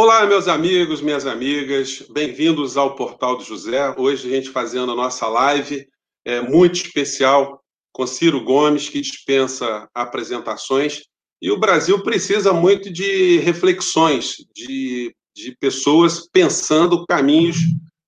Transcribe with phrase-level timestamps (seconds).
[0.00, 3.92] Olá, meus amigos, minhas amigas, bem-vindos ao Portal do José.
[3.98, 5.88] Hoje a gente fazendo a nossa live
[6.24, 7.60] é, muito especial
[7.92, 11.02] com Ciro Gomes, que dispensa apresentações.
[11.42, 17.56] E o Brasil precisa muito de reflexões, de, de pessoas pensando caminhos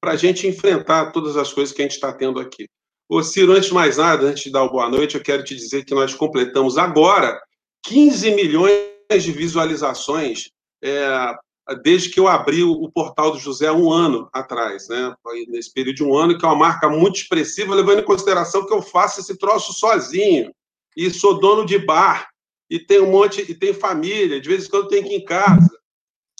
[0.00, 2.68] para a gente enfrentar todas as coisas que a gente está tendo aqui.
[3.08, 5.84] Ô, Ciro, antes de mais nada, antes de dar boa noite, eu quero te dizer
[5.84, 7.36] que nós completamos agora
[7.84, 10.50] 15 milhões de visualizações
[10.84, 11.34] é,
[11.74, 15.14] desde que eu abri o, portal do José um ano atrás, né?
[15.48, 18.72] Nesse período de um ano, que é uma marca muito expressiva, levando em consideração que
[18.72, 20.52] eu faço esse troço sozinho
[20.96, 22.28] e sou dono de bar
[22.68, 25.24] e tenho um monte e tenho família, de vez em quando tenho que ir em
[25.24, 25.70] casa.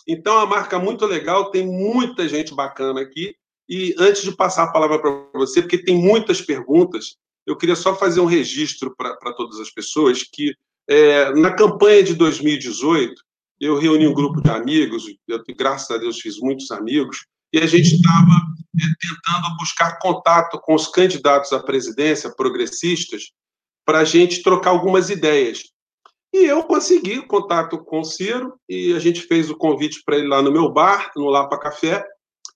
[0.06, 3.34] Então, é uma marca muito legal, tem muita gente bacana aqui.
[3.69, 7.95] E antes de passar a palavra para você, porque tem muitas perguntas, eu queria só
[7.95, 10.55] fazer um registro para todas as pessoas que
[10.89, 13.23] é, na campanha de 2018
[13.60, 17.66] eu reuni um grupo de amigos, eu, graças a Deus fiz muitos amigos, e a
[17.66, 18.33] gente estava
[18.78, 23.33] é, tentando buscar contato com os candidatos à presidência, progressistas,
[23.84, 25.64] para a gente trocar algumas ideias.
[26.33, 30.28] E eu consegui contato com o Ciro, e a gente fez o convite para ele
[30.28, 32.05] lá no meu bar, no Lapa Café,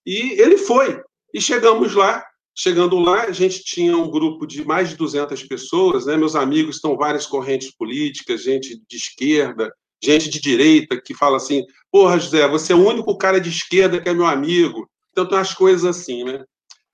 [0.06, 1.02] e ele foi.
[1.32, 2.24] E chegamos lá,
[2.56, 6.16] chegando lá, a gente tinha um grupo de mais de 200 pessoas, né?
[6.16, 9.72] meus amigos estão várias correntes políticas, gente de esquerda,
[10.04, 14.00] gente de direita que fala assim: porra, José, você é o único cara de esquerda
[14.00, 14.88] que é meu amigo.
[15.10, 16.44] Então tem umas coisas assim, né?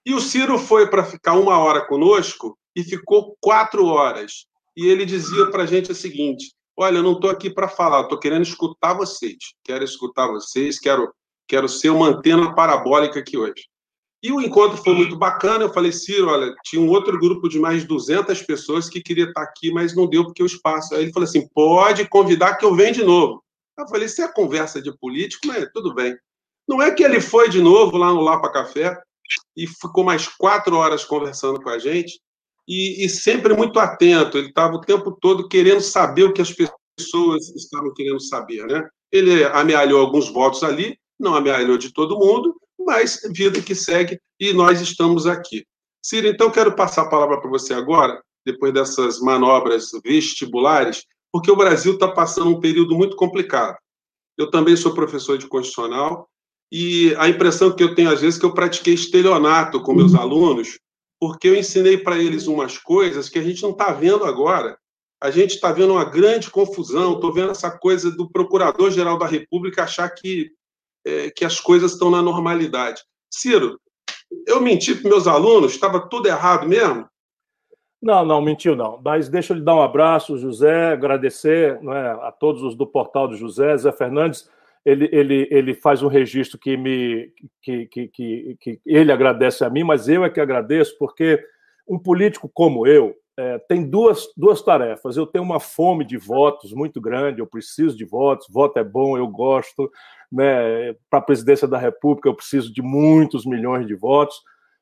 [0.04, 4.46] E o Ciro foi para ficar uma hora conosco e ficou quatro horas.
[4.76, 8.02] E ele dizia para a gente o seguinte: Olha, eu não estou aqui para falar,
[8.02, 9.36] estou querendo escutar vocês.
[9.64, 11.12] Quero escutar vocês, quero,
[11.46, 13.69] quero ser uma antena parabólica aqui hoje.
[14.22, 15.64] E o encontro foi muito bacana.
[15.64, 19.24] Eu falei, Ciro, olha, tinha um outro grupo de mais de 200 pessoas que queria
[19.24, 20.94] estar aqui, mas não deu porque o espaço.
[20.94, 23.42] Aí ele falou assim: pode convidar que eu venho de novo.
[23.78, 26.14] Eu falei: isso é conversa de político, mas tudo bem.
[26.68, 28.96] Não é que ele foi de novo lá no Lapa Café
[29.56, 32.20] e ficou mais quatro horas conversando com a gente
[32.68, 34.38] e, e sempre muito atento.
[34.38, 36.54] Ele estava o tempo todo querendo saber o que as
[36.96, 38.86] pessoas estavam querendo saber, né?
[39.10, 42.54] Ele amealhou alguns votos ali, não amealhou de todo mundo,
[42.90, 45.64] mas vida que segue e nós estamos aqui.
[46.04, 51.56] Ciro, então quero passar a palavra para você agora, depois dessas manobras vestibulares, porque o
[51.56, 53.76] Brasil está passando um período muito complicado.
[54.36, 56.28] Eu também sou professor de constitucional
[56.72, 60.14] e a impressão que eu tenho às vezes é que eu pratiquei estelionato com meus
[60.14, 60.20] uhum.
[60.20, 60.76] alunos,
[61.20, 64.76] porque eu ensinei para eles umas coisas que a gente não está vendo agora.
[65.22, 69.84] A gente está vendo uma grande confusão, estou vendo essa coisa do Procurador-Geral da República
[69.84, 70.50] achar que
[71.04, 73.02] é, que as coisas estão na normalidade.
[73.30, 73.80] Ciro,
[74.46, 75.72] eu menti para meus alunos?
[75.72, 77.08] Estava tudo errado mesmo?
[78.02, 79.00] Não, não, mentiu não.
[79.04, 83.28] Mas deixa eu lhe dar um abraço, José, agradecer é, a todos os do portal
[83.28, 83.76] do José.
[83.76, 84.48] Zé Fernandes,
[84.84, 89.70] ele, ele, ele faz um registro que, me, que, que, que, que ele agradece a
[89.70, 91.44] mim, mas eu é que agradeço, porque
[91.86, 95.16] um político como eu, é, tem duas, duas tarefas.
[95.16, 99.16] Eu tenho uma fome de votos muito grande, eu preciso de votos, voto é bom,
[99.16, 99.90] eu gosto.
[100.30, 100.94] Né?
[101.08, 104.36] Para a presidência da República, eu preciso de muitos milhões de votos.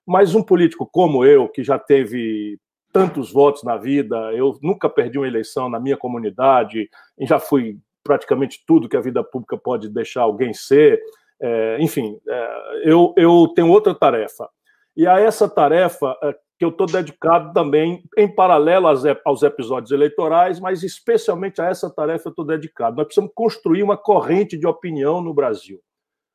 [0.06, 2.58] Mas um político como eu, que já teve
[2.92, 6.88] tantos votos na vida, eu nunca perdi uma eleição na minha comunidade,
[7.20, 11.00] já fui praticamente tudo que a vida pública pode deixar alguém ser.
[11.40, 14.48] É, enfim, é, eu, eu tenho outra tarefa.
[14.98, 19.92] E a essa tarefa, é, que eu estou dedicado também, em paralelo aos, aos episódios
[19.92, 22.96] eleitorais, mas especialmente a essa tarefa eu estou dedicado.
[22.96, 25.78] Nós precisamos construir uma corrente de opinião no Brasil.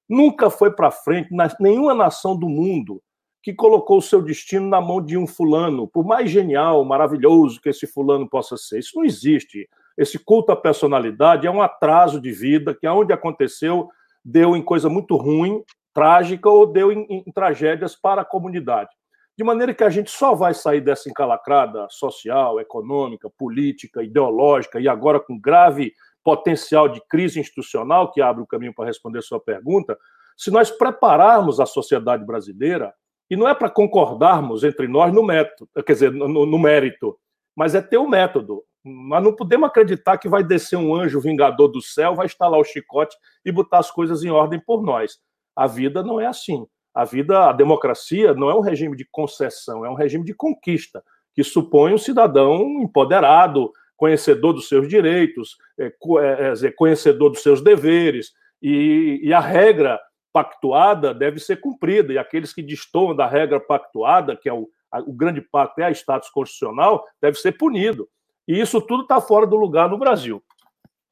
[0.07, 1.28] Nunca foi para frente
[1.59, 3.01] nenhuma nação do mundo
[3.44, 7.68] que colocou o seu destino na mão de um fulano, por mais genial, maravilhoso que
[7.68, 8.80] esse fulano possa ser.
[8.80, 9.68] Isso não existe.
[9.97, 13.90] Esse culto à personalidade é um atraso de vida que, aonde aconteceu,
[14.24, 15.62] deu em coisa muito ruim,
[15.94, 18.90] trágica, ou deu em, em tragédias para a comunidade.
[19.38, 24.88] De maneira que a gente só vai sair dessa encalacrada social, econômica, política, ideológica e
[24.88, 25.92] agora com grave
[26.24, 29.98] potencial de crise institucional, que abre o caminho para responder sua pergunta,
[30.38, 32.94] se nós prepararmos a sociedade brasileira,
[33.30, 37.18] e não é para concordarmos entre nós no método, quer dizer, no, no mérito,
[37.56, 38.63] mas é ter o um método.
[38.84, 42.63] Nós não podemos acreditar que vai descer um anjo vingador do céu, vai instalar o
[42.63, 45.19] chicote e botar as coisas em ordem por nós.
[45.56, 46.66] A vida não é assim.
[46.94, 51.04] A vida, a democracia não é um regime de concessão, é um regime de conquista,
[51.34, 57.62] que supõe um cidadão empoderado, conhecedor dos seus direitos, é, é, é, conhecedor dos seus
[57.62, 60.00] deveres, e, e, a regra
[60.32, 65.00] pactuada deve ser cumprida, e aqueles que destoam da regra pactuada, que é o, a,
[65.00, 68.08] o grande pacto é a status constitucional, deve ser punido.
[68.48, 70.44] E isso tudo está fora do lugar no Brasil.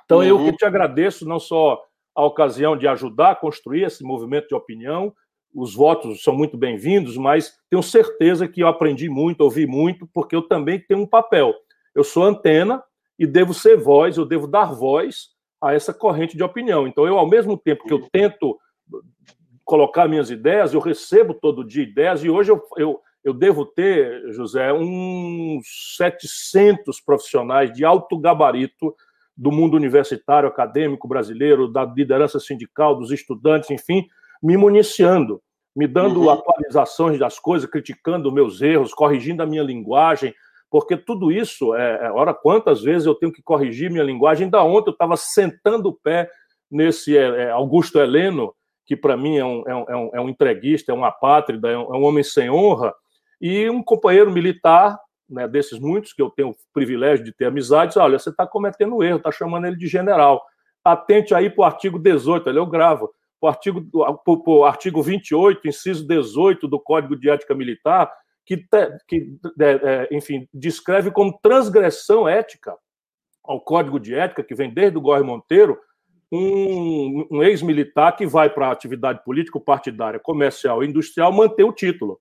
[0.05, 0.23] Então, uhum.
[0.23, 1.81] eu que te agradeço, não só
[2.15, 5.13] a ocasião de ajudar a construir esse movimento de opinião.
[5.53, 10.35] Os votos são muito bem-vindos, mas tenho certeza que eu aprendi muito, ouvi muito, porque
[10.35, 11.53] eu também tenho um papel.
[11.93, 12.83] Eu sou antena
[13.17, 15.29] e devo ser voz, eu devo dar voz
[15.61, 16.87] a essa corrente de opinião.
[16.87, 18.57] Então, eu, ao mesmo tempo que eu tento
[19.63, 24.33] colocar minhas ideias, eu recebo todo dia ideias, e hoje eu, eu, eu devo ter,
[24.33, 28.93] José, uns 700 profissionais de alto gabarito
[29.41, 34.05] do mundo universitário, acadêmico brasileiro, da liderança sindical, dos estudantes, enfim,
[34.41, 35.41] me municiando,
[35.75, 36.29] me dando uhum.
[36.29, 40.31] atualizações das coisas, criticando meus erros, corrigindo a minha linguagem,
[40.69, 44.43] porque tudo isso, é, é, ora, quantas vezes eu tenho que corrigir minha linguagem?
[44.43, 46.29] Ainda ontem eu estava sentando o pé
[46.69, 48.53] nesse é, é Augusto Heleno,
[48.85, 51.95] que para mim é um, é, um, é um entreguista, é um apátrida, é um,
[51.95, 52.93] é um homem sem honra,
[53.41, 54.99] e um companheiro militar
[55.31, 59.01] né, desses muitos que eu tenho o privilégio de ter amizades, olha, você está cometendo
[59.03, 60.43] erro, está chamando ele de general.
[60.83, 66.07] Atente aí para o artigo 18, ali eu gravo, o artigo, o artigo 28, inciso
[66.07, 68.11] 18 do Código de Ética Militar,
[68.45, 68.65] que,
[69.07, 72.75] que é, é, enfim, descreve como transgressão ética
[73.43, 75.79] ao Código de Ética, que vem desde o Gorre Monteiro,
[76.31, 82.19] um, um ex-militar que vai para a atividade político-partidária, comercial e industrial manter o título.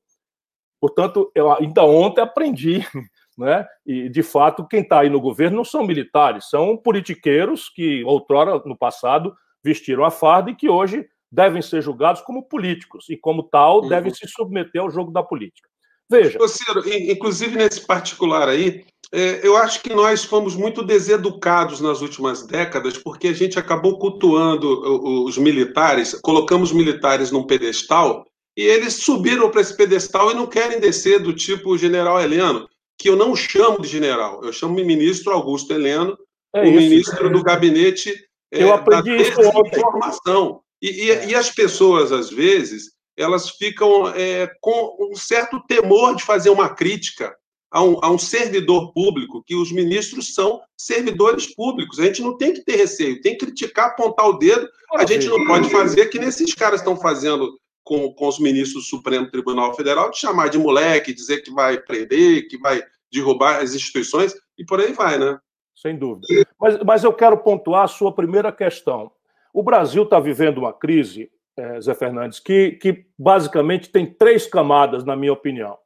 [0.80, 2.84] Portanto, eu ainda ontem aprendi,
[3.36, 3.66] né?
[3.86, 8.60] E de fato, quem está aí no governo não são militares, são politiqueiros que outrora,
[8.64, 13.42] no passado, vestiram a farda e que hoje devem ser julgados como políticos e, como
[13.42, 13.88] tal, uhum.
[13.88, 15.68] devem se submeter ao jogo da política.
[16.10, 16.38] Veja.
[16.48, 22.44] Ciro, inclusive nesse particular aí, é, eu acho que nós fomos muito deseducados nas últimas
[22.44, 28.26] décadas, porque a gente acabou cultuando os militares, colocamos militares num pedestal
[28.60, 32.68] e eles subiram para esse pedestal e não querem descer do tipo general Heleno,
[32.98, 36.14] que eu não chamo de general, eu chamo de ministro Augusto Heleno,
[36.54, 37.30] é o isso, ministro é.
[37.30, 38.12] do gabinete
[38.52, 40.60] é, eu aprendi da desinformação.
[40.82, 46.22] E, e, e, as pessoas, às vezes, elas ficam é, com um certo temor de
[46.22, 47.34] fazer uma crítica
[47.70, 51.98] a um, a um, servidor público, que os ministros são servidores públicos.
[51.98, 54.68] A gente não tem que ter receio, tem que criticar, apontar o dedo.
[54.96, 58.88] A gente não pode fazer que nesses caras estão fazendo com, com os ministros do
[58.88, 62.82] Supremo Tribunal Federal, de chamar de moleque, dizer que vai prender, que vai
[63.12, 65.38] derrubar as instituições e por aí vai, né?
[65.74, 66.26] Sem dúvida.
[66.60, 69.10] Mas, mas eu quero pontuar a sua primeira questão.
[69.52, 75.04] O Brasil está vivendo uma crise, é, Zé Fernandes, que, que basicamente tem três camadas,
[75.04, 75.76] na minha opinião.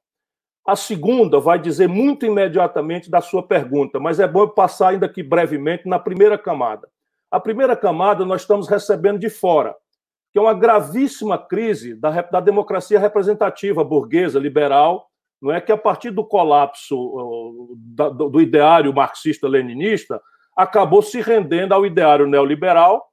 [0.67, 5.07] A segunda vai dizer muito imediatamente da sua pergunta, mas é bom eu passar ainda
[5.07, 6.89] aqui brevemente na primeira camada.
[7.31, 9.77] A primeira camada nós estamos recebendo de fora
[10.35, 15.07] que é uma gravíssima crise da, da democracia representativa burguesa, liberal,
[15.41, 20.21] não é que a partir do colapso do, ideário marxista-leninista
[20.57, 23.07] acabou se rendendo ao ideário neoliberal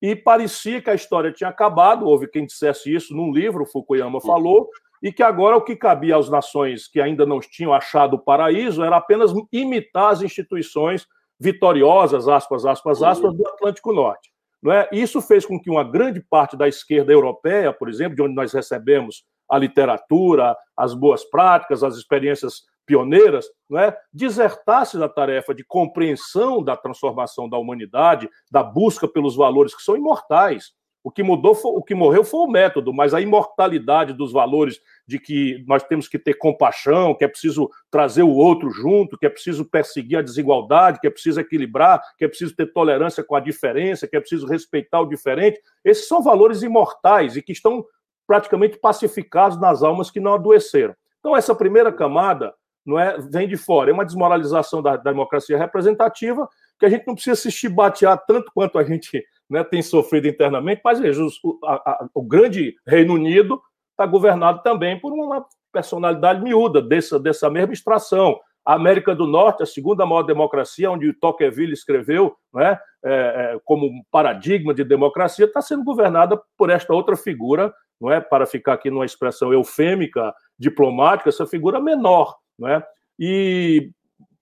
[0.00, 2.06] e parecia que a história tinha acabado.
[2.06, 4.68] Houve quem dissesse isso num livro, Fukuyama falou,
[5.02, 8.84] e que agora o que cabia às nações que ainda não tinham achado o paraíso
[8.84, 11.08] era apenas imitar as instituições
[11.40, 14.30] vitoriosas, aspas, aspas, aspas, do Atlântico Norte.
[14.62, 14.88] Não é?
[14.92, 18.52] Isso fez com que uma grande parte da esquerda europeia, por exemplo, de onde nós
[18.52, 23.96] recebemos a literatura, as boas práticas, as experiências pioneiras, não é?
[24.12, 29.96] desertasse da tarefa de compreensão da transformação da humanidade, da busca pelos valores que são
[29.96, 30.72] imortais,
[31.04, 34.80] o que mudou, foi, o que morreu foi o método, mas a imortalidade dos valores
[35.08, 39.24] de que nós temos que ter compaixão, que é preciso trazer o outro junto, que
[39.24, 43.34] é preciso perseguir a desigualdade, que é preciso equilibrar, que é preciso ter tolerância com
[43.34, 45.58] a diferença, que é preciso respeitar o diferente.
[45.82, 47.82] Esses são valores imortais e que estão
[48.26, 50.94] praticamente pacificados nas almas que não adoeceram.
[51.20, 52.52] Então essa primeira camada
[52.84, 56.46] não é vem de fora, é uma desmoralização da, da democracia representativa
[56.78, 60.82] que a gente não precisa se chibatear tanto quanto a gente né, tem sofrido internamente,
[60.84, 63.60] mas veja, o, a, a, o grande Reino Unido
[63.98, 68.38] está governado também por uma personalidade miúda dessa, dessa mesma extração.
[68.64, 73.86] A América do Norte, a segunda maior democracia, onde Tocqueville escreveu né, é, é, como
[73.86, 78.74] um paradigma de democracia, está sendo governada por esta outra figura, não é para ficar
[78.74, 82.36] aqui numa expressão eufêmica, diplomática, essa figura menor.
[82.58, 82.86] Não é?
[83.18, 83.90] E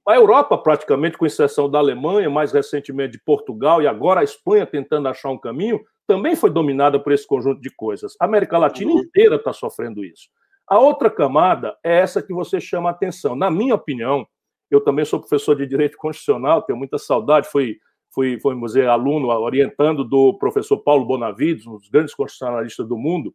[0.06, 4.66] a Europa, praticamente, com exceção da Alemanha, mais recentemente de Portugal e agora a Espanha
[4.66, 8.14] tentando achar um caminho, também foi dominada por esse conjunto de coisas.
[8.20, 9.00] A América Latina uhum.
[9.00, 10.28] inteira está sofrendo isso.
[10.68, 13.36] A outra camada é essa que você chama a atenção.
[13.36, 14.26] Na minha opinião,
[14.70, 17.78] eu também sou professor de Direito Constitucional, tenho muita saudade, fui,
[18.12, 23.34] fui, fui dizer, aluno orientando do professor Paulo Bonavides, um dos grandes constitucionalistas do mundo,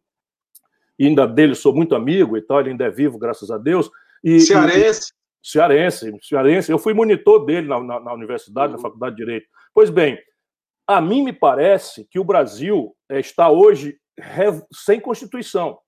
[0.98, 3.90] e ainda dele sou muito amigo e tal, ele ainda é vivo, graças a Deus.
[4.22, 5.12] E, Cearense.
[5.42, 6.70] Cearense, cearense.
[6.70, 8.76] Eu fui monitor dele na, na, na universidade, uhum.
[8.76, 9.48] na faculdade de Direito.
[9.74, 10.16] Pois bem,
[10.86, 13.96] A mim me parece que o Brasil eh, está hoje
[14.72, 15.78] sem Constituição.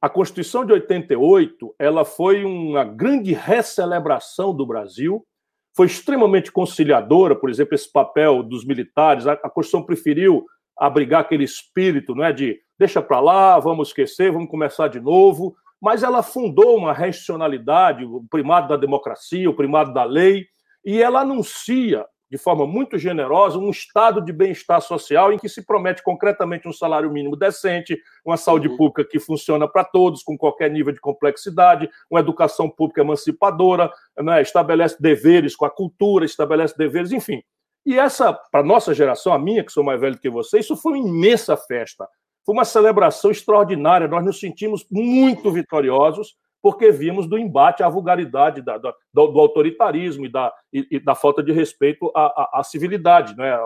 [0.00, 5.26] A Constituição de 88 ela foi uma grande recelebração do Brasil,
[5.74, 9.26] foi extremamente conciliadora, por exemplo, esse papel dos militares.
[9.26, 10.44] A, Constituição preferiu
[10.76, 15.56] abrigar aquele espírito não é, de deixa para lá, vamos esquecer, vamos começar de novo.
[15.80, 20.46] Mas ela fundou uma racionalidade, o primado da democracia, o primado da lei,
[20.84, 25.64] e ela anuncia de forma muito generosa, um estado de bem-estar social em que se
[25.64, 28.76] promete concretamente um salário mínimo decente, uma saúde uhum.
[28.76, 34.42] pública que funciona para todos, com qualquer nível de complexidade, uma educação pública emancipadora, né,
[34.42, 37.42] estabelece deveres com a cultura, estabelece deveres, enfim.
[37.84, 40.98] E essa, para nossa geração, a minha, que sou mais velho que você, isso foi
[40.98, 42.08] uma imensa festa.
[42.44, 44.08] Foi uma celebração extraordinária.
[44.08, 50.26] Nós nos sentimos muito vitoriosos porque vimos do embate à vulgaridade, da, do, do, autoritarismo
[50.26, 53.56] e da, e, e da, falta de respeito à, à, à civilidade, né?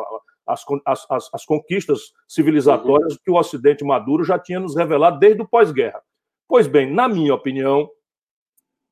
[0.46, 0.62] As,
[1.08, 6.02] as, as, conquistas civilizatórias que o Ocidente maduro já tinha nos revelado desde o pós-guerra.
[6.46, 7.88] Pois bem, na minha opinião,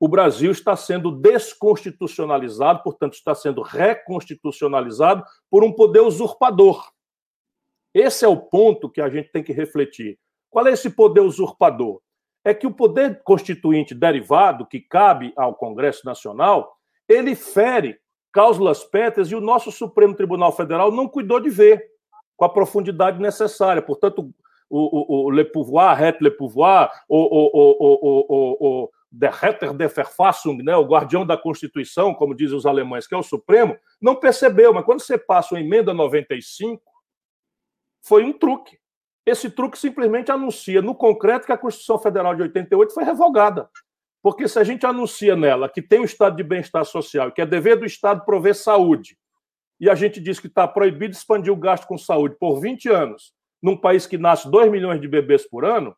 [0.01, 6.83] o Brasil está sendo desconstitucionalizado, portanto, está sendo reconstitucionalizado por um poder usurpador.
[7.93, 10.19] Esse é o ponto que a gente tem que refletir.
[10.49, 12.01] Qual é esse poder usurpador?
[12.45, 16.77] É que o poder constituinte derivado que cabe ao Congresso Nacional,
[17.09, 17.99] ele fere
[18.33, 21.85] cláusulas pétreas e o nosso Supremo Tribunal Federal não cuidou de ver
[22.37, 23.83] com a profundidade necessária.
[23.83, 24.33] Portanto,
[24.71, 29.73] o, o, o Le Pouvoir, Het Le Pouvoir, o, o, o, o, o Der Retter
[29.73, 33.77] der Verfassung, né, o guardião da Constituição, como dizem os alemães, que é o Supremo,
[34.01, 36.83] não percebeu, mas quando você passa a emenda 95,
[38.03, 38.79] foi um truque.
[39.29, 43.69] Esse truque simplesmente anuncia no concreto que a Constituição Federal de 88 foi revogada.
[44.23, 47.47] Porque se a gente anuncia nela que tem um estado de bem-estar social, que é
[47.47, 49.19] dever do Estado prover saúde,
[49.81, 53.33] e a gente diz que está proibido expandir o gasto com saúde por 20 anos,
[53.63, 55.95] num país que nasce 2 milhões de bebês por ano,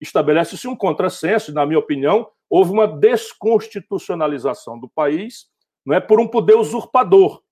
[0.00, 5.46] estabelece-se um contrassenso, na minha opinião, houve uma desconstitucionalização do país
[5.84, 7.42] não é, por um poder usurpador.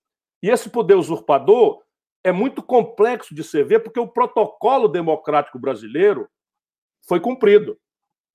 [0.41, 1.82] E esse poder usurpador
[2.23, 6.27] é muito complexo de se ver, porque o protocolo democrático brasileiro
[7.07, 7.77] foi cumprido.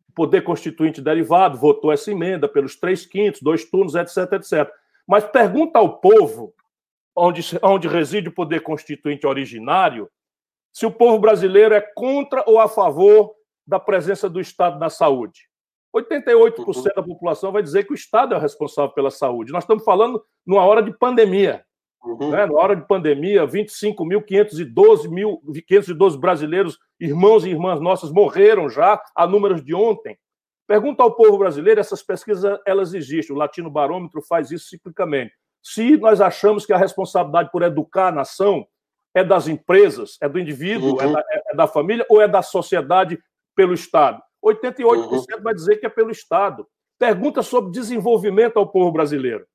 [0.08, 4.70] O poder constituinte derivado votou essa emenda pelos três quintos, dois turnos, etc, etc.
[5.06, 6.52] Mas pergunta ao povo,
[7.16, 10.10] onde, onde reside o poder constituinte originário,
[10.72, 13.34] se o povo brasileiro é contra ou a favor
[13.66, 15.48] da presença do Estado na saúde.
[15.94, 16.82] 88% uhum.
[16.94, 19.52] da população vai dizer que o Estado é o responsável pela saúde.
[19.52, 21.64] Nós estamos falando numa hora de pandemia.
[22.04, 22.30] Uhum.
[22.30, 22.46] Né?
[22.46, 29.74] Na hora de pandemia, 25.512 brasileiros, irmãos e irmãs nossas, morreram já, a números de
[29.74, 30.18] ontem.
[30.66, 35.32] Pergunta ao povo brasileiro, essas pesquisas elas existem, o Latino Barômetro faz isso ciclicamente.
[35.62, 38.66] Se nós achamos que a responsabilidade por educar a nação
[39.14, 41.10] é das empresas, é do indivíduo, é uhum.
[41.10, 43.18] é, da, é, da, família ou é da sociedade
[43.56, 44.22] pelo Estado?
[44.44, 45.24] 88% uhum.
[45.42, 46.66] vai dizer que é pelo Estado.
[46.98, 49.46] Pergunta sobre desenvolvimento ao povo brasileiro.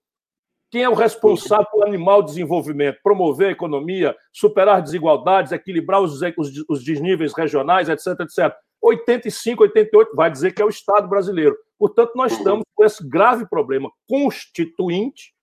[0.74, 2.98] Quem é o responsável pelo animal desenvolvimento?
[3.04, 8.52] Promover a economia, superar desigualdades, equilibrar os, os, os desníveis regionais, etc, etc.
[8.82, 11.56] 85, 88 vai dizer que é o Estado brasileiro.
[11.78, 15.36] Portanto, nós estamos com esse grave problema constituinte,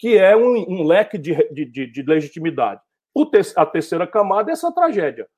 [0.00, 2.80] que é um, um leque de, de, de, de legitimidade.
[3.54, 5.28] a terceira camada é essa tragédia.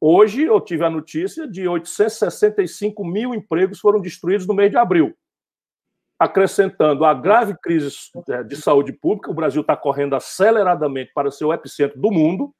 [0.00, 5.14] Hoje eu tive a notícia de 865 mil empregos foram destruídos no mês de abril
[6.18, 7.94] acrescentando a grave crise
[8.28, 12.54] é, de saúde pública, o Brasil está correndo aceleradamente para ser o epicentro do mundo,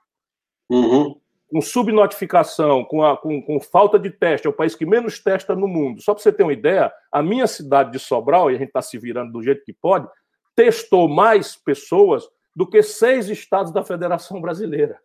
[0.70, 1.18] uhum.
[1.50, 5.54] com subnotificação, com, a, com, com, falta de teste, é o país que menos testa
[5.54, 6.02] no mundo.
[6.02, 8.82] Só para você ter uma ideia, a minha cidade de Sobral, e a gente está
[8.82, 10.06] se virando do jeito que pode,
[10.54, 14.98] testou mais pessoas do que seis estados da Federação Brasileira.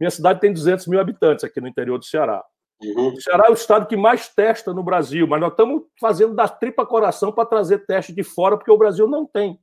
[0.00, 2.44] Minha cidade tem 200 mil habitantes aqui no interior do Ceará.
[2.82, 3.14] Uhum.
[3.14, 6.48] O Ceará é o estado que mais testa no Brasil, mas nós estamos fazendo da
[6.48, 9.58] tripa coração para trazer teste de fora, porque o Brasil não tem.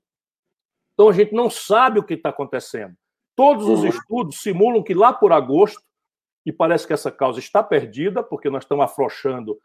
[0.93, 2.93] Então a gente não sabe o que está acontecendo.
[3.35, 3.87] Todos os uhum.
[3.87, 5.81] estudos simulam que lá por agosto,
[6.45, 9.57] e parece que essa causa está perdida, porque nós estamos afrouxando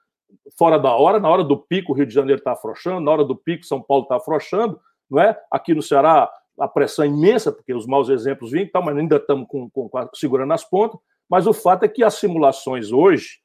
[0.57, 3.25] fora da hora, na hora do pico o Rio de Janeiro está afrouxando, na hora
[3.25, 4.81] do pico São Paulo está afrouxando,
[5.11, 5.39] não é?
[5.51, 9.17] Aqui no Ceará a pressão é imensa, porque os maus exemplos vêm, então, mas ainda
[9.17, 11.01] estamos com, com, com, segurando as pontas.
[11.31, 13.39] Mas o fato é que as simulações hoje,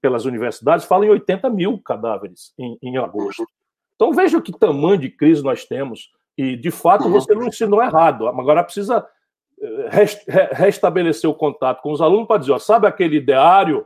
[0.00, 3.46] pelas universidades, falam em 80 mil cadáveres em, em agosto.
[3.94, 6.10] Então veja que tamanho de crise nós temos.
[6.38, 7.10] E, de fato, uhum.
[7.10, 8.28] você não ensinou errado.
[8.28, 9.06] Agora precisa
[9.60, 13.84] eh, restabelecer o contato com os alunos para dizer, ó, sabe aquele ideário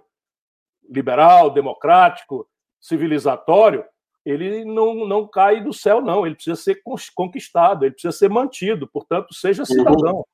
[0.88, 2.46] liberal, democrático,
[2.78, 3.84] civilizatório?
[4.24, 6.26] Ele não, não cai do céu, não.
[6.26, 6.80] Ele precisa ser
[7.14, 8.86] conquistado, ele precisa ser mantido.
[8.86, 10.24] Portanto, seja cidadão.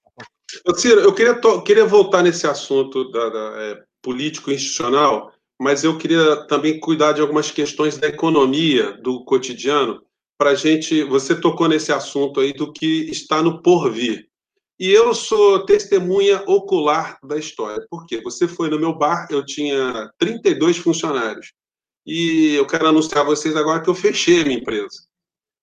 [0.76, 6.80] Ciro, eu queria, queria voltar nesse assunto da, da é, político-institucional, mas eu queria também
[6.80, 10.02] cuidar de algumas questões da economia, do cotidiano,
[10.38, 11.02] para a gente.
[11.04, 14.26] Você tocou nesse assunto aí do que está no porvir.
[14.78, 17.84] E eu sou testemunha ocular da história.
[17.90, 18.20] Por quê?
[18.22, 21.52] Você foi no meu bar, eu tinha 32 funcionários.
[22.06, 25.02] E eu quero anunciar a vocês agora que eu fechei a minha empresa.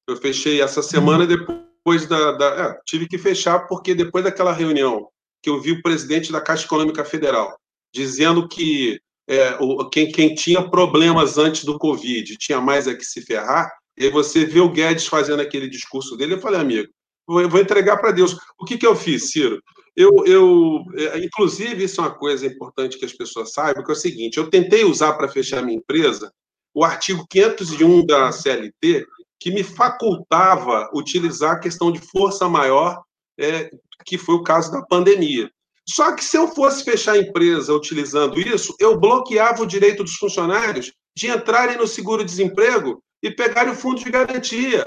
[0.08, 1.66] Eu fechei essa semana depois
[2.08, 2.32] da.
[2.32, 5.08] da é, tive que fechar porque depois daquela reunião
[5.42, 7.56] que eu vi o presidente da Caixa Econômica Federal
[7.94, 13.06] dizendo que é, o, quem, quem tinha problemas antes do Covid tinha mais a que
[13.06, 16.90] se ferrar, e você vê o Guedes fazendo aquele discurso dele, eu falei, amigo,
[17.26, 18.38] vou, vou entregar para Deus.
[18.60, 19.62] O que, que eu fiz, Ciro?
[19.96, 23.94] Eu, eu, é, inclusive, isso é uma coisa importante que as pessoas saibam, que é
[23.94, 26.32] o seguinte, eu tentei usar para fechar minha empresa
[26.74, 29.06] o artigo 501 da CLT,
[29.40, 33.02] que me facultava utilizar a questão de força maior,
[33.40, 33.70] é,
[34.06, 35.50] que foi o caso da pandemia.
[35.88, 40.16] Só que se eu fosse fechar a empresa utilizando isso, eu bloqueava o direito dos
[40.16, 44.86] funcionários de entrarem no seguro-desemprego e pegarem o fundo de garantia.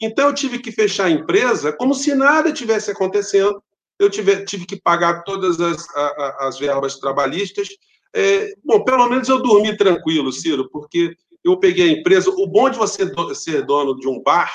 [0.00, 3.62] Então, eu tive que fechar a empresa como se nada tivesse acontecendo.
[3.98, 7.68] Eu tive, tive que pagar todas as, a, as verbas trabalhistas.
[8.14, 11.16] É, bom, pelo menos eu dormi tranquilo, Ciro, porque
[11.48, 12.30] eu peguei a empresa.
[12.30, 14.52] O bom de você ser dono de um bar,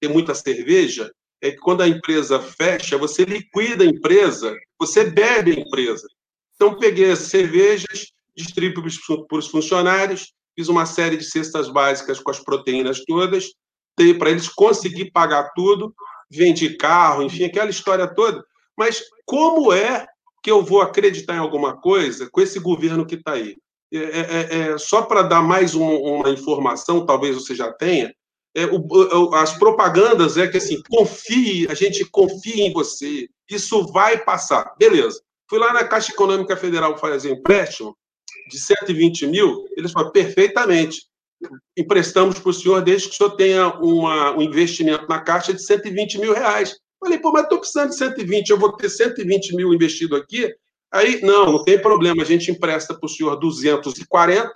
[0.00, 5.52] ter muita cerveja, é que quando a empresa fecha, você liquida a empresa, você bebe
[5.52, 6.06] a empresa.
[6.54, 8.90] Então, peguei as cervejas, distribuí
[9.28, 13.52] para os funcionários, fiz uma série de cestas básicas com as proteínas todas,
[13.96, 15.94] dei para eles conseguir pagar tudo,
[16.30, 18.44] vendi carro, enfim, aquela história toda.
[18.76, 20.06] Mas como é
[20.42, 23.56] que eu vou acreditar em alguma coisa com esse governo que está aí?
[23.92, 28.12] É, é, é, é só para dar mais um, uma informação, talvez você já tenha,
[28.54, 34.18] é, o, as propagandas é que assim, confie, a gente confia em você, isso vai
[34.18, 34.74] passar.
[34.78, 35.20] Beleza.
[35.48, 37.96] Fui lá na Caixa Econômica Federal fazer empréstimo
[38.50, 41.06] de 120 mil, eles falaram, perfeitamente.
[41.76, 45.62] Emprestamos para o senhor desde que o senhor tenha uma, um investimento na Caixa de
[45.62, 46.76] 120 mil reais.
[47.00, 50.54] Falei, pô, mas estou precisando de 120, eu vou ter 120 mil investido aqui?
[50.92, 54.52] Aí, não, não tem problema, a gente empresta para o senhor 240,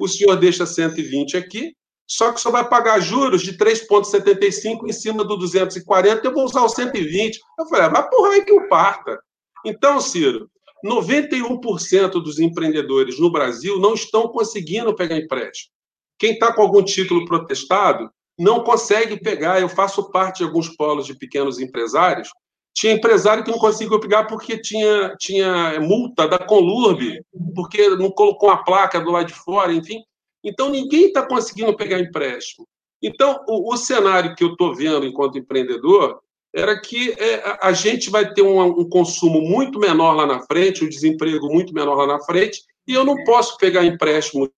[0.00, 1.74] o senhor deixa 120 aqui,
[2.06, 6.62] só que só vai pagar juros de 3,75 em cima do 240, eu vou usar
[6.62, 7.40] o 120.
[7.58, 9.18] Eu falei, mas porra aí que o parta.
[9.64, 10.50] Então, Ciro,
[10.84, 15.72] 91% dos empreendedores no Brasil não estão conseguindo pegar empréstimo.
[16.18, 19.60] Quem está com algum título protestado não consegue pegar.
[19.60, 22.28] Eu faço parte de alguns polos de pequenos empresários.
[22.74, 27.20] Tinha empresário que não conseguiu pegar porque tinha, tinha multa da Conlurb,
[27.54, 30.02] porque não colocou a placa do lado de fora, enfim.
[30.42, 32.66] Então, ninguém está conseguindo pegar empréstimo.
[33.02, 36.20] Então, o, o cenário que eu estou vendo enquanto empreendedor
[36.54, 40.84] era que é, a gente vai ter um, um, consumo muito menor lá na frente,
[40.84, 44.50] um desemprego muito menor lá na frente, e eu não posso pegar empréstimo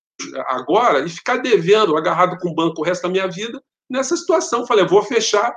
[0.48, 4.66] agora e ficar devendo, agarrado com o banco o resto da minha vida, nessa situação.
[4.66, 5.56] Falei, vou fechar,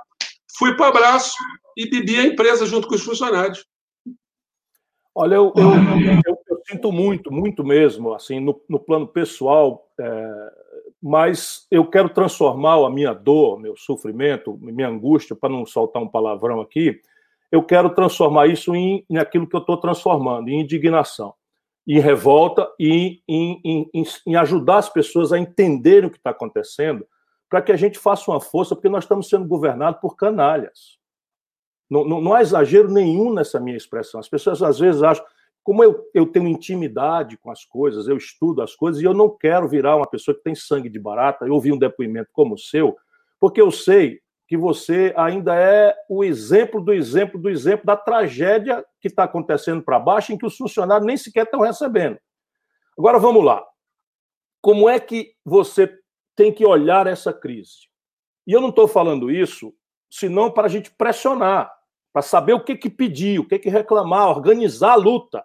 [0.59, 1.35] fui para o abraço
[1.77, 3.65] e bebi a empresa junto com os funcionários.
[5.15, 5.71] Olha, eu, eu,
[6.27, 10.53] eu, eu sinto muito, muito mesmo, assim, no, no plano pessoal, é,
[11.03, 16.09] mas eu quero transformar a minha dor, meu sofrimento, minha angústia, para não soltar um
[16.09, 17.01] palavrão aqui,
[17.51, 21.33] eu quero transformar isso em, em aquilo que eu estou transformando, em indignação,
[21.87, 27.07] em revolta e em, em, em ajudar as pessoas a entenderem o que está acontecendo,
[27.49, 30.99] para que a gente faça uma força, porque nós estamos sendo governados por canalhas.
[31.89, 34.19] Não, não, não há exagero nenhum nessa minha expressão.
[34.21, 35.25] As pessoas às vezes acham,
[35.63, 39.29] como eu, eu tenho intimidade com as coisas, eu estudo as coisas, e eu não
[39.29, 42.59] quero virar uma pessoa que tem sangue de barata, eu ouvi um depoimento como o
[42.59, 42.97] seu,
[43.41, 48.85] porque eu sei que você ainda é o exemplo do exemplo do exemplo da tragédia
[49.01, 52.19] que está acontecendo para baixo, em que os funcionários nem sequer estão recebendo.
[52.97, 53.65] Agora vamos lá.
[54.61, 55.93] Como é que você
[56.37, 57.89] tem que olhar essa crise?
[58.47, 59.75] E eu não estou falando isso
[60.09, 61.73] senão para a gente pressionar,
[62.17, 65.45] para saber o que, que pedir, o que, que reclamar, organizar a luta.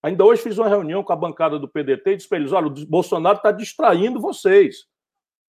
[0.00, 2.68] Ainda hoje fiz uma reunião com a bancada do PDT e disse para eles: olha,
[2.68, 4.84] o Bolsonaro está distraindo vocês.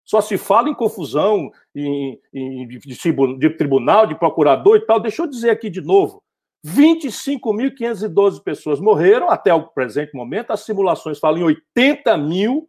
[0.04, 4.98] Só se fala em confusão, em, em, de, de tribunal, de procurador e tal.
[4.98, 6.20] Deixa eu dizer aqui de novo:
[6.66, 10.50] 25.512 pessoas morreram até o presente momento.
[10.50, 11.44] As simulações falam em
[11.76, 12.68] 80 mil.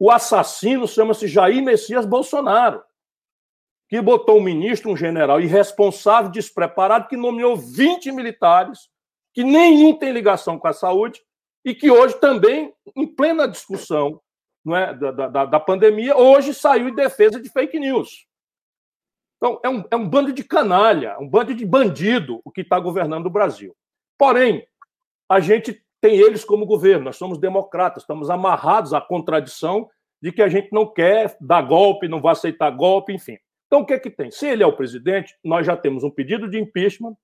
[0.00, 2.82] O assassino chama-se Jair Messias Bolsonaro,
[3.88, 8.88] que botou um ministro, um general irresponsável, despreparado, que nomeou 20 militares
[9.34, 11.20] que nenhum tem ligação com a saúde
[11.64, 14.20] e que hoje também, em plena discussão
[14.64, 18.26] não é, da, da, da pandemia, hoje saiu em defesa de fake news.
[19.36, 22.80] Então, é um, é um bando de canalha, um bando de bandido o que está
[22.80, 23.76] governando o Brasil.
[24.16, 24.66] Porém,
[25.28, 29.90] a gente tem eles como governo, nós somos democratas, estamos amarrados à contradição
[30.22, 33.36] de que a gente não quer dar golpe, não vai aceitar golpe, enfim.
[33.74, 34.30] Então, o que é que tem?
[34.30, 37.16] Se ele é o presidente, nós já temos um pedido de impeachment,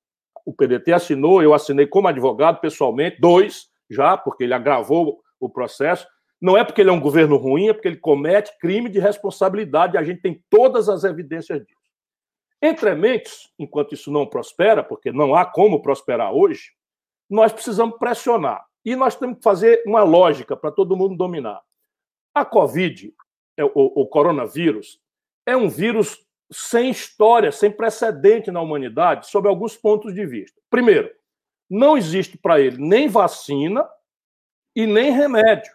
[0.45, 6.09] o PDT assinou, eu assinei como advogado pessoalmente, dois já, porque ele agravou o processo.
[6.41, 9.95] Não é porque ele é um governo ruim, é porque ele comete crime de responsabilidade,
[9.95, 11.79] e a gente tem todas as evidências disso.
[12.61, 16.73] Entre mentes, enquanto isso não prospera, porque não há como prosperar hoje,
[17.31, 18.67] nós precisamos pressionar.
[18.85, 21.61] E nós temos que fazer uma lógica para todo mundo dominar.
[22.35, 23.15] A Covid,
[23.57, 25.01] é, o coronavírus,
[25.47, 30.61] é um vírus sem história, sem precedente na humanidade, sob alguns pontos de vista.
[30.69, 31.11] Primeiro,
[31.69, 33.89] não existe para ele nem vacina
[34.75, 35.73] e nem remédio.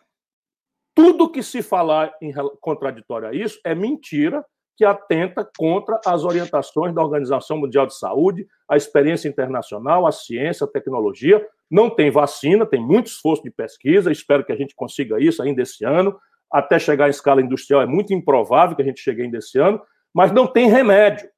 [0.94, 4.46] Tudo que se falar em contraditório a isso é mentira
[4.78, 10.66] que atenta contra as orientações da Organização Mundial de Saúde, a experiência internacional, a ciência,
[10.66, 11.46] a tecnologia.
[11.72, 15.62] Não tem vacina, tem muito esforço de pesquisa, espero que a gente consiga isso ainda
[15.62, 16.20] esse ano.
[16.52, 19.82] Até chegar em escala industrial é muito improvável que a gente chegue ainda esse ano,
[20.16, 21.30] mas não tem remédio.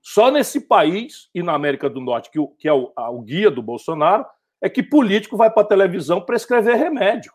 [0.00, 3.20] Só nesse país e na América do Norte, que, o, que é o, a, o
[3.20, 4.24] guia do Bolsonaro,
[4.62, 7.30] é que político vai para a televisão prescrever remédio.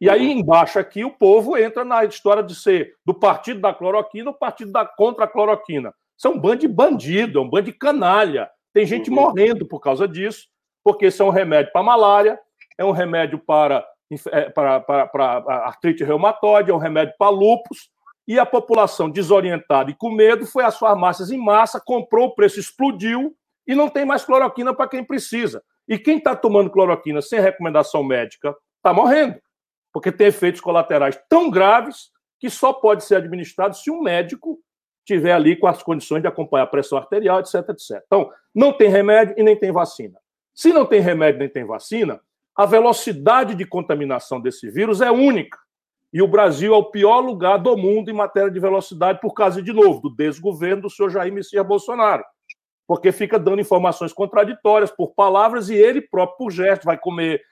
[0.00, 4.30] E aí embaixo aqui o povo entra na história de ser do partido da cloroquina
[4.30, 5.94] ou partido da contra a cloroquina.
[6.16, 8.50] Isso é um bando de bandido, é um bando de canalha.
[8.72, 9.16] Tem gente uhum.
[9.16, 10.48] morrendo por causa disso,
[10.82, 12.40] porque isso é um remédio para malária,
[12.78, 13.86] é um remédio para,
[14.32, 17.90] é, para, para, para artrite reumatoide, é um remédio para lupus,
[18.26, 22.58] e a população desorientada e com medo foi às farmácias em massa, comprou, o preço
[22.58, 25.62] explodiu e não tem mais cloroquina para quem precisa.
[25.86, 29.38] E quem está tomando cloroquina sem recomendação médica está morrendo,
[29.92, 32.10] porque tem efeitos colaterais tão graves
[32.40, 34.58] que só pode ser administrado se um médico
[35.04, 38.02] tiver ali com as condições de acompanhar a pressão arterial, etc, etc.
[38.06, 40.18] Então, não tem remédio e nem tem vacina.
[40.54, 42.20] Se não tem remédio nem tem vacina,
[42.56, 45.58] a velocidade de contaminação desse vírus é única.
[46.14, 49.60] E o Brasil é o pior lugar do mundo em matéria de velocidade por causa,
[49.60, 52.22] de novo, do desgoverno do senhor Jair Messias Bolsonaro.
[52.86, 57.42] Porque fica dando informações contraditórias por palavras e ele próprio, por gesto, vai comer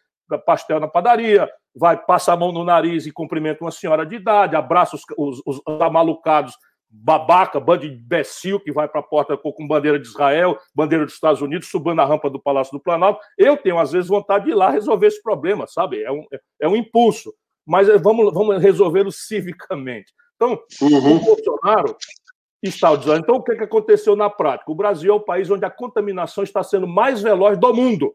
[0.47, 4.55] pastel na padaria, vai passar a mão no nariz e cumprimenta uma senhora de idade,
[4.55, 6.57] abraça os, os, os amalucados
[6.89, 11.15] babaca, bando de imbecil que vai para a porta com bandeira de Israel, bandeira dos
[11.15, 13.21] Estados Unidos, subindo a rampa do Palácio do Planalto.
[13.37, 16.03] Eu tenho, às vezes, vontade de ir lá resolver esse problema, sabe?
[16.03, 16.25] É um,
[16.61, 17.33] é um impulso
[17.67, 20.13] mas vamos, vamos resolvê-lo civicamente.
[20.37, 21.17] Então, uhum.
[21.17, 21.97] o Bolsonaro
[22.63, 23.21] está dizendo.
[23.21, 24.71] Então, o que, que aconteceu na prática?
[24.71, 28.15] O Brasil é o país onde a contaminação está sendo mais veloz do mundo.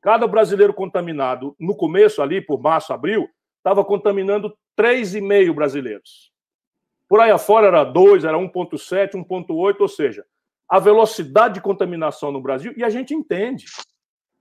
[0.00, 3.26] Cada brasileiro contaminado, no começo, ali, por março, abril,
[3.58, 6.30] estava contaminando 3,5 brasileiros.
[7.08, 10.24] Por aí afora era 2, era 1,7, 1,8, ou seja,
[10.68, 13.64] a velocidade de contaminação no Brasil, e a gente entende.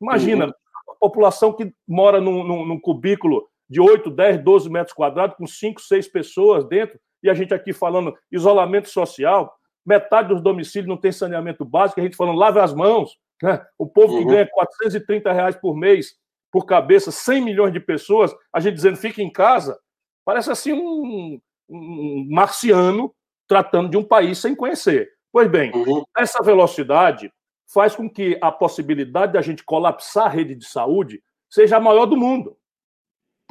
[0.02, 0.52] Imagina, uhum.
[0.90, 5.48] a população que mora num, num, num cubículo de 8, 10, 12 metros quadrados, com
[5.48, 9.52] 5, 6 pessoas dentro, e a gente aqui falando isolamento social,
[9.84, 13.66] metade dos domicílios não tem saneamento básico, a gente falando lave as mãos, né?
[13.78, 14.30] o povo que uhum.
[14.30, 16.14] ganha 430 reais por mês
[16.52, 19.76] por cabeça, 100 milhões de pessoas, a gente dizendo fica em casa,
[20.24, 23.12] parece assim um, um marciano
[23.48, 25.10] tratando de um país sem conhecer.
[25.32, 26.04] Pois bem, uhum.
[26.16, 27.34] essa velocidade
[27.74, 32.06] faz com que a possibilidade da gente colapsar a rede de saúde seja a maior
[32.06, 32.56] do mundo.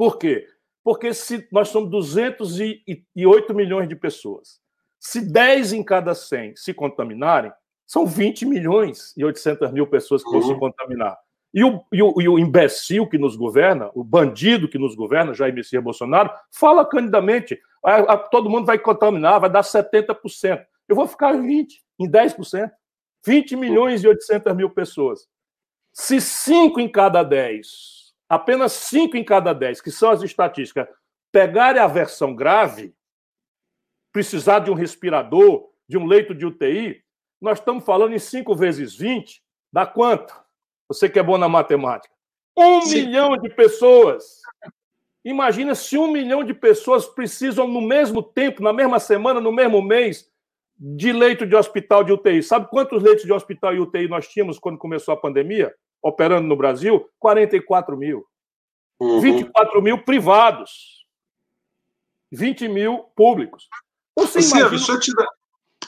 [0.03, 0.49] Por quê?
[0.83, 4.59] Porque se nós somos 208 milhões de pessoas,
[4.99, 7.53] se 10 em cada 100 se contaminarem,
[7.87, 10.59] são 20 milhões e 800 mil pessoas que vão se uhum.
[10.59, 11.17] contaminar.
[11.55, 15.35] E o, e, o, e o imbecil que nos governa, o bandido que nos governa,
[15.35, 20.65] Jair Messias Bolsonaro, fala candidamente: a, a, todo mundo vai contaminar, vai dar 70%.
[20.88, 21.69] Eu vou ficar em 20%,
[22.01, 22.73] em 10%.
[23.25, 25.29] 20 milhões e 800 mil pessoas.
[25.93, 28.02] Se 5 em cada 10
[28.33, 30.88] apenas 5 em cada 10, que são as estatísticas,
[31.31, 32.95] pegarem a versão grave,
[34.11, 37.05] precisar de um respirador, de um leito de UTI,
[37.38, 40.35] nós estamos falando em 5 vezes 20, dá quanto?
[40.88, 42.14] Você que é bom na matemática.
[42.57, 43.03] Um Sim.
[43.03, 44.40] milhão de pessoas.
[45.23, 49.83] Imagina se um milhão de pessoas precisam, no mesmo tempo, na mesma semana, no mesmo
[49.83, 50.27] mês,
[50.79, 52.42] de leito de hospital de UTI.
[52.42, 55.75] Sabe quantos leitos de hospital e UTI nós tínhamos quando começou a pandemia?
[56.03, 58.27] Operando no Brasil, 44 mil.
[59.01, 59.21] Uhum.
[59.21, 61.07] 24 mil privados.
[62.31, 63.69] 20 mil públicos.
[64.17, 64.71] Você imagina...
[64.71, 65.29] deixa eu te dar.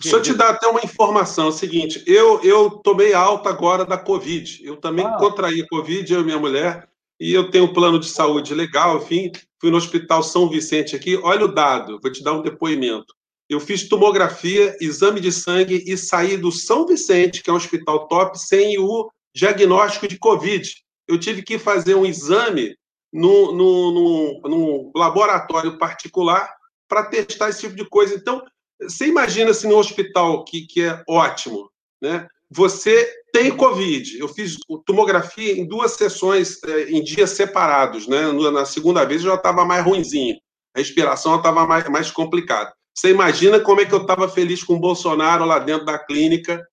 [0.00, 1.46] Te dar até uma informação.
[1.46, 4.60] É o seguinte, eu, eu tomei alta agora da Covid.
[4.64, 5.16] Eu também ah.
[5.16, 8.98] contraí a Covid, eu e minha mulher, e eu tenho um plano de saúde legal,
[8.98, 9.30] enfim.
[9.60, 11.16] Fui no Hospital São Vicente aqui.
[11.22, 13.14] Olha o dado, vou te dar um depoimento.
[13.48, 18.08] Eu fiz tomografia, exame de sangue e saí do São Vicente, que é um hospital
[18.08, 20.70] top, sem o diagnóstico de Covid.
[21.08, 22.76] Eu tive que fazer um exame
[23.12, 26.52] no laboratório particular
[26.88, 28.14] para testar esse tipo de coisa.
[28.14, 28.42] Então,
[28.80, 31.70] você imagina se no hospital, que, que é ótimo,
[32.00, 32.26] né?
[32.50, 34.18] Você tem Covid.
[34.18, 38.30] Eu fiz tomografia em duas sessões, é, em dias separados, né?
[38.50, 40.36] Na segunda vez eu já estava mais ruimzinho.
[40.74, 42.72] A respiração estava mais, mais complicada.
[42.94, 46.64] Você imagina como é que eu estava feliz com o Bolsonaro lá dentro da clínica,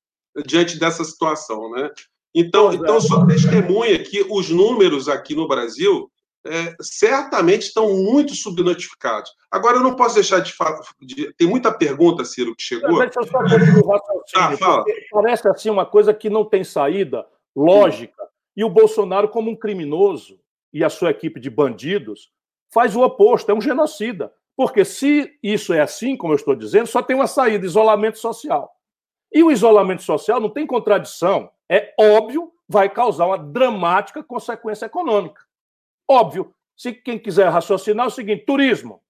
[0.46, 1.90] diante dessa situação, né?
[2.34, 6.10] Então, então só testemunha que os números aqui no Brasil
[6.46, 9.32] é, certamente estão muito subnotificados.
[9.50, 10.80] Agora, eu não posso deixar de falar.
[11.00, 13.00] De, tem muita pergunta, Ciro, que chegou.
[13.00, 13.40] Deixa eu só
[14.36, 14.84] ah, fala.
[15.12, 18.24] Parece assim uma coisa que não tem saída lógica.
[18.24, 18.28] Hum.
[18.58, 20.40] E o Bolsonaro, como um criminoso,
[20.74, 22.32] e a sua equipe de bandidos,
[22.74, 24.34] faz o oposto, é um genocida.
[24.56, 28.72] Porque se isso é assim, como eu estou dizendo, só tem uma saída: isolamento social.
[29.34, 31.50] E o isolamento social não tem contradição.
[31.72, 35.42] É óbvio, vai causar uma dramática consequência econômica.
[36.06, 36.54] Óbvio.
[36.76, 39.02] Se quem quiser raciocinar é o seguinte: turismo.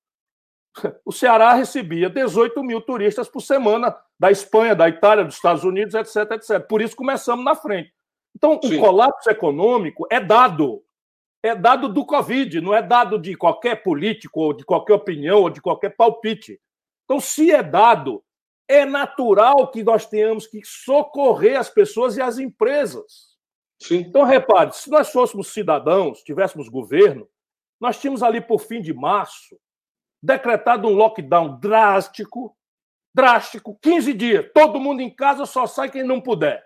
[1.04, 5.96] O Ceará recebia 18 mil turistas por semana da Espanha, da Itália, dos Estados Unidos,
[5.96, 6.66] etc, etc.
[6.66, 7.92] Por isso começamos na frente.
[8.36, 8.78] Então, Sim.
[8.78, 10.84] o colapso econômico é dado.
[11.44, 15.50] É dado do Covid, não é dado de qualquer político, ou de qualquer opinião, ou
[15.50, 16.62] de qualquer palpite.
[17.04, 18.24] Então, se é dado,
[18.72, 23.32] é natural que nós tenhamos que socorrer as pessoas e as empresas.
[23.82, 23.98] Sim.
[23.98, 27.28] Então, repare, se nós fôssemos cidadãos, tivéssemos governo,
[27.80, 29.60] nós tínhamos ali por fim de março
[30.22, 32.56] decretado um lockdown drástico,
[33.14, 34.52] drástico, 15 dias.
[34.54, 36.64] Todo mundo em casa só sai quem não puder.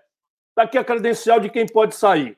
[0.49, 2.37] Está aqui a credencial de quem pode sair.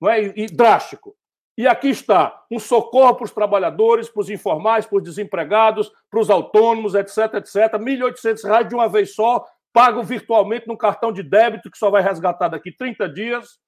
[0.00, 0.22] Não é?
[0.36, 1.16] E drástico.
[1.56, 6.20] E aqui está um socorro para os trabalhadores, para os informais, para os desempregados, para
[6.20, 7.74] os autônomos, etc, etc.
[7.74, 12.02] R$ 1.800 de uma vez só, pago virtualmente num cartão de débito que só vai
[12.02, 13.58] resgatar daqui 30 dias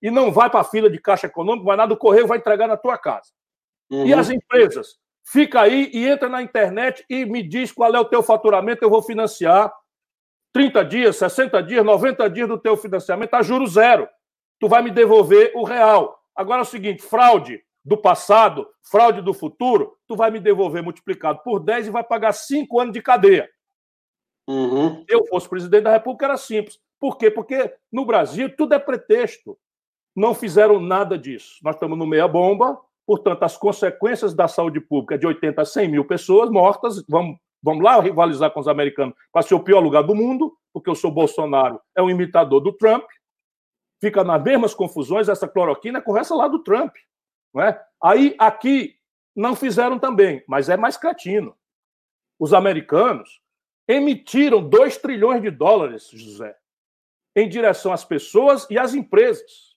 [0.00, 2.68] e não vai para a fila de caixa econômica, vai nada, o correio vai entregar
[2.68, 3.30] na tua casa.
[3.90, 4.06] Uhum.
[4.06, 4.96] E as empresas?
[5.24, 8.90] Fica aí e entra na internet e me diz qual é o teu faturamento, eu
[8.90, 9.72] vou financiar
[10.52, 14.08] 30 dias, 60 dias, 90 dias do teu financiamento a juro zero.
[14.60, 16.21] Tu vai me devolver o real.
[16.34, 21.40] Agora é o seguinte, fraude do passado, fraude do futuro, tu vai me devolver multiplicado
[21.42, 23.50] por 10 e vai pagar 5 anos de cadeia.
[24.48, 25.04] Uhum.
[25.04, 26.78] Se eu fosse presidente da República, era simples.
[26.98, 27.30] Por quê?
[27.30, 29.58] Porque no Brasil tudo é pretexto
[30.14, 31.56] não fizeram nada disso.
[31.62, 36.04] Nós estamos no meia-bomba, portanto, as consequências da saúde pública de 80 a 100 mil
[36.04, 40.14] pessoas mortas, vamos, vamos lá rivalizar com os americanos para ser o pior lugar do
[40.14, 43.04] mundo, porque o seu Bolsonaro é um imitador do Trump,
[44.02, 46.94] fica nas mesmas confusões, essa cloroquina é conversa lá do Trump.
[47.54, 47.82] Não é?
[48.02, 48.98] Aí, aqui,
[49.34, 51.56] não fizeram também, mas é mais cretino.
[52.38, 53.40] Os americanos
[53.88, 56.54] emitiram 2 trilhões de dólares, José,
[57.36, 59.72] em direção às pessoas e às empresas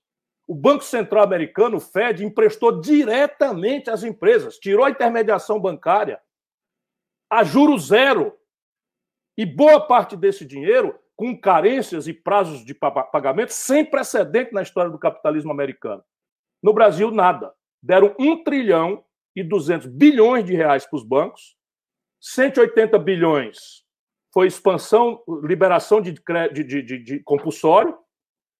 [0.47, 6.21] o Banco Central Americano, o Fed, emprestou diretamente às empresas, tirou a intermediação bancária
[7.29, 8.37] a juro zero.
[9.37, 14.91] E boa parte desse dinheiro com carências e prazos de pagamento sem precedente na história
[14.91, 16.03] do capitalismo americano.
[16.61, 17.53] No Brasil, nada.
[17.81, 19.03] Deram 1 trilhão
[19.35, 21.55] e 200 bilhões de reais para os bancos,
[22.21, 23.85] 180 bilhões
[24.33, 26.11] foi expansão, liberação de,
[26.51, 27.97] de, de, de compulsório,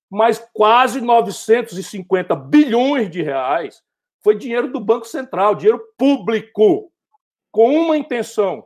[0.10, 3.84] mas quase 950 bilhões de reais
[4.24, 6.90] foi dinheiro do Banco Central, dinheiro público,
[7.52, 8.66] com uma intenção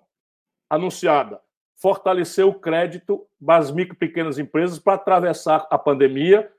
[0.70, 1.42] anunciada:
[1.82, 6.52] fortalecer o crédito das micro e pequenas empresas para atravessar a pandemia,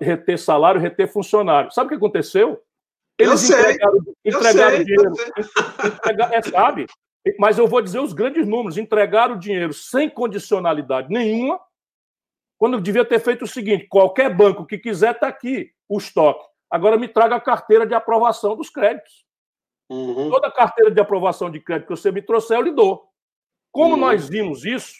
[0.00, 1.70] reter salário, reter funcionário.
[1.72, 2.62] Sabe o que aconteceu?
[3.18, 5.12] Eles eu entregaram, sei, entregaram eu dinheiro.
[5.84, 6.86] Entregar, é, sabe?
[7.38, 11.60] Mas eu vou dizer os grandes números: entregaram o dinheiro sem condicionalidade nenhuma
[12.58, 16.46] quando devia ter feito o seguinte: qualquer banco que quiser, está aqui o estoque.
[16.70, 19.26] Agora me traga a carteira de aprovação dos créditos.
[19.90, 20.30] Uhum.
[20.30, 23.11] Toda a carteira de aprovação de crédito que você me trouxer, eu lhe dou.
[23.72, 24.92] Como nós vimos isso,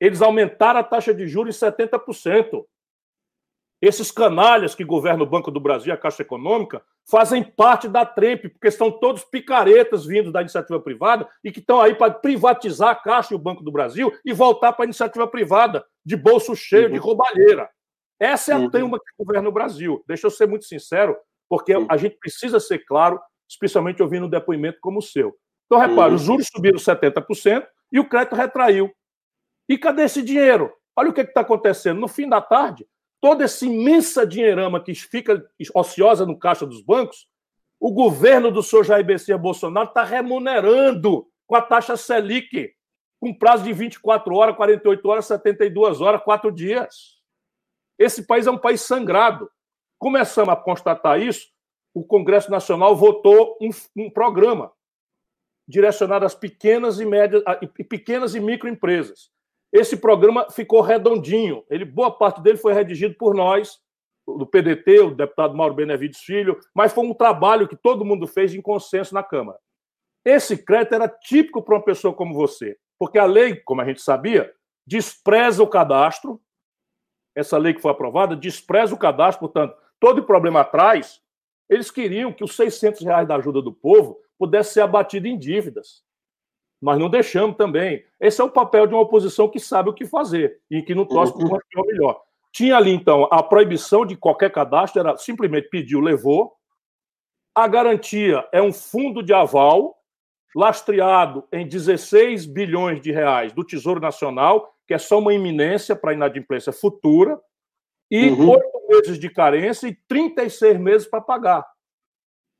[0.00, 2.64] eles aumentaram a taxa de juros em 70%.
[3.80, 8.04] Esses canalhas que governam o Banco do Brasil e a Caixa Econômica fazem parte da
[8.04, 12.90] TREMP, porque são todos picaretas vindos da iniciativa privada e que estão aí para privatizar
[12.90, 16.54] a Caixa e o Banco do Brasil e voltar para a iniciativa privada, de bolso
[16.54, 16.92] cheio, uhum.
[16.92, 17.70] de roubalheira.
[18.20, 18.70] Essa é a uhum.
[18.70, 20.02] que governa o Brasil.
[20.06, 21.16] Deixa eu ser muito sincero,
[21.48, 21.86] porque uhum.
[21.88, 25.36] a gente precisa ser claro, especialmente ouvindo um depoimento como o seu.
[25.66, 26.16] Então, repare, uhum.
[26.16, 28.92] os juros subiram 70% e o crédito retraiu.
[29.68, 30.72] E cadê esse dinheiro?
[30.96, 32.00] Olha o que está acontecendo.
[32.00, 32.86] No fim da tarde,
[33.20, 37.28] toda essa imensa dinheirama que fica ociosa no caixa dos bancos,
[37.78, 39.04] o governo do senhor Jair
[39.38, 42.72] Bolsonaro está remunerando com a taxa Selic,
[43.20, 47.20] com prazo de 24 horas, 48 horas, 72 horas, quatro dias.
[47.98, 49.50] Esse país é um país sangrado.
[49.98, 51.48] Começamos a constatar isso,
[51.94, 54.72] o Congresso Nacional votou um, um programa
[55.72, 57.42] direcionado às pequenas e médias,
[57.78, 59.30] e pequenas e microempresas.
[59.72, 61.64] Esse programa ficou redondinho.
[61.70, 63.80] Ele, boa parte dele foi redigido por nós,
[64.26, 68.54] do PDT, o deputado Mauro Benevides Filho, mas foi um trabalho que todo mundo fez
[68.54, 69.58] em consenso na Câmara.
[70.24, 74.02] Esse crédito era típico para uma pessoa como você, porque a lei, como a gente
[74.02, 74.52] sabia,
[74.86, 76.38] despreza o cadastro.
[77.34, 81.20] Essa lei que foi aprovada despreza o cadastro, portanto, todo o problema atrás,
[81.68, 86.02] eles queriam que os 600 reais da ajuda do povo pudesse ser abatido em dívidas.
[86.80, 88.04] Nós não deixamos também.
[88.18, 91.06] Esse é o papel de uma oposição que sabe o que fazer e que não
[91.06, 92.20] torce por uma melhor.
[92.50, 96.54] Tinha ali, então, a proibição de qualquer cadastro, era simplesmente pediu, levou.
[97.54, 99.96] A garantia é um fundo de aval
[100.56, 106.14] lastreado em 16 bilhões de reais do Tesouro Nacional, que é só uma iminência para
[106.14, 107.40] inadimplência futura,
[108.10, 108.50] e uhum.
[108.50, 111.71] oito meses de carência e 36 meses para pagar.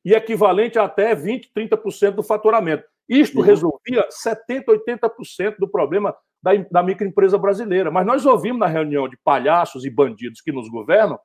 [0.05, 2.85] E equivalente a até 20%, 30% do faturamento.
[3.09, 3.45] Isto uhum.
[3.45, 7.91] resolvia 70%, 80% do problema da, da microempresa brasileira.
[7.91, 11.19] Mas nós ouvimos na reunião de palhaços e bandidos que nos governam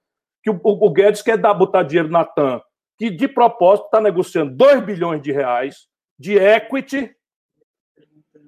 [0.43, 2.61] que o, o Guedes quer dar, botar dinheiro na TAM,
[2.97, 5.87] que de propósito está negociando 2 bilhões de reais
[6.17, 7.13] de equity,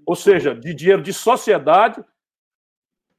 [0.05, 2.03] ou seja, de dinheiro de sociedade,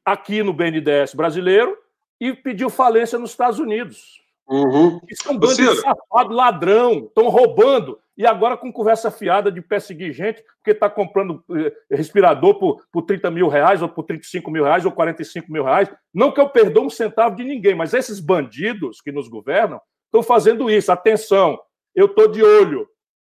[0.04, 1.76] aqui no BNDES brasileiro,
[2.20, 4.19] e pediu falência nos Estados Unidos.
[4.50, 5.00] Uhum.
[5.08, 8.00] Isso é um bando de safado, ladrão, estão roubando.
[8.18, 13.02] E agora com conversa fiada de perseguir gente, porque está comprando eh, respirador por, por
[13.02, 15.88] 30 mil reais, ou por 35 mil reais, ou 45 mil reais.
[16.12, 20.22] Não que eu perdoo um centavo de ninguém, mas esses bandidos que nos governam estão
[20.22, 20.90] fazendo isso.
[20.90, 21.58] Atenção,
[21.94, 22.88] eu estou de olho.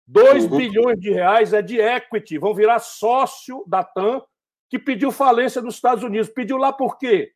[0.09, 0.57] 2 uhum.
[0.59, 4.21] bilhões de reais é de equity, vão virar sócio da TAM,
[4.69, 6.29] que pediu falência nos Estados Unidos.
[6.29, 7.31] Pediu lá por quê?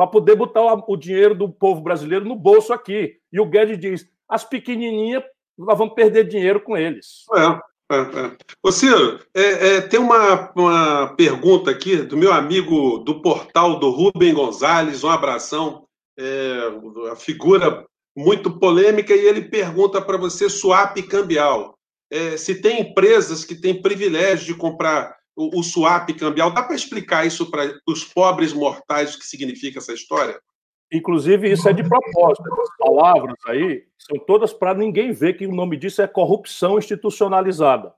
[0.00, 3.18] Para poder botar o dinheiro do povo brasileiro no bolso aqui.
[3.30, 5.22] E o Guedes diz: as pequenininhas,
[5.58, 7.26] nós vamos perder dinheiro com eles.
[7.34, 8.36] É, é, é.
[8.62, 9.42] Ô Ciro, é,
[9.76, 15.10] é, tem uma, uma pergunta aqui do meu amigo do portal do Rubem Gonzalez, um
[15.10, 15.84] abração.
[16.18, 17.84] É, a figura
[18.16, 21.74] muito polêmica e ele pergunta para você swap cambial.
[22.10, 27.26] É, se tem empresas que têm privilégio de comprar o, swap cambial, dá para explicar
[27.26, 30.40] isso para os pobres mortais o que significa essa história?
[30.92, 32.44] Inclusive, isso é de propósito.
[32.52, 37.94] Essas palavras aí são todas para ninguém ver que o nome disso é corrupção institucionalizada.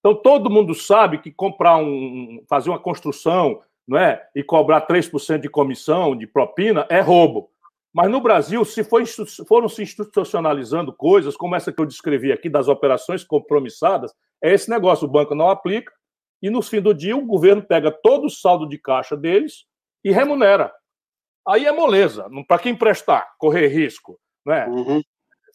[0.00, 2.42] Então, todo mundo sabe que comprar um.
[2.48, 7.50] fazer uma construção não é, e cobrar 3% de comissão, de propina, é roubo.
[7.92, 9.02] Mas no Brasil, se for,
[9.46, 14.70] foram se institucionalizando coisas, como essa que eu descrevi aqui, das operações compromissadas, é esse
[14.70, 15.92] negócio: o banco não aplica,
[16.42, 19.64] e no fim do dia o governo pega todo o saldo de caixa deles
[20.04, 20.72] e remunera.
[21.46, 24.66] Aí é moleza, para quem emprestar, correr risco, né?
[24.66, 25.02] Uhum.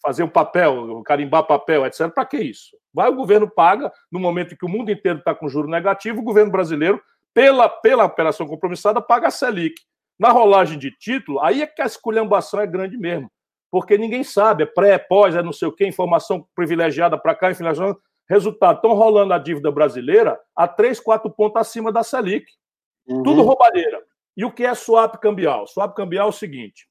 [0.02, 2.10] fazer um papel, carimbar papel, etc.
[2.14, 2.78] Para que isso?
[2.94, 6.20] Vai, o governo paga, no momento em que o mundo inteiro está com juro negativo,
[6.20, 7.02] o governo brasileiro,
[7.34, 9.76] pela, pela operação compromissada, paga a Selic.
[10.20, 13.32] Na rolagem de título, aí é que a esculhambação é grande mesmo.
[13.70, 17.36] Porque ninguém sabe, é pré, é pós, é não sei o quê, informação privilegiada para
[17.36, 17.96] cá, informação.
[18.30, 22.46] Resultado, estão rolando a dívida brasileira a 3, 4 pontos acima da Selic.
[23.08, 23.24] Uhum.
[23.24, 24.04] Tudo roubalheira.
[24.36, 25.66] E o que é swap cambial?
[25.66, 26.88] Swap cambial é o seguinte: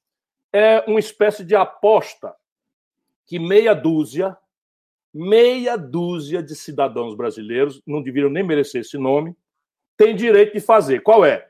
[0.51, 2.35] é uma espécie de aposta
[3.25, 4.35] que meia dúzia,
[5.13, 9.35] meia dúzia de cidadãos brasileiros, não deveriam nem merecer esse nome,
[9.95, 11.01] tem direito de fazer.
[11.01, 11.47] Qual é?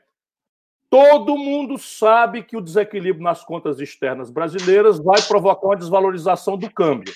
[0.90, 6.70] Todo mundo sabe que o desequilíbrio nas contas externas brasileiras vai provocar uma desvalorização do
[6.72, 7.12] câmbio.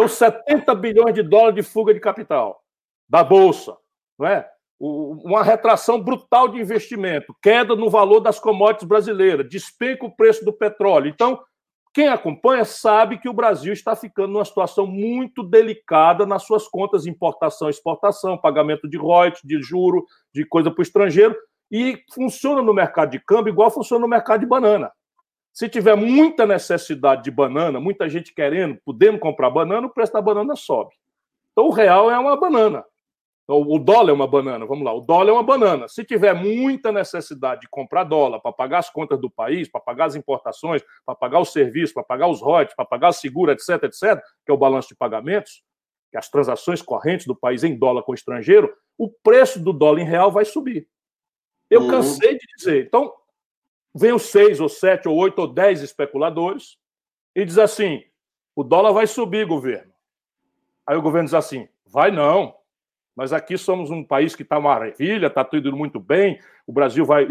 [0.00, 2.62] Então, 70 bilhões de dólares de fuga de capital
[3.08, 3.76] da Bolsa,
[4.18, 4.48] não é?
[4.80, 10.54] uma retração brutal de investimento, queda no valor das commodities brasileiras, despenca o preço do
[10.54, 11.08] petróleo.
[11.08, 11.38] Então,
[11.92, 17.02] quem acompanha sabe que o Brasil está ficando numa situação muito delicada nas suas contas
[17.02, 21.36] de importação e exportação, pagamento de royalties, de juro, de coisa para o estrangeiro,
[21.70, 24.90] e funciona no mercado de câmbio igual funciona no mercado de banana.
[25.52, 30.22] Se tiver muita necessidade de banana, muita gente querendo, podendo comprar banana, o preço da
[30.22, 30.94] banana sobe.
[31.52, 32.84] Então o real é uma banana.
[33.50, 35.88] Então, o dólar é uma banana, vamos lá, o dólar é uma banana.
[35.88, 40.04] Se tiver muita necessidade de comprar dólar para pagar as contas do país, para pagar
[40.04, 43.70] as importações, para pagar os serviços, para pagar os royalties, para pagar o seguro, etc,
[43.82, 45.64] etc, que é o balanço de pagamentos,
[46.12, 49.72] que é as transações correntes do país em dólar com o estrangeiro, o preço do
[49.72, 50.86] dólar em real vai subir.
[51.68, 51.90] Eu uhum.
[51.90, 52.86] cansei de dizer.
[52.86, 53.12] Então,
[53.94, 56.78] vem os seis, ou sete, ou oito, ou dez especuladores
[57.34, 58.02] e diz assim:
[58.54, 59.92] o dólar vai subir, governo.
[60.86, 62.54] Aí o governo diz assim: vai não.
[63.14, 66.40] Mas aqui somos um país que está maravilha, está tudo muito bem.
[66.66, 67.26] O Brasil vai.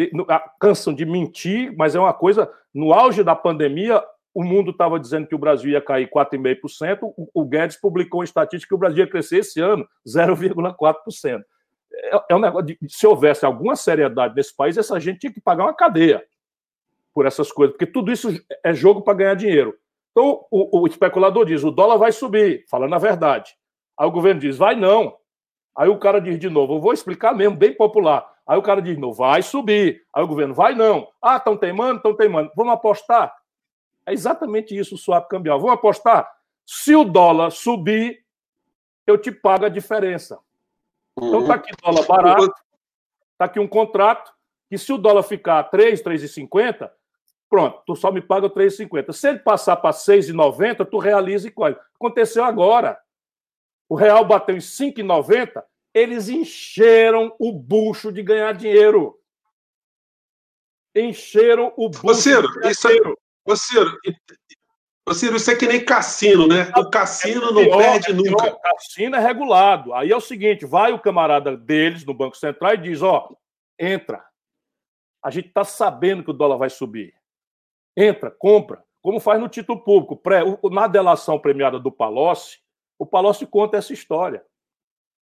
[0.59, 2.51] Cansam de mentir, mas é uma coisa.
[2.73, 4.03] No auge da pandemia,
[4.33, 8.69] o mundo estava dizendo que o Brasil ia cair 4,5%, o Guedes publicou uma estatística
[8.69, 11.41] que o Brasil ia crescer esse ano 0,4%.
[11.91, 15.41] É, é um negócio de, se houvesse alguma seriedade nesse país, essa gente tinha que
[15.41, 16.23] pagar uma cadeia
[17.13, 18.29] por essas coisas, porque tudo isso
[18.63, 19.75] é jogo para ganhar dinheiro.
[20.11, 23.55] Então, o, o, especulador diz: o dólar vai subir, falando a verdade.
[23.97, 25.17] Aí o governo diz: vai não.
[25.75, 28.29] Aí o cara diz de novo: eu vou explicar mesmo, bem popular.
[28.45, 30.01] Aí o cara diz: não, vai subir.
[30.13, 31.07] Aí o governo: vai não.
[31.21, 32.51] Ah, estão teimando, estão teimando.
[32.55, 33.33] Vamos apostar?
[34.05, 35.59] É exatamente isso o swap cambial.
[35.59, 36.29] Vamos apostar?
[36.65, 38.23] Se o dólar subir,
[39.05, 40.39] eu te pago a diferença.
[41.17, 42.53] Então está aqui dólar barato,
[43.33, 44.31] está aqui um contrato,
[44.69, 46.89] que se o dólar ficar 3, 3,50,
[47.49, 49.11] pronto, tu só me paga 3,50.
[49.11, 51.75] Se ele passar para 6,90, tu realiza e colhe.
[51.95, 52.99] Aconteceu agora.
[53.89, 59.19] O real bateu em 5,90, eles encheram o bucho de ganhar dinheiro.
[60.95, 62.07] Encheram o bucho.
[62.07, 63.17] Ô, Ciro, isso, dinheiro.
[63.45, 63.97] Ô, Ciro,
[65.09, 66.71] Ô, Ciro, isso é que nem cassino, né?
[66.77, 68.51] O cassino não perde nunca.
[68.51, 69.91] O cassino é regulado.
[69.95, 73.27] Aí é o seguinte: vai o camarada deles no Banco Central e diz: ó,
[73.79, 74.23] entra.
[75.23, 77.18] A gente está sabendo que o dólar vai subir.
[78.01, 78.81] Entra, compra.
[79.01, 80.15] Como faz no título público.
[80.15, 80.41] Pré,
[80.71, 82.59] na delação premiada do Palocci,
[82.97, 84.41] o Palocci conta essa história.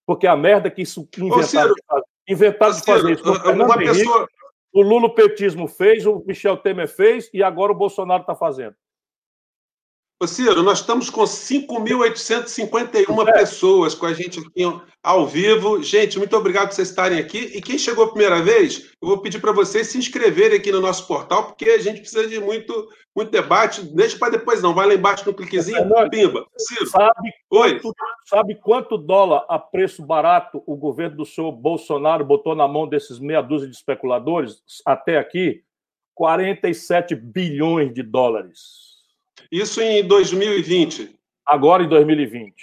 [0.06, 3.52] Porque a merda que isso inventaram, de fazer, inventaram de fazer isso.
[3.52, 4.28] Uma pessoa...
[4.72, 8.76] o Lula petismo fez, o Michel Temer fez e agora o Bolsonaro está fazendo.
[10.20, 13.32] Ô Ciro, nós estamos com 5.851 é.
[13.32, 14.64] pessoas com a gente aqui
[15.00, 15.80] ao vivo.
[15.80, 17.38] Gente, muito obrigado por vocês estarem aqui.
[17.54, 20.80] E quem chegou a primeira vez, eu vou pedir para vocês se inscreverem aqui no
[20.80, 23.80] nosso portal, porque a gente precisa de muito, muito debate.
[23.94, 24.74] Deixa para depois, não.
[24.74, 26.44] Vai lá embaixo no cliquezinho, é, pimba.
[26.58, 27.78] Ciro, sabe Oi.
[27.78, 27.94] Quanto,
[28.26, 33.20] sabe quanto dólar a preço barato o governo do senhor Bolsonaro botou na mão desses
[33.20, 35.62] meia dúzia de especuladores até aqui?
[36.16, 38.87] 47 bilhões de dólares.
[39.50, 41.16] Isso em 2020.
[41.46, 42.54] Agora em 2020.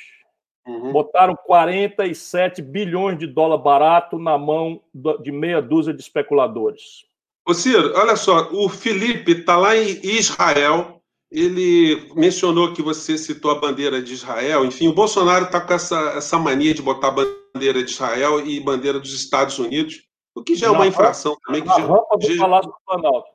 [0.68, 0.92] Uhum.
[0.92, 4.82] Botaram 47 bilhões de dólar barato na mão
[5.22, 7.06] de meia dúzia de especuladores.
[7.48, 11.00] Ô Ciro, olha só, o Felipe está lá em Israel.
[11.32, 14.66] Ele mencionou que você citou a bandeira de Israel.
[14.66, 19.00] Enfim, o Bolsonaro está com essa, essa mania de botar bandeira de Israel e bandeira
[19.00, 20.02] dos Estados Unidos,
[20.34, 21.64] o que já é uma infração também.
[21.64, 23.35] Na rampa do Palácio do Planalto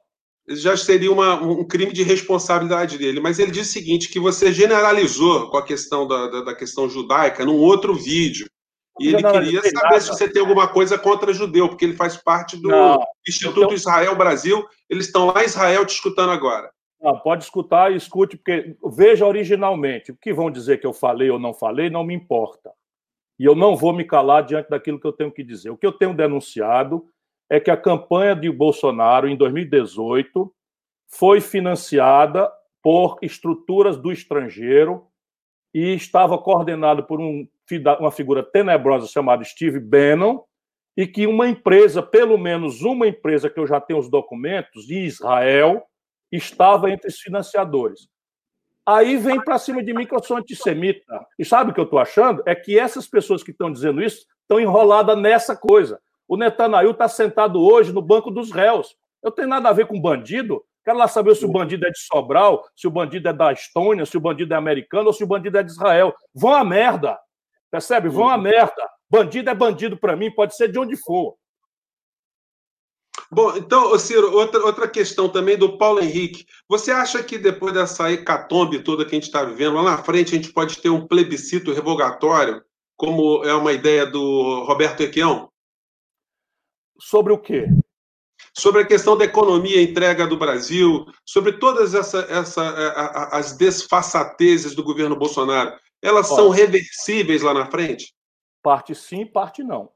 [0.50, 3.20] já seria uma, um crime de responsabilidade dele.
[3.20, 6.88] Mas ele disse o seguinte, que você generalizou com a questão da, da, da questão
[6.88, 8.48] judaica num outro vídeo.
[8.98, 10.00] E ele queria saber nada.
[10.00, 13.74] se você tem alguma coisa contra judeu, porque ele faz parte do não, Instituto tenho...
[13.74, 14.66] Israel Brasil.
[14.90, 16.70] Eles estão lá em Israel te escutando agora.
[17.00, 20.12] Não, pode escutar e escute, porque veja originalmente.
[20.12, 22.70] O que vão dizer que eu falei ou não falei não me importa.
[23.38, 25.70] E eu não vou me calar diante daquilo que eu tenho que dizer.
[25.70, 27.06] O que eu tenho denunciado
[27.50, 30.54] é que a campanha de Bolsonaro, em 2018,
[31.08, 35.06] foi financiada por estruturas do estrangeiro
[35.74, 37.46] e estava coordenado por um,
[37.98, 40.42] uma figura tenebrosa chamada Steve Bannon,
[40.96, 44.98] e que uma empresa, pelo menos uma empresa que eu já tenho os documentos, de
[44.98, 45.84] Israel,
[46.30, 48.08] estava entre os financiadores.
[48.84, 51.26] Aí vem para cima de mim que eu sou antissemita.
[51.38, 52.42] E sabe o que eu estou achando?
[52.44, 56.00] É que essas pessoas que estão dizendo isso estão enroladas nessa coisa.
[56.30, 58.94] O Netanyahu está sentado hoje no banco dos réus.
[59.20, 60.64] Eu tenho nada a ver com bandido.
[60.84, 64.06] Quero lá saber se o bandido é de Sobral, se o bandido é da Estônia,
[64.06, 66.14] se o bandido é americano ou se o bandido é de Israel.
[66.32, 67.18] Vão a merda.
[67.68, 68.08] Percebe?
[68.08, 68.88] Vão a merda.
[69.10, 71.34] Bandido é bandido para mim, pode ser de onde for.
[73.28, 76.46] Bom, então, Ciro, outra, outra questão também do Paulo Henrique.
[76.68, 80.32] Você acha que depois dessa hecatombe toda que a gente está vivendo, lá na frente
[80.32, 82.62] a gente pode ter um plebiscito revogatório,
[82.96, 85.49] como é uma ideia do Roberto Equião?
[87.00, 87.66] Sobre o quê?
[88.56, 94.84] Sobre a questão da economia entrega do Brasil, sobre todas essa, essa, as desfaçatezes do
[94.84, 95.72] governo Bolsonaro.
[96.02, 98.14] Elas Olha, são reversíveis lá na frente?
[98.62, 99.90] Parte sim, parte não.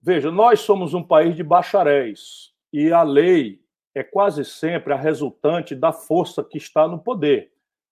[0.00, 3.60] Veja, nós somos um país de bacharéis e a lei
[3.94, 7.50] é quase sempre a resultante da força que está no poder,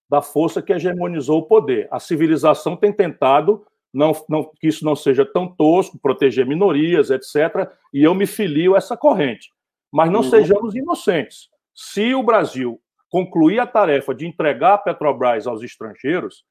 [0.09, 1.89] da força que hegemonizou o poder.
[1.91, 7.71] A civilização tem tentado não, não, que isso não seja tão tosco, proteger minorias, etc.
[7.93, 9.51] E eu me filio a essa corrente.
[9.93, 10.31] Mas não uhum.
[10.31, 11.49] sejamos inocentes.
[11.73, 16.45] Se o Brasil concluir a tarefa de entregar a Petrobras aos estrangeiros,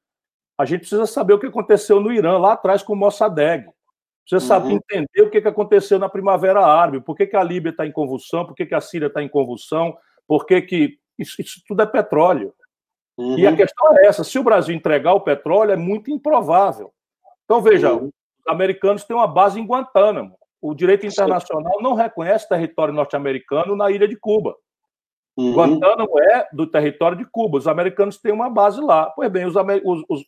[0.57, 3.65] a gente precisa saber o que aconteceu no Irã, lá atrás com o Mossadegh.
[4.23, 4.77] Precisa saber uhum.
[4.77, 8.45] entender o que aconteceu na Primavera Árabe, por que, que a Líbia está em convulsão,
[8.45, 11.85] por que, que a Síria está em convulsão, por que, que isso, isso tudo é
[11.85, 12.53] petróleo.
[13.17, 13.37] Uhum.
[13.37, 13.57] E a uhum.
[13.57, 16.93] questão é essa: se o Brasil entregar o petróleo, é muito improvável.
[17.53, 18.11] Então, veja, os
[18.47, 20.35] americanos têm uma base em Guantánamo.
[20.59, 24.55] O direito internacional não reconhece território norte-americano na ilha de Cuba.
[25.37, 25.53] Uhum.
[25.53, 27.59] Guantánamo é do território de Cuba.
[27.59, 29.11] Os americanos têm uma base lá.
[29.11, 30.25] Pois bem, os, os,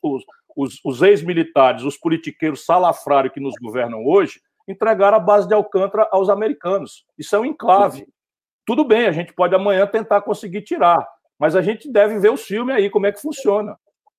[0.55, 6.07] os, os, ex-militares, os politiqueiros salafrários que nos governam hoje, entregaram a base de Alcântara
[6.11, 7.05] aos americanos.
[7.17, 8.01] Isso é um enclave.
[8.01, 8.07] Uhum.
[8.67, 11.03] Tudo bem, a gente pode amanhã tentar conseguir tirar,
[11.39, 13.75] mas a gente deve ver o filme aí, como é que funciona.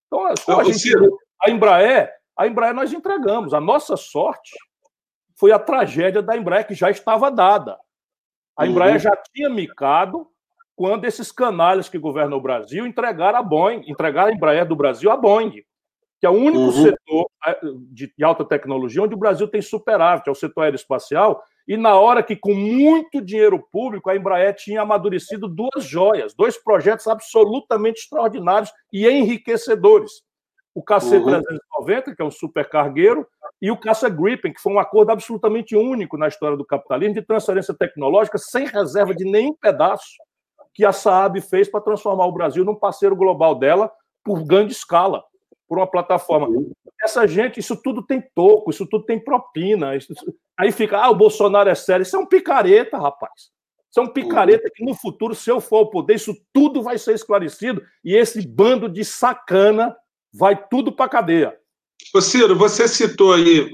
[0.07, 0.27] Então,
[0.59, 0.93] a, gente,
[1.41, 3.55] a Embraer, a Embraer nós entregamos.
[3.55, 4.57] A nossa sorte
[5.37, 7.79] foi a tragédia da Embraer, que já estava dada.
[8.57, 9.01] A Embraer uhum.
[9.01, 10.27] já tinha micado
[10.75, 15.11] quando esses canalhas que governam o Brasil entregaram a Boeing, entregaram a Embraer do Brasil
[15.11, 15.63] à Boeing,
[16.19, 16.73] que é o único uhum.
[16.73, 17.59] setor é,
[17.91, 22.23] de alta tecnologia onde o Brasil tem superávit, é o setor aeroespacial, e na hora
[22.23, 28.71] que, com muito dinheiro público, a Embraer tinha amadurecido duas joias, dois projetos absolutamente extraordinários
[28.93, 30.13] e enriquecedores.
[30.77, 32.15] O KC-390, uhum.
[32.15, 33.27] que é um supercargueiro,
[33.63, 37.23] e o Caça Gripen, que foi um acordo absolutamente único na história do capitalismo de
[37.23, 40.05] transferência tecnológica sem reserva de nenhum pedaço
[40.75, 43.91] que a Saab fez para transformar o Brasil num parceiro global dela
[44.23, 45.25] por grande escala,
[45.67, 46.49] por uma plataforma.
[47.03, 49.97] Essa gente, isso tudo tem toco, isso tudo tem propina.
[49.97, 50.13] Isso...
[50.59, 52.03] Aí fica, ah, o Bolsonaro é sério.
[52.03, 53.51] Isso é um picareta, rapaz.
[53.91, 56.99] Isso é um picareta que no futuro, se eu for ao poder, isso tudo vai
[56.99, 59.97] ser esclarecido e esse bando de sacana
[60.37, 61.57] vai tudo para cadeia.
[62.15, 63.71] Ô Ciro, você citou aí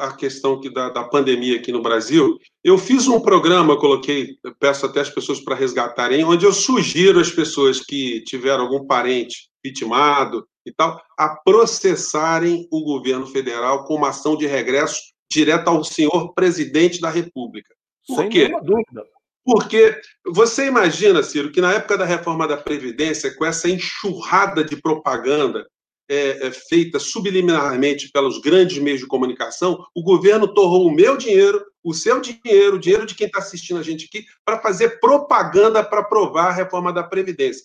[0.00, 2.38] a questão da, da pandemia aqui no Brasil.
[2.62, 7.30] Eu fiz um programa, coloquei, peço até as pessoas para resgatarem, onde eu sugiro às
[7.30, 14.10] pessoas que tiveram algum parente vitimado e tal, a processarem o governo federal com uma
[14.10, 15.00] ação de regresso
[15.30, 17.74] direta ao senhor presidente da República.
[18.06, 18.48] Por Sem quê?
[18.62, 19.04] dúvida.
[19.44, 24.76] Porque você imagina, Ciro, que na época da reforma da Previdência, com essa enxurrada de
[24.80, 25.66] propaganda
[26.08, 31.64] é, é, feita subliminarmente pelos grandes meios de comunicação, o governo torrou o meu dinheiro,
[31.82, 35.82] o seu dinheiro, o dinheiro de quem está assistindo a gente aqui, para fazer propaganda
[35.82, 37.64] para aprovar a reforma da Previdência.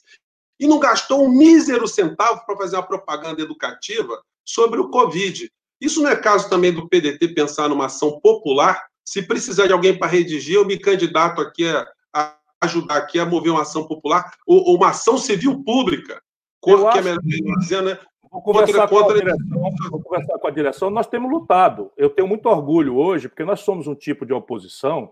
[0.59, 5.49] E não gastou um mísero centavo para fazer uma propaganda educativa sobre o Covid.
[5.79, 8.87] Isso não é caso também do PDT pensar numa ação popular?
[9.05, 13.25] Se precisar de alguém para redigir, eu me candidato aqui a, a ajudar aqui a
[13.25, 16.21] mover uma ação popular ou, ou uma ação civil pública.
[16.93, 17.99] Que é melhor dizendo, né?
[18.31, 19.19] Vou conversar, contra, contra...
[19.19, 20.89] Direção, vou conversar com a direção.
[20.89, 21.91] Nós temos lutado.
[21.97, 25.11] Eu tenho muito orgulho hoje, porque nós somos um tipo de oposição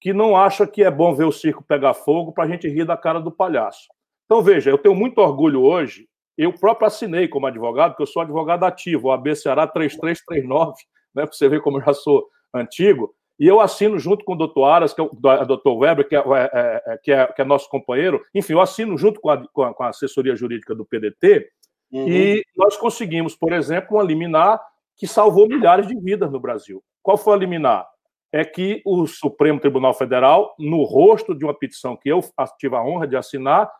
[0.00, 2.84] que não acha que é bom ver o circo pegar fogo para a gente rir
[2.84, 3.88] da cara do palhaço.
[4.24, 6.08] Então, veja, eu tenho muito orgulho hoje.
[6.36, 10.74] Eu próprio assinei como advogado, porque eu sou advogado ativo, o AB Ceará 3339,
[11.14, 13.14] né, para você ver como eu já sou antigo.
[13.38, 15.10] E eu assino junto com o doutor Aras, que é o
[15.46, 18.22] doutor Weber, que é, é, é, que é, que é nosso companheiro.
[18.34, 21.48] Enfim, eu assino junto com a, com a assessoria jurídica do PDT
[21.94, 22.08] Uhum.
[22.08, 24.60] E nós conseguimos, por exemplo, uma liminar
[24.96, 26.82] que salvou milhares de vidas no Brasil.
[27.00, 27.86] Qual foi a liminar?
[28.32, 32.20] É que o Supremo Tribunal Federal, no rosto de uma petição que eu
[32.58, 33.70] tive a honra de assinar,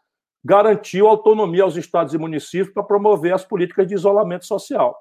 [0.45, 4.97] garantiu autonomia aos estados e municípios para promover as políticas de isolamento social.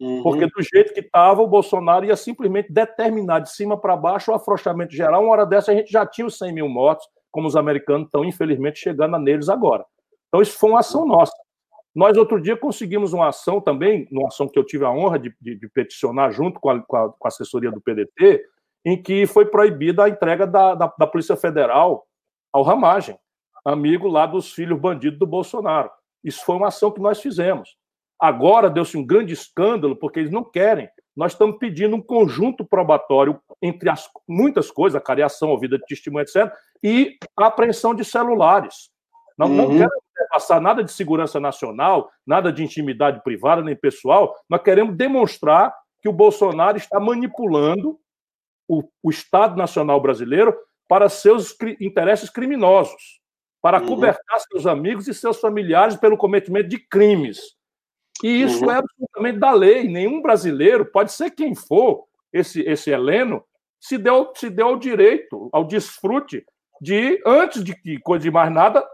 [0.00, 0.24] Uhum.
[0.24, 4.34] Porque do jeito que estava, o Bolsonaro ia simplesmente determinar de cima para baixo o
[4.34, 5.22] afrouxamento geral.
[5.22, 8.24] Uma hora dessa, a gente já tinha os 100 mil mortos, como os americanos estão,
[8.24, 9.84] infelizmente, chegando neles agora.
[10.28, 11.32] Então, isso foi uma ação nossa.
[11.96, 15.34] Nós, outro dia, conseguimos uma ação também, uma ação que eu tive a honra de,
[15.40, 18.44] de, de peticionar junto com a, com, a, com a, assessoria do PDT,
[18.84, 22.06] em que foi proibida a entrega da, da, da Polícia Federal
[22.52, 23.18] ao Ramagem,
[23.64, 25.90] amigo lá dos filhos bandidos do Bolsonaro.
[26.22, 27.78] Isso foi uma ação que nós fizemos.
[28.20, 30.90] Agora deu-se um grande escândalo, porque eles não querem.
[31.16, 36.24] Nós estamos pedindo um conjunto probatório entre as muitas coisas, a cariação, ouvida de testemunha,
[36.24, 38.90] etc., e a apreensão de celulares.
[39.38, 39.56] Não, uhum.
[39.56, 44.34] não quero passar nada de segurança nacional, nada de intimidade privada nem pessoal.
[44.48, 47.98] Nós queremos demonstrar que o Bolsonaro está manipulando
[48.68, 50.56] o, o Estado Nacional Brasileiro
[50.88, 53.20] para seus cri interesses criminosos,
[53.60, 53.86] para uhum.
[53.86, 57.40] cobertar seus amigos e seus familiares pelo cometimento de crimes.
[58.22, 58.70] E isso uhum.
[58.70, 59.88] é absolutamente da lei.
[59.88, 63.44] Nenhum brasileiro, pode ser quem for, esse, esse Heleno,
[63.80, 66.44] se deu, se deu ao direito, ao desfrute
[66.80, 68.86] de, antes de, de, de mais nada,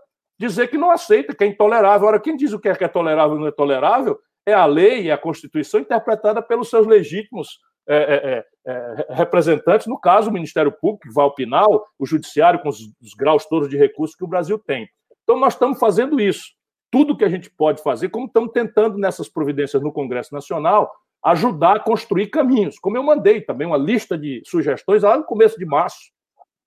[0.49, 2.09] dizer que não aceita, que é intolerável.
[2.09, 4.67] Ora, quem diz o que é, que é tolerável e não é tolerável é a
[4.67, 10.31] lei e a Constituição interpretada pelos seus legítimos é, é, é, é representantes, no caso,
[10.31, 14.17] o Ministério Público, que vai opinar, o Judiciário, com os, os graus todos de recursos
[14.17, 14.89] que o Brasil tem.
[15.23, 16.53] Então, nós estamos fazendo isso.
[16.91, 20.91] Tudo que a gente pode fazer, como estamos tentando nessas providências no Congresso Nacional,
[21.25, 22.79] ajudar a construir caminhos.
[22.79, 26.11] Como eu mandei também uma lista de sugestões lá no começo de março,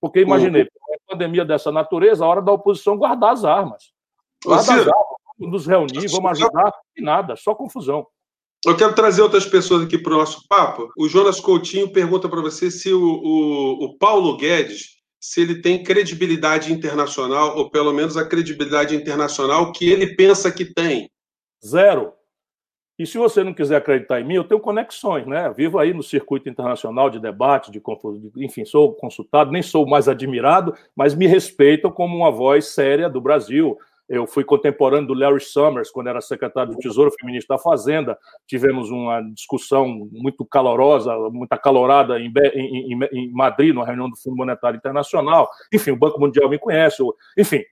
[0.06, 0.68] porque imaginei, uhum.
[0.88, 3.86] uma pandemia dessa natureza, a hora da oposição guardar as armas.
[4.46, 8.06] Guardar as armas, nos reunir, vamos ajudar, e nada, só confusão.
[8.64, 10.92] Eu quero trazer outras pessoas aqui para o nosso papo.
[10.96, 15.84] O Jonas Coutinho pergunta para você se o, o, o, Paulo Guedes se ele tem
[15.84, 21.10] credibilidade internacional, ou pelo menos a credibilidade internacional que ele pensa que tem.
[21.66, 22.14] Zero.
[22.98, 25.52] E se você não quiser acreditar em mim, eu tenho conexões, né?
[25.56, 27.82] Vivo aí no circuito internacional de debate, de
[28.38, 33.20] enfim, sou consultado, nem sou mais admirado, mas me respeitam como uma voz séria do
[33.20, 33.78] Brasil.
[34.08, 38.18] Eu fui contemporâneo do Larry Summers, quando era secretário do Tesouro, fui ministro da Fazenda.
[38.48, 44.38] Tivemos uma discussão muito calorosa, muito acalorada em, em, em Madrid, numa reunião do Fundo
[44.38, 45.50] Monetário Internacional.
[45.74, 47.04] Enfim, o Banco Mundial me conhece.
[47.38, 47.64] Enfim,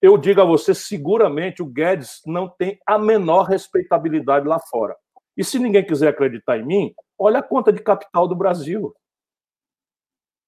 [0.00, 4.96] eu digo a você, seguramente o Guedes não tem a menor respeitabilidade lá fora.
[5.36, 8.94] E se ninguém quiser acreditar em mim, olha a conta de capital do Brasil.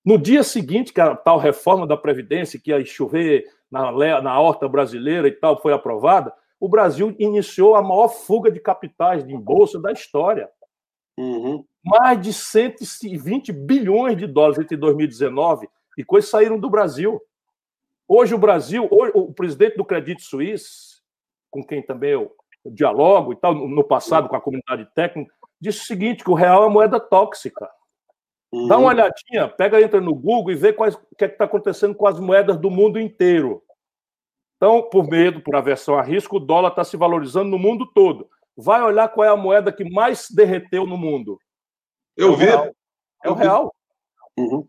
[0.05, 4.69] No dia seguinte que a tal reforma da Previdência, que ia chover na, na horta
[4.69, 9.81] brasileira e tal, foi aprovada, o Brasil iniciou a maior fuga de capitais de bolsa
[9.81, 10.49] da história.
[11.19, 11.65] Uhum.
[11.85, 17.21] Mais de 120 bilhões de dólares entre 2019 e coisas saíram do Brasil.
[18.15, 21.01] Hoje o Brasil, hoje, o presidente do Credit Suisse,
[21.51, 22.31] com quem também eu
[22.67, 26.63] dialogo e tal, no passado com a comunidade técnica, disse o seguinte, que o real
[26.63, 27.67] é moeda tóxica.
[28.53, 28.69] Uhum.
[28.69, 31.95] Dá uma olhadinha, pega, entra no Google e vê quais, o que é está acontecendo
[31.95, 33.63] com as moedas do mundo inteiro.
[34.59, 38.29] Então, por medo, por aversão a risco, o dólar está se valorizando no mundo todo.
[38.55, 41.41] Vai olhar qual é a moeda que mais derreteu no mundo.
[42.15, 42.45] Eu é vi.
[42.45, 42.77] Real.
[43.25, 43.75] É o real.
[44.37, 44.69] Uhum.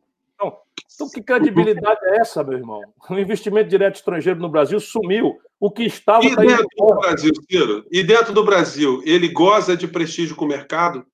[0.96, 2.82] Então, que credibilidade é essa, meu irmão?
[3.10, 5.40] O investimento direto estrangeiro no Brasil sumiu.
[5.60, 6.24] O que estava.
[6.24, 7.86] E tá dentro do Brasil, Ciro?
[7.92, 11.06] E dentro do Brasil, ele goza de prestígio com o mercado?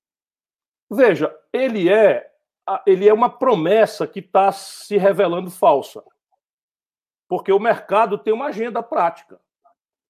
[0.92, 2.30] Veja, ele é,
[2.86, 6.04] ele é uma promessa que está se revelando falsa.
[7.28, 9.40] Porque o mercado tem uma agenda prática.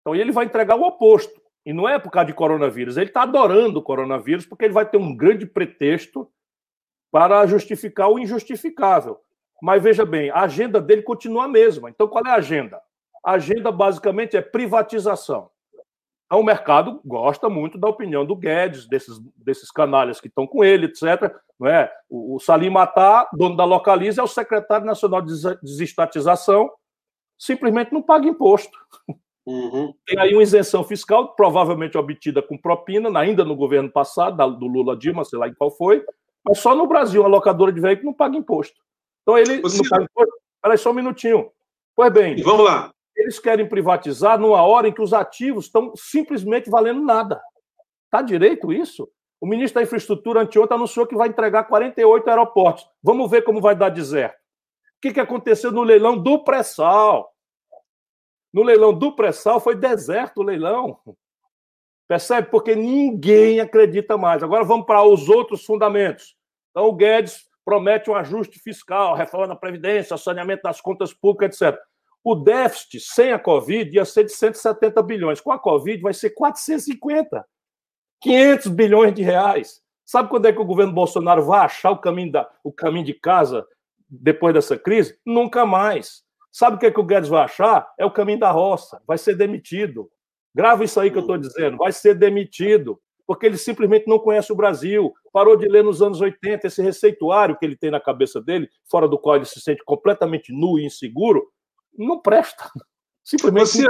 [0.02, 1.40] Então ele vai entregar o oposto.
[1.66, 2.98] E não é por causa de coronavírus.
[2.98, 6.32] Ele está adorando o coronavírus porque ele vai ter um grande pretexto
[7.12, 9.20] para justificar o injustificável.
[9.62, 11.90] Mas veja bem, a agenda dele continua a mesma.
[11.90, 12.82] Então, qual é a agenda?
[13.24, 15.50] A agenda basicamente é privatização.
[16.26, 20.64] Então, o mercado gosta muito da opinião do Guedes, desses, desses canalhas que estão com
[20.64, 21.34] ele, etc.
[21.60, 21.92] Não é?
[22.08, 26.72] O, o Salim Matar, dono da Localiza, é o secretário nacional de desestatização,
[27.38, 28.78] simplesmente não paga imposto.
[29.46, 29.92] Uhum.
[30.06, 34.96] Tem aí uma isenção fiscal, provavelmente obtida com propina, ainda no governo passado, do Lula
[34.96, 36.06] Dilma, sei lá em qual foi,
[36.46, 38.80] mas só no Brasil, a locadora de veículo não paga imposto.
[39.30, 39.84] Então ele imposto.
[40.60, 41.52] Peraí, só um minutinho.
[41.96, 42.42] Pois bem.
[42.42, 42.92] Vamos lá.
[43.16, 47.40] Eles querem privatizar numa hora em que os ativos estão simplesmente valendo nada.
[48.06, 49.08] Está direito isso?
[49.40, 52.90] O ministro da Infraestrutura anteontem anunciou que vai entregar 48 aeroportos.
[53.04, 54.36] Vamos ver como vai dar deserto.
[54.36, 57.32] O que, que aconteceu no leilão do pré-sal?
[58.52, 60.98] No leilão do pré-sal foi deserto o leilão.
[62.08, 62.50] Percebe?
[62.50, 64.42] Porque ninguém acredita mais.
[64.42, 66.36] Agora vamos para os outros fundamentos.
[66.72, 71.80] Então, o Guedes promete um ajuste fiscal, reforma da Previdência, saneamento das contas públicas, etc.
[72.24, 75.40] O déficit sem a Covid ia ser de 170 bilhões.
[75.40, 77.46] Com a Covid vai ser 450.
[78.22, 79.82] 500 bilhões de reais.
[80.06, 83.14] Sabe quando é que o governo Bolsonaro vai achar o caminho, da, o caminho de
[83.14, 83.66] casa
[84.10, 85.18] depois dessa crise?
[85.26, 86.24] Nunca mais.
[86.52, 87.88] Sabe o que, é que o Guedes vai achar?
[87.98, 89.02] É o caminho da roça.
[89.06, 90.10] Vai ser demitido.
[90.54, 91.78] Grava isso aí que eu estou dizendo.
[91.78, 93.00] Vai ser demitido,
[93.30, 95.14] porque ele simplesmente não conhece o Brasil.
[95.32, 99.08] Parou de ler nos anos 80 esse receituário que ele tem na cabeça dele, fora
[99.08, 101.48] do qual ele se sente completamente nu e inseguro.
[101.96, 102.72] Não presta.
[103.24, 103.68] Simplesmente.
[103.68, 103.86] Você,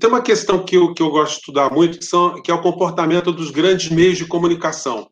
[0.00, 2.54] tem uma questão que eu, que eu gosto de estudar muito, que, são, que é
[2.54, 5.08] o comportamento dos grandes meios de comunicação.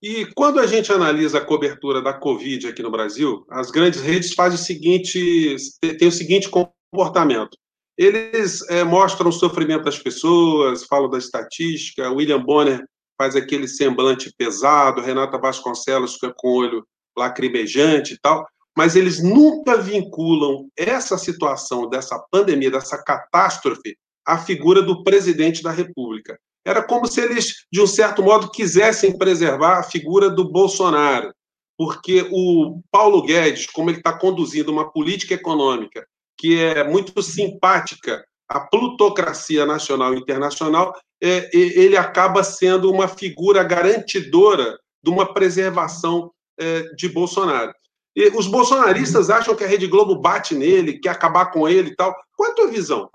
[0.00, 4.34] E quando a gente analisa a cobertura da Covid aqui no Brasil, as grandes redes
[4.34, 5.56] fazem o seguinte,
[5.98, 7.58] tem o seguinte comportamento.
[8.02, 12.10] Eles é, mostram o sofrimento das pessoas, falam da estatística.
[12.10, 12.84] William Bonner
[13.16, 16.86] faz aquele semblante pesado, Renata Vasconcelos fica com o olho
[17.16, 18.44] lacrimejante e tal,
[18.76, 23.96] mas eles nunca vinculam essa situação dessa pandemia, dessa catástrofe,
[24.26, 26.36] à figura do presidente da República.
[26.64, 31.32] Era como se eles, de um certo modo, quisessem preservar a figura do Bolsonaro,
[31.78, 36.04] porque o Paulo Guedes, como ele está conduzindo uma política econômica
[36.36, 43.62] que é muito simpática à plutocracia nacional e internacional, é, ele acaba sendo uma figura
[43.62, 47.72] garantidora de uma preservação é, de Bolsonaro.
[48.14, 51.96] E os bolsonaristas acham que a Rede Globo bate nele, quer acabar com ele e
[51.96, 52.14] tal.
[52.36, 53.10] Qual é a tua visão?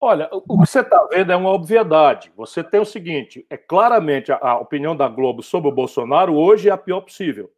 [0.00, 2.32] Olha, o que você está vendo é uma obviedade.
[2.36, 6.68] Você tem o seguinte: é claramente a, a opinião da Globo sobre o Bolsonaro hoje
[6.68, 7.50] é a pior possível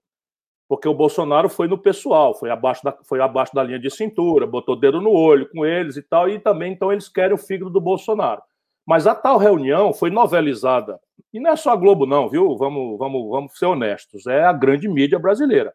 [0.69, 4.47] porque o Bolsonaro foi no pessoal, foi abaixo da, foi abaixo da linha de cintura,
[4.47, 7.71] botou dedo no olho com eles e tal, e também então eles querem o fígado
[7.71, 8.43] do Bolsonaro.
[8.87, 10.99] Mas a tal reunião foi novelizada.
[11.33, 12.57] E não é só a Globo, não, viu?
[12.57, 14.27] Vamos, vamos, vamos ser honestos.
[14.27, 15.73] É a grande mídia brasileira.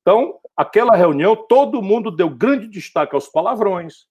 [0.00, 4.06] Então, aquela reunião, todo mundo deu grande destaque aos palavrões,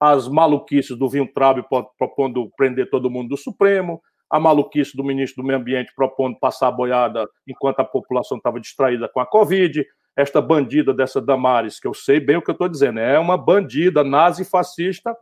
[0.00, 1.64] às maluquices do Vintrabe
[1.96, 6.68] propondo prender todo mundo do Supremo, a maluquice do ministro do Meio Ambiente propondo passar
[6.68, 11.86] a boiada enquanto a população estava distraída com a Covid, esta bandida dessa Damares, que
[11.86, 15.16] eu sei bem o que eu estou dizendo, é uma bandida nazi-fascista,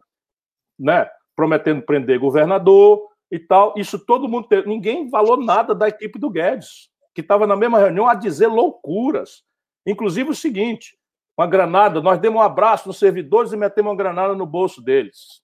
[0.78, 3.74] né, prometendo prender governador e tal.
[3.76, 4.48] Isso todo mundo.
[4.48, 4.68] Teve.
[4.68, 9.44] Ninguém falou nada da equipe do Guedes, que estava na mesma reunião a dizer loucuras.
[9.86, 10.98] Inclusive o seguinte:
[11.36, 15.42] uma granada, nós demos um abraço nos servidores e metemos uma granada no bolso deles.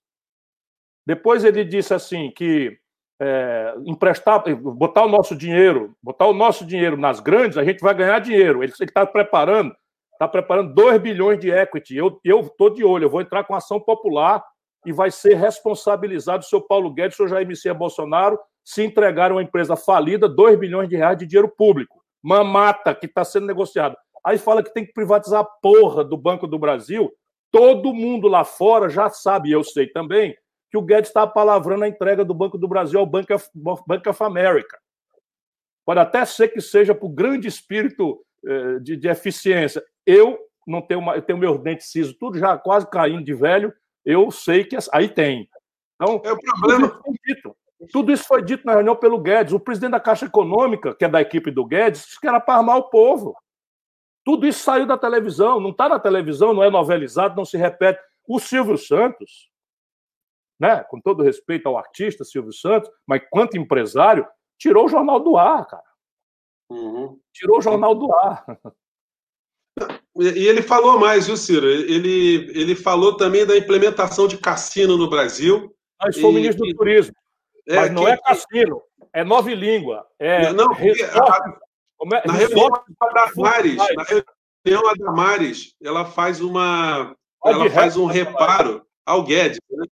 [1.06, 2.78] Depois ele disse assim que
[3.22, 7.94] é, emprestar, botar o nosso dinheiro, botar o nosso dinheiro nas grandes, a gente vai
[7.94, 8.64] ganhar dinheiro.
[8.64, 9.72] Ele está preparando,
[10.12, 11.96] está preparando 2 bilhões de equity.
[11.96, 14.42] Eu estou de olho, eu vou entrar com ação popular
[14.84, 19.30] e vai ser responsabilizado o seu Paulo Guedes, o seu Jair Messias Bolsonaro, se entregar
[19.30, 22.02] uma empresa falida 2 bilhões de reais de dinheiro público.
[22.20, 23.96] Mamata, que está sendo negociado.
[24.24, 27.12] Aí fala que tem que privatizar a porra do Banco do Brasil.
[27.52, 30.34] Todo mundo lá fora já sabe, eu sei também,
[30.72, 33.50] que o Guedes está palavrando a entrega do Banco do Brasil ao Banco of,
[33.86, 34.80] Bank of America.
[35.84, 39.84] Pode até ser que seja por grande espírito eh, de, de, eficiência.
[40.06, 43.70] Eu não tenho, uma, eu tenho meus dentes cisos tudo já quase caindo de velho.
[44.02, 45.46] Eu sei que aí tem.
[45.94, 46.88] Então, é o problema.
[46.88, 47.56] Tudo isso, dito,
[47.92, 49.52] tudo isso foi dito na reunião pelo Guedes.
[49.52, 52.54] O presidente da Caixa Econômica, que é da equipe do Guedes, disse que era para
[52.54, 53.36] armar o povo.
[54.24, 58.00] Tudo isso saiu da televisão, não está na televisão, não é novelizado, não se repete.
[58.26, 59.51] O Silvio Santos,
[60.62, 64.24] né, com todo respeito ao artista Silvio Santos, mas quanto empresário,
[64.56, 65.82] tirou o jornal do ar, cara.
[66.70, 67.18] Uhum.
[67.34, 68.46] Tirou o jornal do ar.
[70.20, 71.68] E ele falou mais, viu, Ciro?
[71.68, 75.74] Ele, ele falou também da implementação de cassino no Brasil.
[76.00, 77.14] Mas foi o ministro do Turismo.
[77.66, 78.82] É, mas não que, é cassino,
[79.12, 80.06] é nova língua.
[80.16, 81.10] É não, resort,
[82.12, 88.06] é, na reunião da Damares, na reunião a Damares, ela faz uma, ela faz um
[88.06, 89.58] reparo ao Guedes.
[89.70, 89.86] Né?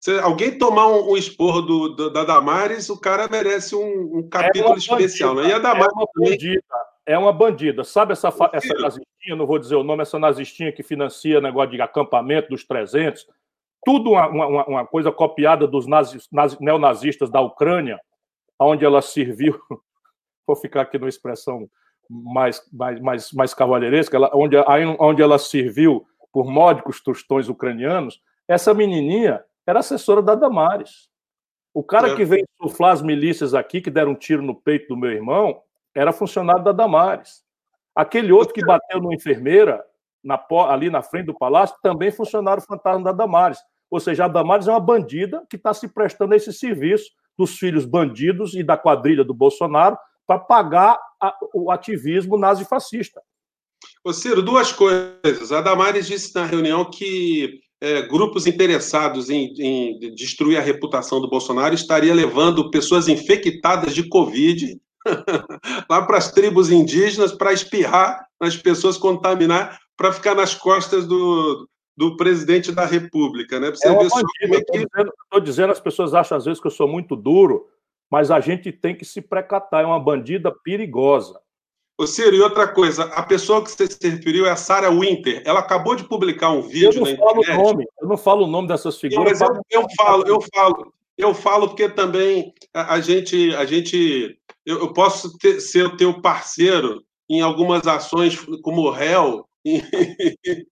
[0.00, 4.28] Se alguém tomar um, um esporro do, do, da Damares, o cara merece um, um
[4.28, 5.34] capítulo é especial.
[5.34, 5.48] Né?
[5.48, 6.62] E a Damares é uma bandida.
[7.04, 7.84] É uma bandida.
[7.84, 11.80] Sabe essa, essa nazistinha, não vou dizer o nome, essa nazistinha que financia negócio de
[11.80, 13.26] acampamento dos 300?
[13.84, 17.98] Tudo uma, uma, uma coisa copiada dos nazis, nazi, neonazistas da Ucrânia,
[18.58, 19.58] onde ela serviu,
[20.46, 21.68] vou ficar aqui numa expressão
[22.08, 24.56] mais, mais, mais, mais cavalheiresca, ela, onde,
[24.98, 31.10] onde ela serviu por módicos tostões ucranianos, essa menininha era assessora da Damares.
[31.74, 32.16] O cara é.
[32.16, 35.60] que veio suflar as milícias aqui, que deram um tiro no peito do meu irmão,
[35.94, 37.44] era funcionário da Damares.
[37.94, 39.84] Aquele outro que bateu numa enfermeira,
[40.24, 43.58] na, ali na frente do palácio, também funcionário fantasma da Damares.
[43.90, 47.58] Ou seja, a Damares é uma bandida que está se prestando a esse serviço dos
[47.58, 53.20] filhos bandidos e da quadrilha do Bolsonaro para pagar a, o ativismo nazifascista.
[54.02, 55.52] Ô Ciro, duas coisas.
[55.52, 61.28] A Damares disse na reunião que é, grupos interessados em, em, destruir a reputação do
[61.28, 64.80] Bolsonaro estaria levando pessoas infectadas de Covid
[65.88, 71.68] lá para as tribos indígenas para espirrar nas pessoas, contaminar, para ficar nas costas do,
[71.96, 73.60] do presidente da República.
[73.60, 73.70] Né?
[73.70, 74.78] Você é ver só como é que...
[74.78, 77.68] Estou dizendo, as pessoas acham às vezes que eu sou muito duro,
[78.10, 81.38] mas a gente tem que se precatar, é uma bandida perigosa.
[81.98, 85.42] Ô, Ciro, e outra coisa, a pessoa que você se referiu é a Sarah Winter.
[85.44, 87.56] Ela acabou de publicar um vídeo na internet.
[87.56, 89.40] Nome, eu não falo o nome dessas figuras.
[89.40, 93.64] Não, mas eu, eu, falo, eu falo, eu falo porque também a, a gente, a
[93.64, 99.44] gente, eu, eu posso ter, ser o teu parceiro em algumas ações como réu,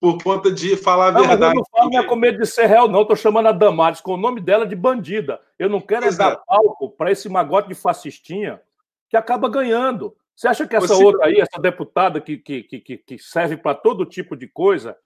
[0.00, 1.44] por conta de falar a verdade.
[1.44, 3.02] eu não falo é com medo de ser réu, não.
[3.02, 5.40] Estou chamando a Damares com o nome dela de bandida.
[5.56, 8.60] Eu não quero é dar palco para esse magote de fascistinha
[9.08, 10.16] que acaba ganhando.
[10.40, 11.04] Você acha que essa você...
[11.04, 14.96] outra aí, essa deputada que, que, que, que serve para todo tipo de coisa,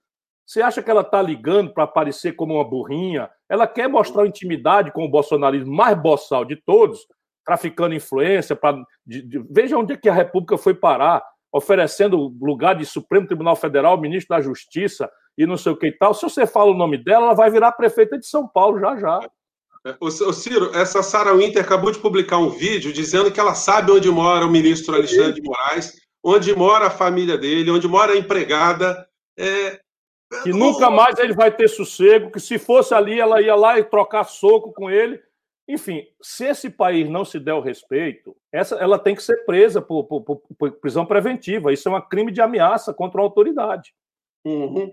[0.45, 3.29] você acha que ela está ligando para aparecer como uma burrinha?
[3.49, 7.05] Ela quer mostrar intimidade com o bolsonarismo mais boçal de todos,
[7.45, 8.55] traficando influência.
[8.55, 11.21] Pra, de, de, veja onde é que a República foi parar,
[11.51, 15.97] oferecendo lugar de Supremo Tribunal Federal, ministro da Justiça e não sei o que e
[15.97, 16.13] tal.
[16.13, 19.19] Se você fala o nome dela, ela vai virar prefeita de São Paulo já já.
[19.99, 24.09] O, Ciro, essa Sarah Winter acabou de publicar um vídeo dizendo que ela sabe onde
[24.09, 29.07] mora o ministro Alexandre de Moraes, onde mora a família dele, onde mora a empregada.
[29.37, 29.79] É...
[30.41, 33.83] Que nunca mais ele vai ter sossego, que se fosse ali, ela ia lá e
[33.83, 35.21] trocar soco com ele.
[35.67, 39.81] Enfim, se esse país não se der o respeito, essa, ela tem que ser presa
[39.81, 41.71] por, por, por, por prisão preventiva.
[41.71, 43.93] Isso é um crime de ameaça contra a autoridade.
[44.43, 44.91] Uhum.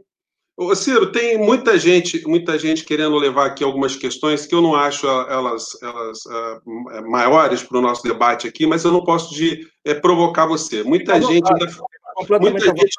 [0.63, 4.75] Ô, Ciro, tem muita gente, muita gente querendo levar aqui algumas questões que eu não
[4.75, 9.67] acho elas, elas uh, maiores para o nosso debate aqui, mas eu não posso de
[9.85, 10.85] é, provocar você.
[10.85, 12.97] Muita gente ainda, muita gente,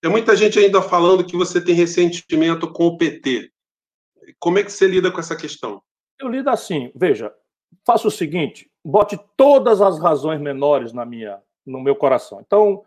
[0.00, 3.50] tem muita gente ainda falando que você tem ressentimento com o PT.
[4.38, 5.82] Como é que você lida com essa questão?
[6.18, 7.32] Eu lido assim, veja,
[7.86, 12.40] faça o seguinte, bote todas as razões menores na minha, no meu coração.
[12.46, 12.82] Então,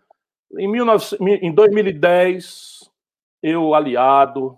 [0.57, 2.86] em, 19, em 2010,
[3.41, 4.57] eu, aliado,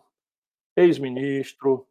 [0.75, 1.85] ex-ministro,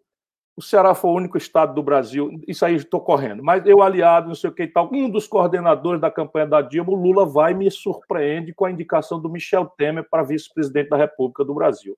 [0.57, 4.27] o Ceará foi o único estado do Brasil, isso aí estou correndo, mas eu, aliado,
[4.27, 7.25] não sei o que e tal, um dos coordenadores da campanha da Dilma, o Lula
[7.25, 11.55] vai e me surpreende com a indicação do Michel Temer para vice-presidente da República do
[11.55, 11.97] Brasil.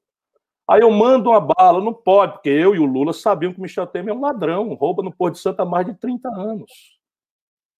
[0.68, 3.62] Aí eu mando uma bala, não pode, porque eu e o Lula sabiam que o
[3.62, 6.99] Michel Temer é um ladrão, rouba no Porto de Santa há mais de 30 anos.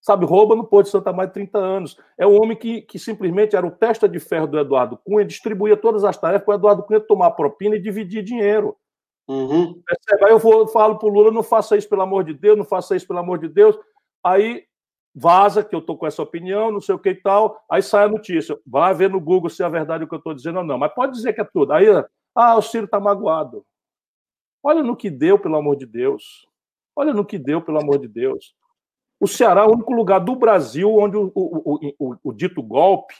[0.01, 1.99] Sabe, rouba no Porto de Santa de 30 anos.
[2.17, 5.77] É um homem que, que simplesmente era o testa de ferro do Eduardo Cunha, distribuía
[5.77, 8.77] todas as tarefas para o Eduardo Cunha tomar propina e dividir dinheiro.
[9.29, 9.81] Uhum.
[10.25, 12.65] Aí eu vou, falo para o Lula, não faça isso, pelo amor de Deus, não
[12.65, 13.79] faça isso, pelo amor de Deus.
[14.25, 14.65] Aí
[15.15, 17.63] vaza que eu estou com essa opinião, não sei o que e tal.
[17.71, 18.59] Aí sai a notícia.
[18.67, 20.79] Vai ver no Google se é verdade o que eu estou dizendo ou não.
[20.79, 21.73] Mas pode dizer que é tudo.
[21.73, 21.87] Aí,
[22.35, 23.65] ah, o Ciro está magoado.
[24.63, 26.49] Olha no que deu, pelo amor de Deus.
[26.95, 28.55] Olha no que deu, pelo amor de Deus.
[29.21, 33.15] O Ceará é o único lugar do Brasil onde o, o, o, o dito golpe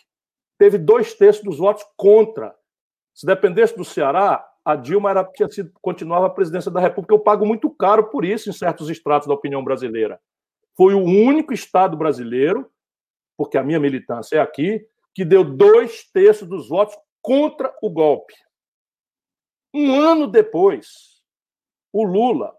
[0.59, 2.57] teve dois terços dos votos contra.
[3.15, 7.15] Se dependesse do Ceará, a Dilma era, tinha sido, continuava a presidência da República.
[7.15, 10.19] Eu pago muito caro por isso em certos estratos da opinião brasileira.
[10.75, 12.71] Foi o único Estado brasileiro,
[13.37, 18.35] porque a minha militância é aqui, que deu dois terços dos votos contra o golpe.
[19.75, 21.23] Um ano depois,
[21.93, 22.57] o Lula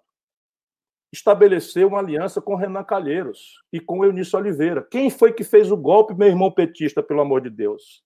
[1.12, 4.88] estabeleceu uma aliança com Renan Calheiros e com Eunício Oliveira.
[4.90, 8.04] Quem foi que fez o golpe, meu irmão petista, pelo amor de Deus?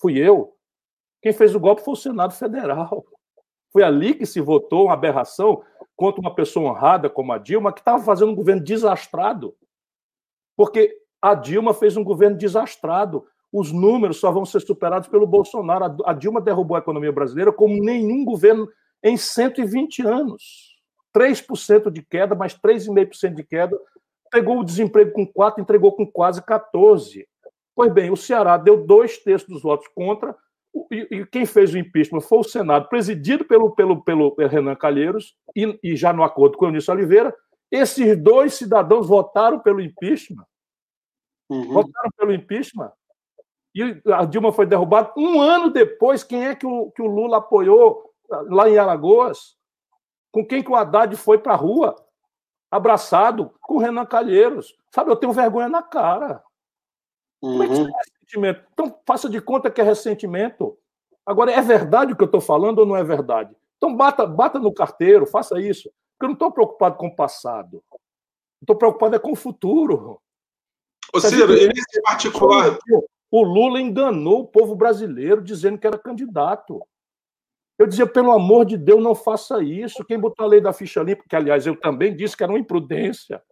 [0.00, 0.56] Fui eu.
[1.20, 3.04] Quem fez o golpe foi o Senado Federal.
[3.72, 5.62] Foi ali que se votou uma aberração
[5.96, 9.56] contra uma pessoa honrada como a Dilma, que estava fazendo um governo desastrado.
[10.56, 13.26] Porque a Dilma fez um governo desastrado.
[13.52, 15.96] Os números só vão ser superados pelo Bolsonaro.
[16.04, 18.68] A Dilma derrubou a economia brasileira como nenhum governo
[19.02, 20.75] em 120 anos.
[21.16, 23.78] 3% de queda, mais 3,5% de queda.
[24.30, 27.26] Pegou o desemprego com 4, entregou com quase 14.
[27.74, 30.36] Pois bem, o Ceará deu dois terços dos votos contra,
[30.90, 35.34] e, e, quem fez o impeachment foi o Senado, presidido pelo, pelo, pelo Renan Calheiros,
[35.54, 37.34] e, e já no acordo com o Eunício Oliveira.
[37.70, 40.44] Esses dois cidadãos votaram pelo impeachment.
[41.48, 41.72] Uhum.
[41.72, 42.92] Votaram pelo impeachment.
[43.74, 45.12] E a Dilma foi derrubada.
[45.16, 48.10] Um ano depois, quem é que o, que o Lula apoiou
[48.48, 49.56] lá em Alagoas?
[50.36, 51.96] Com quem que o Haddad foi para a rua?
[52.70, 54.76] Abraçado com o Renan Calheiros.
[54.90, 56.44] Sabe, eu tenho vergonha na cara.
[57.40, 57.52] Uhum.
[57.52, 58.66] Como é que você ressentimento.
[58.70, 60.76] Então, faça de conta que é ressentimento.
[61.24, 63.56] Agora, é verdade o que eu estou falando ou não é verdade?
[63.78, 65.90] Então, bata, bata no carteiro, faça isso.
[66.18, 67.82] Porque eu não estou preocupado com o passado.
[68.60, 70.20] Estou preocupado é com o futuro.
[71.14, 72.78] Ô, Ciro, nesse particular.
[73.30, 76.86] O Lula enganou o povo brasileiro dizendo que era candidato.
[77.78, 80.04] Eu dizia, pelo amor de Deus, não faça isso.
[80.04, 82.58] Quem botou a lei da ficha limpa, que aliás eu também disse que era uma
[82.58, 83.42] imprudência.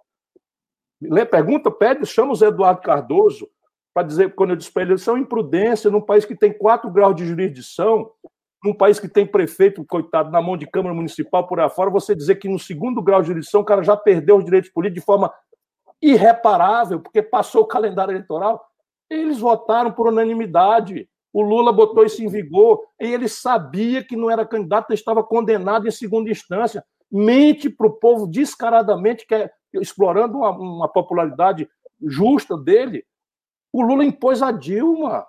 [1.31, 3.49] Pergunta, pede, chama o Zé Eduardo Cardoso
[3.93, 7.15] para dizer, quando eu disse para ele, são imprudência num país que tem quatro graus
[7.15, 8.11] de jurisdição,
[8.65, 12.15] num país que tem prefeito, coitado, na mão de Câmara Municipal por aí fora, você
[12.15, 15.07] dizer que no segundo grau de jurisdição o cara já perdeu os direitos políticos de
[15.07, 15.33] forma
[16.03, 18.65] irreparável, porque passou o calendário eleitoral.
[19.09, 21.09] Eles votaram por unanimidade.
[21.35, 25.89] O Lula botou isso em vigor e ele sabia que não era candidato, estava condenado
[25.89, 26.85] em segunda instância.
[27.11, 31.69] Mente para o povo descaradamente, que é, explorando uma, uma popularidade
[32.01, 33.05] justa dele,
[33.73, 35.27] o Lula impôs a Dilma.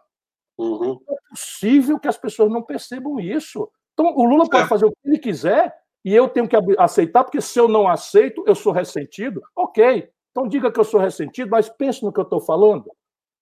[0.59, 1.01] Uhum.
[1.07, 3.67] Não é possível que as pessoas não percebam isso.
[3.93, 7.41] Então, o Lula pode fazer o que ele quiser e eu tenho que aceitar, porque
[7.41, 9.41] se eu não aceito, eu sou ressentido.
[9.55, 12.85] Ok, então diga que eu sou ressentido, mas pense no que eu estou falando.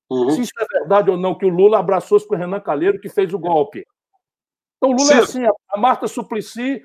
[0.09, 0.29] Uhum.
[0.31, 3.09] Se isso é verdade ou não, que o Lula abraçou-se com o Renan Calheiro, que
[3.09, 3.85] fez o golpe.
[4.77, 5.13] Então, o Lula Sim.
[5.13, 6.83] é assim: a Marta Suplicy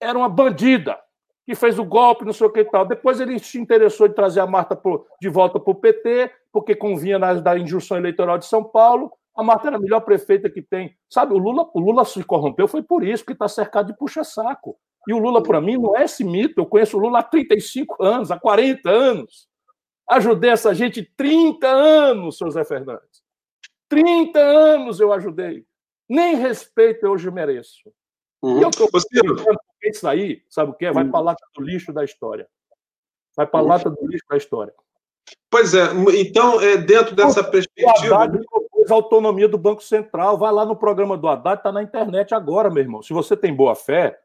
[0.00, 0.98] era uma bandida
[1.46, 2.84] que fez o golpe, não sei o que e tal.
[2.84, 6.76] Depois ele se interessou em trazer a Marta pro, de volta para o PT, porque
[6.76, 9.10] convinha na, da injunção eleitoral de São Paulo.
[9.34, 10.94] A Marta era a melhor prefeita que tem.
[11.08, 14.76] Sabe, o Lula, o Lula se corrompeu foi por isso, porque está cercado de puxa-saco.
[15.06, 16.60] E o Lula, para mim, não é esse mito.
[16.60, 19.48] Eu conheço o Lula há 35 anos, há 40 anos.
[20.10, 23.22] Ajudei essa gente 30 anos, seu Zé Fernandes.
[23.88, 25.66] 30 anos eu ajudei.
[26.08, 27.92] Nem respeito eu hoje mereço.
[28.42, 28.58] Uhum.
[28.58, 28.88] E eu estou
[29.82, 30.92] isso aí, sabe o que é?
[30.92, 32.48] Vai para a lata do lixo da história.
[33.36, 34.74] Vai para a lata do lixo da história.
[35.50, 35.84] Pois é,
[36.18, 38.14] então, é, dentro dessa perspectiva.
[38.14, 40.36] O Haddad propôs a autonomia do Banco Central.
[40.38, 43.02] Vai lá no programa do Haddad, está na internet agora, meu irmão.
[43.02, 44.18] Se você tem boa fé,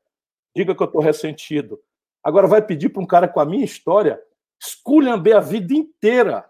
[0.56, 1.80] diga que eu estou ressentido.
[2.24, 4.22] Agora vai pedir para um cara com a minha história
[4.64, 6.45] esculhamber a vida inteira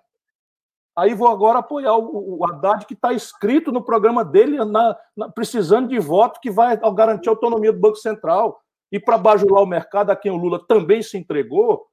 [0.95, 5.87] Aí vou agora apoiar o, Haddad, que está escrito no programa dele, na, na, precisando
[5.87, 8.59] de voto que vai garantir a autonomia do Banco Central.
[8.91, 11.87] E para bajular o mercado, a quem o Lula também se entregou,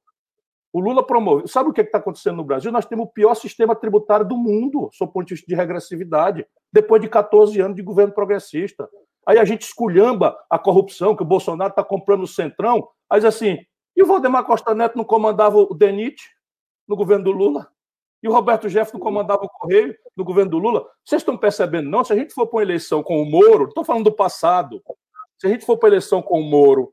[0.71, 1.49] o Lula promoveu.
[1.49, 2.71] Sabe o que está acontecendo no Brasil?
[2.71, 6.47] Nós temos o pior sistema tributário do mundo, sob o ponto de vista de regressividade,
[6.71, 8.87] depois de 14 anos de governo progressista.
[9.27, 12.87] Aí a gente esculhamba a corrupção, que o Bolsonaro está comprando o Centrão.
[13.15, 13.59] Diz assim,
[13.97, 16.23] e o Valdemar Costa Neto não comandava o DENIT
[16.89, 17.69] no governo do Lula?
[18.23, 20.87] E o Roberto Jefferson comandava o Correio no governo do Lula?
[21.05, 22.05] Vocês estão percebendo, não?
[22.05, 24.83] Se a gente for para uma eleição com o Moro, estou falando do passado,
[25.39, 26.93] se a gente for para a eleição com o Moro,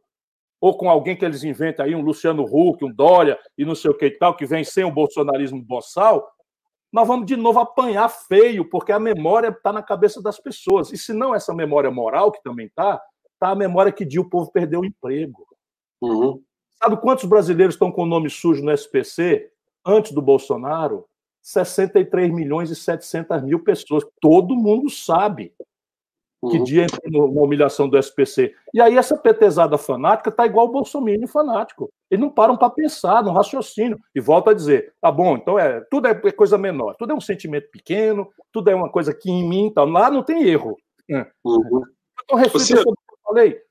[0.60, 3.92] ou com alguém que eles inventem aí, um Luciano Huck, um Dória e não sei
[3.92, 6.28] o que e tal, que vem sem o bolsonarismo boçal,
[6.92, 10.92] nós vamos de novo apanhar feio, porque a memória está na cabeça das pessoas.
[10.92, 13.02] E se não essa memória moral, que também está,
[13.34, 15.46] está a memória que diz o povo perdeu o emprego.
[16.02, 16.42] Uhum.
[16.82, 19.50] Sabe quantos brasileiros estão com o nome sujo no SPC
[19.86, 21.06] antes do Bolsonaro?
[21.42, 24.06] 63 milhões e 700 mil pessoas.
[24.20, 25.54] Todo mundo sabe
[26.50, 26.64] que uhum.
[26.64, 28.54] dia entra na humilhação do SPC.
[28.74, 31.90] E aí essa petezada fanática tá igual o Bolsonaro fanático.
[32.12, 34.00] Eles não param para pensar no raciocínio.
[34.14, 37.22] E volta a dizer, tá bom, então é tudo é coisa menor, tudo é um
[37.22, 40.78] sentimento pequeno, tudo é uma coisa que em mim, tá, lá não tem erro.
[41.10, 41.26] É.
[41.44, 41.84] Uhum.
[42.24, 42.76] Então, você...
[42.76, 43.62] sobre o que eu falei.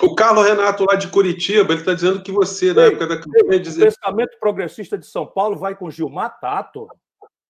[0.00, 3.20] O Carlos Renato, lá de Curitiba, ele está dizendo que você, na ei, época da
[3.20, 3.60] campanha...
[3.60, 3.82] Dizer...
[3.82, 6.88] O pensamento progressista de São Paulo vai com Gilmar Tato.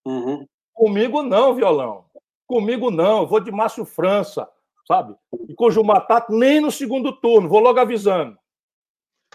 [0.05, 0.45] Uhum.
[0.73, 2.05] Comigo não, violão.
[2.45, 4.47] Comigo não, eu vou de Márcio França,
[4.87, 5.15] sabe?
[5.49, 8.37] E com Gilmar Tato nem no segundo turno, vou logo avisando.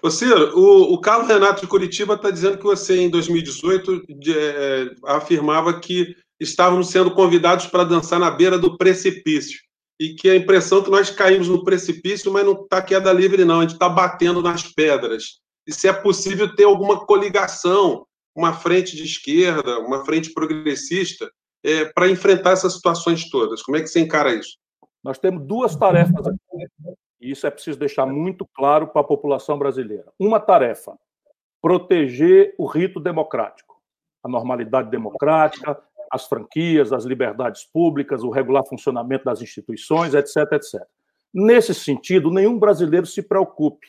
[0.02, 4.36] Ô Ciro, o, o Carlos Renato de Curitiba está dizendo que você, em 2018, de,
[4.36, 9.60] é, afirmava que estavam sendo convidados para dançar na beira do precipício.
[10.02, 13.44] E que a impressão é que nós caímos no precipício, mas não está queda livre,
[13.44, 13.60] não.
[13.60, 15.40] A gente está batendo nas pedras.
[15.64, 21.30] E se é possível ter alguma coligação, uma frente de esquerda, uma frente progressista,
[21.64, 23.62] é, para enfrentar essas situações todas?
[23.62, 24.58] Como é que você encara isso?
[25.04, 29.56] Nós temos duas tarefas aqui, e isso é preciso deixar muito claro para a população
[29.56, 30.12] brasileira.
[30.18, 30.98] Uma tarefa:
[31.60, 33.80] proteger o rito democrático,
[34.24, 35.80] a normalidade democrática,
[36.12, 40.82] as franquias, as liberdades públicas, o regular funcionamento das instituições, etc, etc.
[41.32, 43.88] Nesse sentido, nenhum brasileiro se preocupe.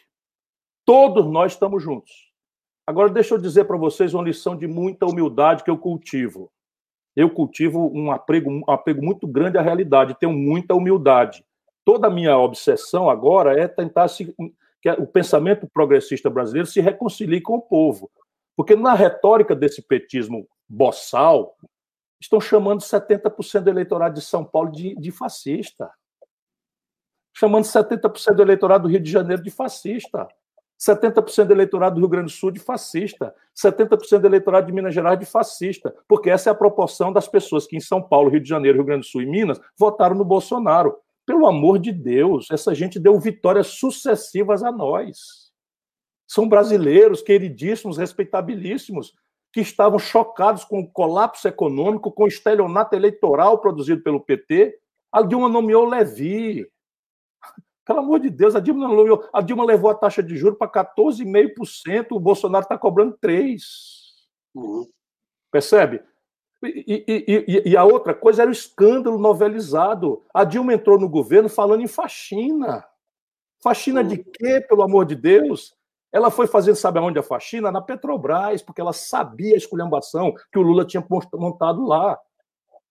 [0.85, 2.31] Todos nós estamos juntos.
[2.87, 6.51] Agora, deixa eu dizer para vocês uma lição de muita humildade que eu cultivo
[7.15, 11.45] eu cultivo um apego, um apego muito grande à realidade, tenho muita humildade.
[11.85, 14.33] Toda a minha obsessão agora é tentar se,
[14.81, 18.09] que o pensamento progressista brasileiro se reconcilie com o povo.
[18.55, 21.55] Porque na retórica desse petismo boçal,
[22.23, 25.91] estão chamando 70% do eleitorado de São Paulo de, de fascista.
[27.35, 30.27] Chamando 70% do eleitorado do Rio de Janeiro de fascista.
[30.79, 34.93] 70% do eleitorado do Rio Grande do Sul de fascista, 70% do eleitorado de Minas
[34.93, 38.41] Gerais de fascista, porque essa é a proporção das pessoas que em São Paulo, Rio
[38.41, 40.97] de Janeiro, Rio Grande do Sul e Minas votaram no Bolsonaro.
[41.25, 45.51] Pelo amor de Deus, essa gente deu vitórias sucessivas a nós.
[46.27, 49.13] São brasileiros queridíssimos, respeitabilíssimos,
[49.53, 54.75] que estavam chocados com o colapso econômico, com o estelionato eleitoral produzido pelo PT.
[55.11, 56.67] A Dilma nomeou Levi,
[57.85, 60.71] pelo amor de Deus, a Dilma, levou, a, Dilma levou a taxa de juros para
[60.95, 63.59] 14,5%, o Bolsonaro está cobrando 3%.
[64.55, 64.87] Uhum.
[65.51, 66.01] Percebe?
[66.63, 70.23] E, e, e, e, a outra coisa era o escândalo novelizado.
[70.33, 72.83] A Dilma entrou no governo falando em faxina.
[73.61, 74.07] Faxina uhum.
[74.07, 75.75] de quê, pelo amor de Deus?
[76.13, 77.71] Ela foi fazendo, sabe aonde a faxina?
[77.71, 81.03] Na Petrobras, porque ela sabia a esculhambação que o Lula tinha
[81.33, 82.19] montado lá.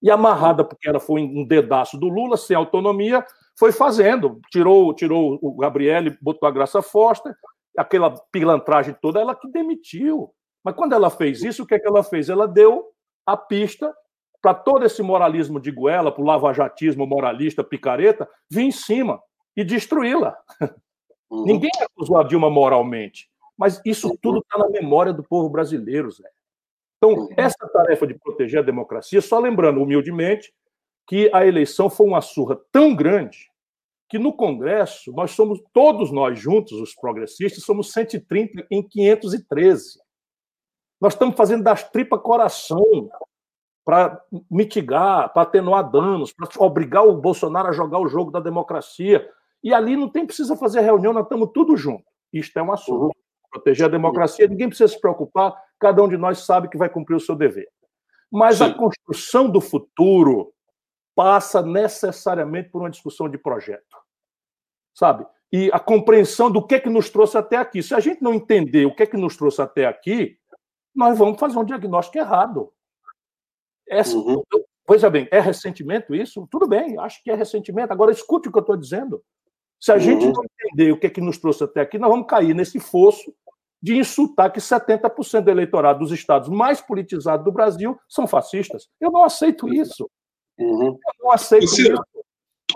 [0.03, 3.25] E amarrada, porque ela foi um dedaço do Lula, sem autonomia,
[3.57, 4.41] foi fazendo.
[4.51, 7.33] Tirou, tirou o Gabriele, botou a Graça Foster,
[7.79, 10.35] aquela pilantragem toda, ela que demitiu.
[10.65, 12.29] Mas quando ela fez isso, o que, é que ela fez?
[12.29, 12.89] Ela deu
[13.25, 13.95] a pista
[14.41, 19.21] para todo esse moralismo de goela, para o lavajatismo moralista, picareta, vir em cima
[19.57, 20.37] e destruí-la.
[21.33, 21.45] Uhum.
[21.45, 24.17] Ninguém acusou a Dilma moralmente, mas isso uhum.
[24.21, 26.29] tudo está na memória do povo brasileiro, Zé.
[26.99, 27.29] Então, uhum.
[27.37, 30.53] essa tarefa de proteger a democracia, só lembrando humildemente
[31.09, 33.51] que a eleição foi uma surra tão grande
[34.11, 39.99] que no Congresso nós somos, todos nós juntos, os progressistas, somos 130 em 513.
[41.01, 43.11] Nós estamos fazendo das tripas coração
[43.85, 49.27] para mitigar, para atenuar danos, para obrigar o Bolsonaro a jogar o jogo da democracia.
[49.63, 52.05] E ali não tem precisa fazer reunião, nós estamos tudo junto.
[52.33, 53.05] Isto é um assunto.
[53.05, 53.11] Uhum.
[53.51, 57.17] Proteger a democracia, ninguém precisa se preocupar, cada um de nós sabe que vai cumprir
[57.17, 57.69] o seu dever.
[58.31, 58.65] Mas Sim.
[58.65, 60.53] a construção do futuro,
[61.15, 63.97] passa necessariamente por uma discussão de projeto.
[64.95, 65.27] Sabe?
[65.51, 67.83] E a compreensão do que é que nos trouxe até aqui.
[67.83, 70.39] Se a gente não entender o que é que nos trouxe até aqui,
[70.95, 72.73] nós vamos fazer um diagnóstico errado.
[73.87, 74.43] Essa, uhum.
[74.87, 76.47] Pois é bem, é ressentimento isso?
[76.51, 77.93] Tudo bem, acho que é ressentimento.
[77.93, 79.23] Agora escute o que eu estou dizendo.
[79.83, 80.01] Se a uhum.
[80.01, 82.79] gente não entender o que é que nos trouxe até aqui, nós vamos cair nesse
[82.79, 83.35] fosso
[83.83, 88.89] de insultar que 70% do eleitorado dos estados mais politizados do Brasil são fascistas.
[89.01, 90.09] Eu não aceito isso.
[90.57, 90.87] Uhum.
[90.87, 92.25] Eu não aceito Ciro, isso.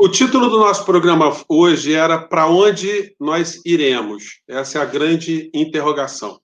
[0.01, 4.41] O título do nosso programa hoje era Para onde nós iremos?
[4.49, 6.41] Essa é a grande interrogação.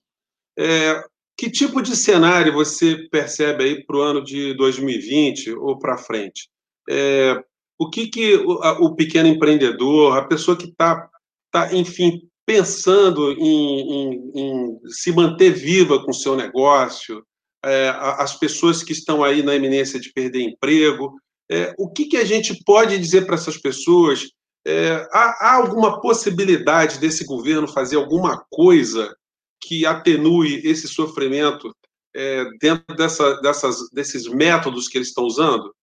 [0.57, 1.03] É,
[1.37, 6.47] que tipo de cenário você percebe aí para o ano de 2020 ou para frente?
[6.89, 7.43] É,
[7.77, 11.09] o que, que o, a, o, pequeno empreendedor, a pessoa que está,
[11.51, 17.23] tá, enfim, pensando em, em, em, se manter viva com o seu negócio,
[17.63, 21.13] é, as pessoas que estão aí na iminência de perder emprego,
[21.49, 24.29] é, o que, que a gente pode dizer para essas pessoas?
[24.65, 29.13] É, há, há alguma possibilidade desse governo fazer alguma coisa
[29.61, 31.73] que atenue esse sofrimento
[32.15, 35.73] é, dentro dessa, dessas, desses métodos que eles estão usando?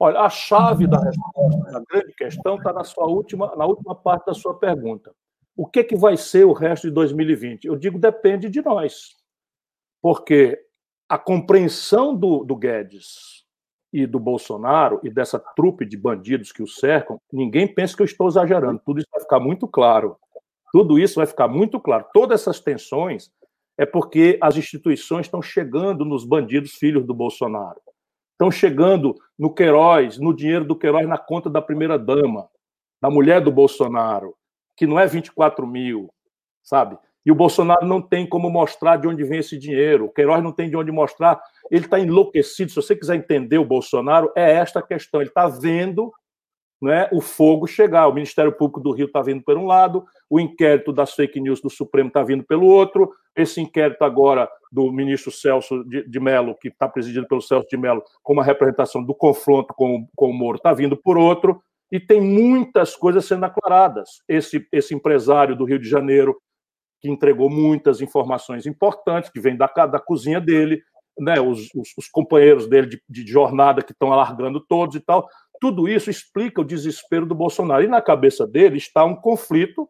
[0.00, 4.26] Olha, a chave da resposta, a grande questão, está na sua última, na última parte
[4.26, 5.12] da sua pergunta.
[5.56, 7.64] O que, que vai ser o resto de 2020?
[7.64, 9.16] Eu digo depende de nós,
[10.00, 10.56] porque
[11.08, 13.44] a compreensão do, do Guedes
[13.92, 18.06] e do Bolsonaro e dessa trupe de bandidos que o cercam, ninguém pensa que eu
[18.06, 18.80] estou exagerando.
[18.84, 20.16] Tudo isso vai ficar muito claro.
[20.72, 22.04] Tudo isso vai ficar muito claro.
[22.12, 23.32] Todas essas tensões
[23.76, 27.80] é porque as instituições estão chegando nos bandidos filhos do Bolsonaro.
[28.38, 32.48] Estão chegando no Queiroz, no dinheiro do Queiroz na conta da primeira-dama,
[33.02, 34.32] da mulher do Bolsonaro,
[34.76, 36.08] que não é 24 mil,
[36.62, 36.96] sabe?
[37.26, 40.52] E o Bolsonaro não tem como mostrar de onde vem esse dinheiro, o Queiroz não
[40.52, 42.70] tem de onde mostrar, ele está enlouquecido.
[42.70, 46.12] Se você quiser entender o Bolsonaro, é esta questão: ele está vendo
[46.80, 48.06] né, o fogo chegar.
[48.06, 51.60] O Ministério Público do Rio está vindo por um lado, o inquérito das fake news
[51.60, 56.54] do Supremo está vindo pelo outro, esse inquérito agora do ministro Celso de, de Mello,
[56.54, 60.34] que está presidido pelo Celso de Mello, com uma representação do confronto com, com o
[60.34, 64.22] Moro, está vindo por outro e tem muitas coisas sendo aclaradas.
[64.28, 66.36] Esse, esse empresário do Rio de Janeiro,
[67.00, 70.82] que entregou muitas informações importantes, que vem da, da cozinha dele,
[71.18, 75.28] né, os, os, os companheiros dele de, de jornada que estão alargando todos e tal.
[75.60, 77.82] Tudo isso explica o desespero do Bolsonaro.
[77.82, 79.88] E na cabeça dele está um conflito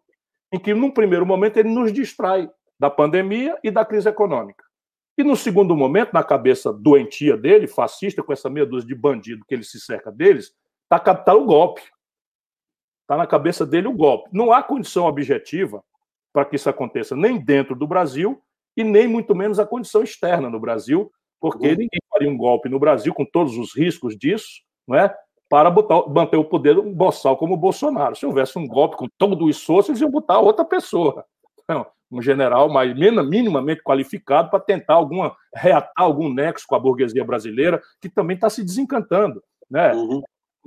[0.52, 2.48] em que, num primeiro momento, ele nos distrai
[2.78, 4.64] da pandemia e da crise econômica.
[5.16, 9.44] E no segundo momento, na cabeça doentia dele, fascista, com essa meia dúzia de bandido
[9.46, 10.52] que ele se cerca deles,
[10.88, 11.82] Está captado o golpe.
[13.02, 14.30] Está na cabeça dele o golpe.
[14.32, 15.84] Não há condição objetiva
[16.32, 18.42] para que isso aconteça nem dentro do Brasil
[18.74, 22.78] e nem muito menos a condição externa no Brasil, porque ninguém faria um golpe no
[22.78, 25.14] Brasil com todos os riscos disso, não é?
[25.48, 28.14] Para botar, manter o poder um boçal como o Bolsonaro.
[28.14, 31.24] Se houvesse um golpe com todo o esforço, eles iam botar outra pessoa.
[31.68, 37.24] Não, um general mais minimamente qualificado para tentar alguma reatar algum nexo com a burguesia
[37.24, 39.42] brasileira, que também está se desencantando.
[39.70, 39.92] Né?
[39.92, 40.22] Uhum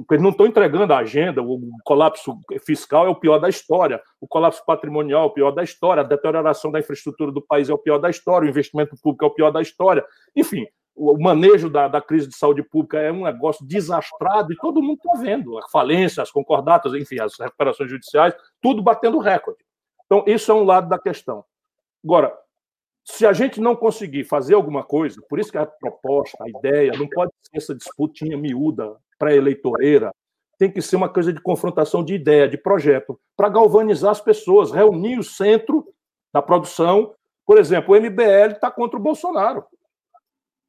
[0.09, 4.27] eles não estão entregando a agenda, o colapso fiscal é o pior da história, o
[4.27, 7.77] colapso patrimonial é o pior da história, a deterioração da infraestrutura do país é o
[7.77, 10.03] pior da história, o investimento público é o pior da história.
[10.35, 10.65] Enfim,
[10.95, 14.99] o manejo da, da crise de saúde pública é um negócio desastrado e todo mundo
[15.03, 15.57] está vendo.
[15.57, 19.63] A falência, as concordatas, enfim, as recuperações judiciais, tudo batendo recorde.
[20.05, 21.45] Então, isso é um lado da questão.
[22.03, 22.37] Agora,
[23.03, 26.91] se a gente não conseguir fazer alguma coisa, por isso que a proposta, a ideia,
[26.97, 30.11] não pode ser essa disputinha miúda pré-eleitoreira,
[30.57, 34.71] tem que ser uma coisa de confrontação de ideia, de projeto, para galvanizar as pessoas,
[34.71, 35.87] reunir o centro
[36.31, 37.15] da produção.
[37.45, 39.65] Por exemplo, o MBL está contra o Bolsonaro.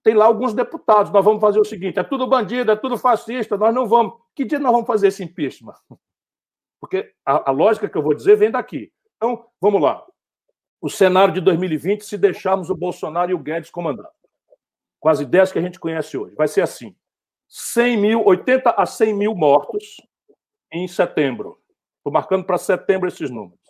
[0.03, 1.13] Tem lá alguns deputados.
[1.13, 4.15] Nós vamos fazer o seguinte: é tudo bandido, é tudo fascista, nós não vamos.
[4.35, 5.75] Que dia nós vamos fazer esse impeachment?
[6.81, 8.93] Porque a, a lógica que eu vou dizer vem daqui.
[9.17, 10.05] Então, vamos lá.
[10.81, 14.09] O cenário de 2020, se deixarmos o Bolsonaro e o Guedes comandando,
[14.99, 16.97] com as ideias que a gente conhece hoje, vai ser assim:
[17.49, 20.01] 100 mil, 80 a 100 mil mortos
[20.73, 21.61] em setembro.
[21.99, 23.61] Estou marcando para setembro esses números.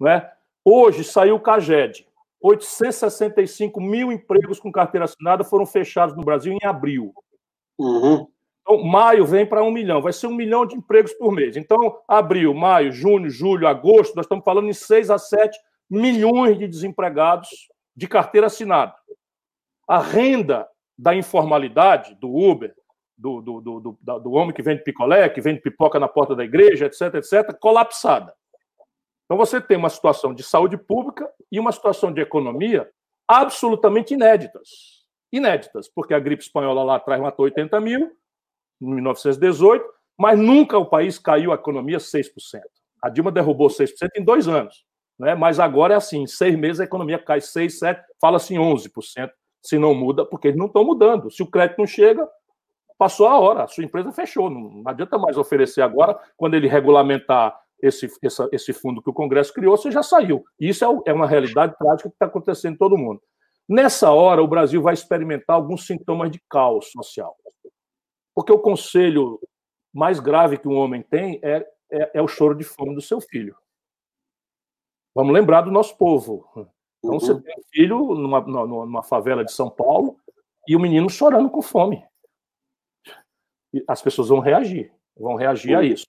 [0.00, 0.32] Não é?
[0.64, 2.07] Hoje saiu o CAGED.
[2.40, 7.12] 865 mil empregos com carteira assinada foram fechados no Brasil em abril.
[7.78, 8.26] Uhum.
[8.62, 11.56] Então, maio vem para um milhão, vai ser um milhão de empregos por mês.
[11.56, 15.58] Então, abril, maio, junho, julho, agosto, nós estamos falando em 6 a 7
[15.88, 17.48] milhões de desempregados
[17.96, 18.94] de carteira assinada.
[19.88, 22.74] A renda da informalidade, do Uber,
[23.16, 26.44] do, do, do, do, do homem que vende picolé, que vende pipoca na porta da
[26.44, 28.32] igreja, etc, etc, colapsada.
[29.28, 32.88] Então você tem uma situação de saúde pública e uma situação de economia
[33.28, 35.06] absolutamente inéditas.
[35.30, 38.10] Inéditas, porque a gripe espanhola lá atrás matou 80 mil,
[38.80, 39.84] em 1918,
[40.16, 42.30] mas nunca o país caiu a economia 6%.
[43.02, 44.86] A Dilma derrubou 6% em dois anos.
[45.18, 45.34] Né?
[45.34, 49.30] Mas agora é assim, em seis meses a economia cai 6%, 7%, fala-se em 11%,
[49.60, 51.30] se não muda, porque eles não estão mudando.
[51.30, 52.26] Se o crédito não chega,
[52.96, 54.48] passou a hora, a sua empresa fechou.
[54.48, 59.52] Não adianta mais oferecer agora, quando ele regulamentar esse, essa, esse fundo que o Congresso
[59.52, 60.44] criou, você já saiu.
[60.58, 63.22] E isso é, é uma realidade prática que está acontecendo em todo mundo.
[63.68, 67.36] Nessa hora, o Brasil vai experimentar alguns sintomas de caos social.
[68.34, 69.40] Porque o conselho
[69.92, 73.20] mais grave que um homem tem é, é, é o choro de fome do seu
[73.20, 73.56] filho.
[75.14, 76.48] Vamos lembrar do nosso povo.
[76.98, 77.20] Então, uhum.
[77.20, 80.18] você tem um filho numa, numa favela de São Paulo
[80.66, 82.04] e o menino chorando com fome.
[83.72, 85.80] E as pessoas vão reagir, vão reagir uhum.
[85.80, 86.06] a isso.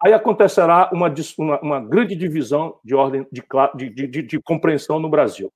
[0.00, 3.42] Aí acontecerá uma, uma, uma, grande divisão de ordem de,
[3.90, 5.52] de, de, de compreensão no Brasil.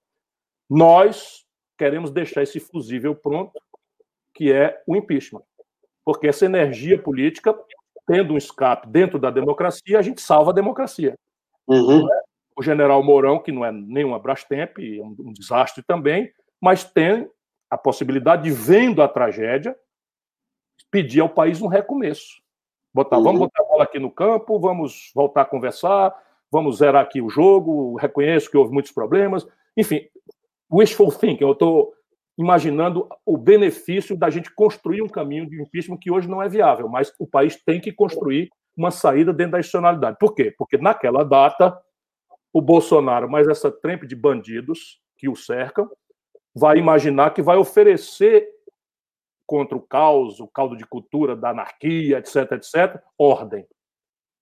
[0.68, 1.44] Nós
[1.78, 3.52] queremos deixar esse fusível pronto,
[4.34, 5.42] que é o impeachment.
[6.04, 7.54] Porque essa energia política,
[8.06, 11.14] tendo um escape dentro da democracia, a gente salva a democracia.
[11.66, 12.08] Uhum.
[12.56, 17.30] O general Mourão, que não é nenhuma Brastemp, é um, desastre também, mas tem
[17.70, 19.76] a possibilidade de, vendo a tragédia,
[20.90, 22.42] pedir ao país um recomeço.
[22.92, 23.22] Botar, uhum.
[23.22, 26.14] Vamos botar bola aqui no campo, vamos voltar a conversar,
[26.50, 29.46] vamos zerar aqui o jogo, reconheço que houve muitos problemas.
[29.74, 30.02] Enfim,
[30.70, 31.94] wishful thinking, eu estou
[32.36, 36.86] imaginando o benefício da gente construir um caminho de impeachment que hoje não é viável,
[36.86, 40.18] mas o país tem que construir uma saída dentro da institucionalidade.
[40.20, 40.54] Por quê?
[40.56, 41.74] Porque naquela data,
[42.52, 45.88] o Bolsonaro, mais essa trempe de bandidos que o cercam,
[46.54, 48.46] vai imaginar que vai oferecer
[49.46, 53.66] contra o caos, o caldo de cultura da anarquia, etc, etc, ordem.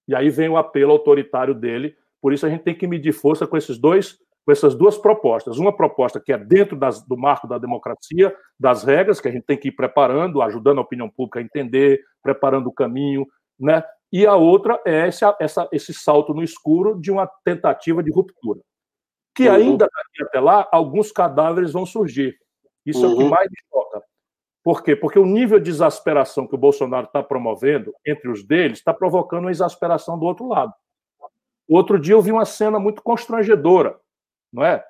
[0.06, 1.94] E aí vem o apelo autoritário dele.
[2.20, 5.58] Por isso a gente tem que medir força com esses dois, com essas duas propostas.
[5.58, 9.44] Uma proposta que é dentro das, do marco da democracia, das regras que a gente
[9.44, 13.26] tem que ir preparando, ajudando a opinião pública a entender, preparando o caminho,
[13.58, 13.84] né?
[14.12, 18.60] E a outra é esse, essa, esse salto no escuro de uma tentativa de ruptura.
[19.34, 19.54] Que uhum.
[19.54, 22.36] ainda daqui até lá, alguns cadáveres vão surgir.
[22.84, 23.10] Isso uhum.
[23.10, 23.30] é o que uhum.
[23.30, 24.02] mais me choca.
[24.62, 24.94] Por quê?
[24.94, 29.44] Porque o nível de exasperação que o Bolsonaro está promovendo entre os deles está provocando
[29.44, 30.72] uma exasperação do outro lado.
[31.68, 33.98] Outro dia eu vi uma cena muito constrangedora,
[34.52, 34.84] não é?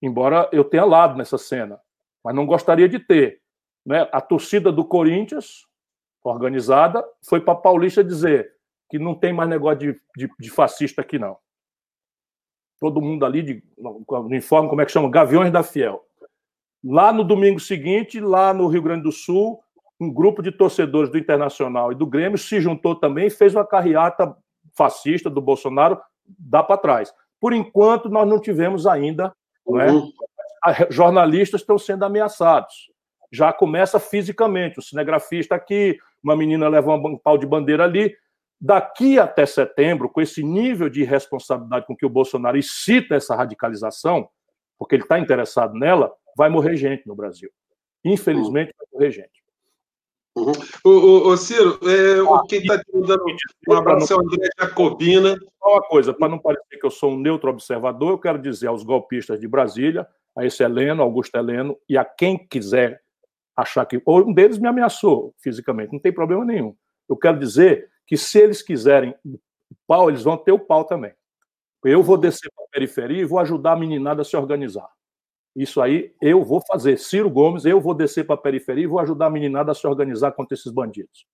[0.00, 1.80] Embora eu tenha lado nessa cena,
[2.22, 3.40] mas não gostaria de ter.
[3.84, 4.08] Não é?
[4.12, 5.66] A torcida do Corinthians,
[6.22, 8.52] organizada, foi para Paulista dizer
[8.90, 11.36] que não tem mais negócio de, de, de fascista aqui, não.
[12.78, 15.10] Todo mundo ali, de, no uniforme, como é que chama?
[15.10, 16.07] Gaviões da Fiel.
[16.84, 19.60] Lá no domingo seguinte, lá no Rio Grande do Sul,
[20.00, 23.66] um grupo de torcedores do Internacional e do Grêmio se juntou também e fez uma
[23.66, 24.36] carreata
[24.76, 27.12] fascista do Bolsonaro, dá para trás.
[27.40, 29.32] Por enquanto, nós não tivemos ainda,
[29.66, 29.90] não é?
[29.90, 30.12] Uhum.
[30.90, 32.90] jornalistas estão sendo ameaçados.
[33.32, 38.14] Já começa fisicamente, o cinegrafista aqui, uma menina leva um pau de bandeira ali.
[38.60, 44.28] Daqui até setembro, com esse nível de irresponsabilidade com que o Bolsonaro excita essa radicalização,
[44.78, 47.50] porque ele está interessado nela, vai morrer gente no Brasil.
[48.04, 49.42] Infelizmente, vai morrer gente.
[50.36, 50.52] Uhum.
[50.84, 53.24] O, o, o, Ciro, é, ah, quem está te dando
[53.68, 55.36] um abraço é o André Jacobina.
[55.58, 58.68] Só uma coisa, para não parecer que eu sou um neutro observador, eu quero dizer
[58.68, 60.06] aos golpistas de Brasília,
[60.36, 63.02] a esse Heleno, Augusto Heleno, e a quem quiser
[63.56, 64.00] achar que.
[64.06, 66.72] Ou um deles me ameaçou fisicamente, não tem problema nenhum.
[67.08, 69.40] Eu quero dizer que se eles quiserem o
[69.88, 71.12] pau, eles vão ter o pau também.
[71.84, 74.88] Eu vou descer para a periferia e vou ajudar a meninada a se organizar.
[75.58, 76.96] Isso aí eu vou fazer.
[76.98, 79.84] Ciro Gomes, eu vou descer para a periferia e vou ajudar a meninada a se
[79.88, 81.26] organizar contra esses bandidos.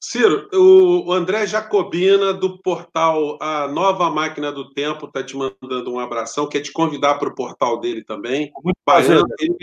[0.00, 6.00] Ciro, o André Jacobina, do portal A Nova Máquina do Tempo, está te mandando um
[6.00, 8.50] abração, quer te convidar para o portal dele também.
[8.64, 9.56] Muito Baiano, ele,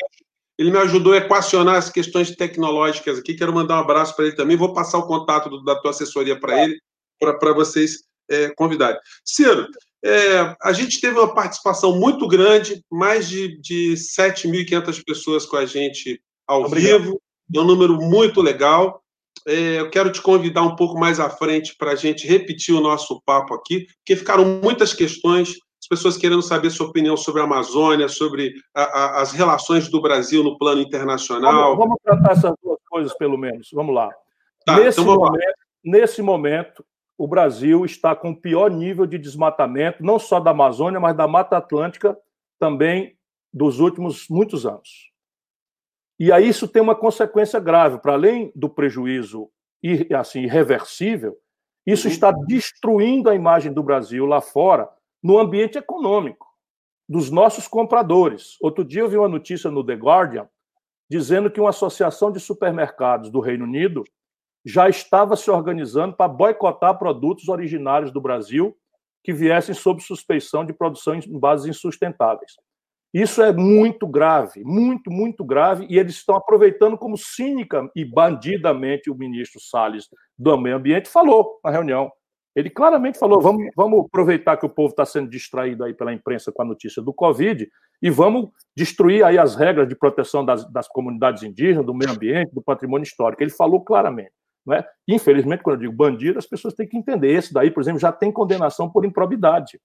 [0.59, 3.33] ele, me ajudou a equacionar as questões tecnológicas aqui.
[3.33, 4.55] Quero mandar um abraço para ele também.
[4.55, 6.79] Vou passar o contato do, da tua assessoria para ele,
[7.19, 8.99] para vocês é, convidarem.
[9.23, 9.67] Ciro,
[10.03, 15.65] é, a gente teve uma participação muito grande, mais de, de 7.500 pessoas com a
[15.65, 17.03] gente ao Obrigado.
[17.03, 17.21] vivo,
[17.53, 19.01] é um número muito legal.
[19.47, 22.81] É, eu quero te convidar um pouco mais à frente para a gente repetir o
[22.81, 25.49] nosso papo aqui, porque ficaram muitas questões,
[25.81, 30.01] as pessoas querendo saber sua opinião sobre a Amazônia, sobre a, a, as relações do
[30.01, 31.75] Brasil no plano internacional.
[31.75, 33.69] Vamos, vamos, tratar essas duas coisas, pelo menos.
[33.71, 34.09] Vamos lá.
[34.65, 35.53] Tá, nesse, então vamos momento, lá.
[35.83, 36.85] nesse momento,
[37.17, 41.27] o Brasil está com o pior nível de desmatamento, não só da Amazônia, mas da
[41.27, 42.17] Mata Atlântica
[42.59, 43.17] também
[43.53, 45.11] dos últimos muitos anos.
[46.19, 49.49] E aí isso tem uma consequência grave, para além do prejuízo
[50.17, 51.37] assim irreversível,
[51.85, 54.89] isso está destruindo a imagem do Brasil lá fora
[55.21, 56.47] no ambiente econômico
[57.07, 58.57] dos nossos compradores.
[58.59, 60.49] Outro dia eu vi uma notícia no The Guardian
[61.07, 64.03] dizendo que uma associação de supermercados do Reino Unido
[64.65, 68.75] já estava se organizando para boicotar produtos originários do Brasil
[69.23, 72.53] que viessem sob suspeição de produção em bases insustentáveis.
[73.13, 79.09] Isso é muito grave, muito, muito grave, e eles estão aproveitando como cínica e bandidamente
[79.09, 82.11] o ministro Salles do Meio Ambiente falou na reunião.
[82.55, 86.51] Ele claramente falou: vamos, vamos aproveitar que o povo está sendo distraído aí pela imprensa
[86.51, 87.69] com a notícia do Covid
[88.01, 92.53] e vamos destruir aí as regras de proteção das, das comunidades indígenas, do meio ambiente,
[92.53, 93.41] do patrimônio histórico.
[93.41, 94.31] Ele falou claramente.
[94.65, 94.87] Não é?
[95.07, 97.31] Infelizmente, quando eu digo bandido, as pessoas têm que entender.
[97.31, 99.79] Esse daí, por exemplo, já tem condenação por improbidade.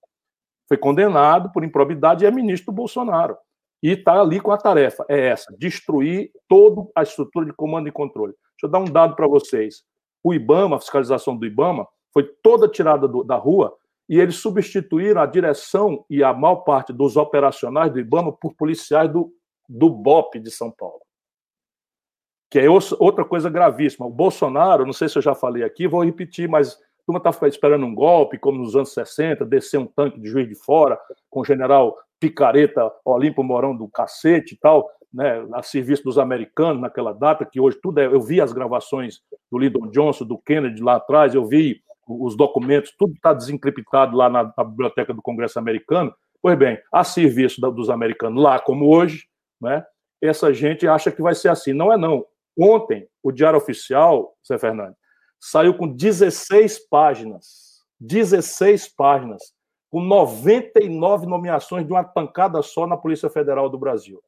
[0.66, 3.36] Foi condenado por improbidade e é ministro do Bolsonaro.
[3.82, 7.93] E está ali com a tarefa, é essa, destruir toda a estrutura de comando e
[7.93, 8.32] controle.
[8.32, 9.82] Deixa eu dar um dado para vocês.
[10.23, 13.74] O IBAMA, a fiscalização do IBAMA, foi toda tirada do, da rua
[14.09, 19.11] e eles substituíram a direção e a maior parte dos operacionais do IBAMA por policiais
[19.11, 19.32] do,
[19.69, 21.01] do BOP de São Paulo.
[22.51, 24.07] Que é outra coisa gravíssima.
[24.07, 27.47] O Bolsonaro, não sei se eu já falei aqui, vou repetir, mas a turma está
[27.47, 30.99] esperando um golpe, como nos anos 60, descer um tanque de juiz de fora,
[31.29, 36.81] com o general Picareta Olimpo Morão do cacete e tal, né, a serviço dos americanos
[36.81, 38.07] naquela data, que hoje tudo é.
[38.07, 39.21] Eu vi as gravações
[39.51, 44.29] do Lyndon Johnson, do Kennedy lá atrás, eu vi os documentos, tudo está desencriptado lá
[44.29, 46.13] na, na, biblioteca do Congresso americano.
[46.43, 49.25] Pois bem, a serviço da, dos americanos lá como hoje,
[49.61, 49.85] né,
[50.21, 51.73] essa gente acha que vai ser assim.
[51.73, 52.25] Não é não.
[52.59, 54.99] Ontem, o Diário Oficial, Zé Fernandes,
[55.39, 57.71] saiu com 16 páginas.
[58.01, 59.55] 16 páginas,
[59.91, 64.23] com 99 nomeações de uma pancada só na Polícia Federal do Brasil.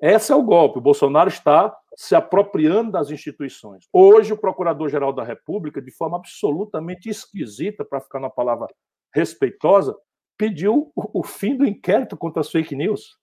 [0.00, 0.78] Esse é o golpe.
[0.78, 3.86] O Bolsonaro está se apropriando das instituições.
[3.92, 8.66] Hoje, o Procurador-Geral da República, de forma absolutamente esquisita, para ficar na palavra
[9.14, 9.94] respeitosa,
[10.38, 13.18] pediu o, fim do inquérito contra as fake news.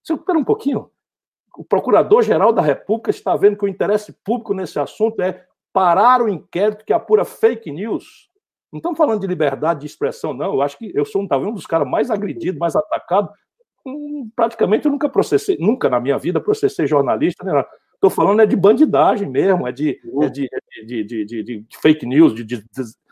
[0.00, 0.91] Você espera um pouquinho.
[1.56, 6.28] O Procurador-Geral da República está vendo que o interesse público nesse assunto é parar o
[6.28, 8.30] inquérito que apura fake news.
[8.72, 10.54] Não estamos falando de liberdade de expressão, não.
[10.54, 13.30] Eu acho que eu sou talvez um dos caras mais agredidos, mais atacados
[13.84, 17.64] Hum, praticamente eu nunca processei, nunca na minha vida processei jornalista, né?
[17.94, 22.04] Estou falando é de bandidagem mesmo, é de, é de, é de, de, de, fake
[22.04, 22.64] news, de,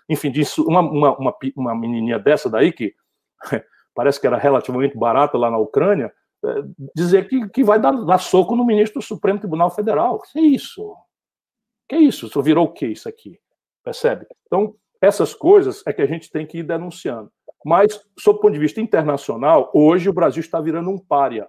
[0.08, 2.94] enfim, de uma, uma, uma, uma menininha dessa daí que
[3.94, 6.12] parece que era relativamente barata lá na Ucrânia,
[6.94, 10.20] dizer que, que vai dar, dar soco no ministro do Supremo Tribunal Federal.
[10.20, 10.96] Que é isso?
[11.88, 12.26] Que é isso?
[12.26, 13.38] Isso virou o que isso aqui?
[13.84, 14.26] Percebe?
[14.46, 17.30] Então, essas coisas é que a gente tem que ir denunciando.
[17.64, 21.48] Mas, sob o ponto de vista internacional, hoje o Brasil está virando um pária.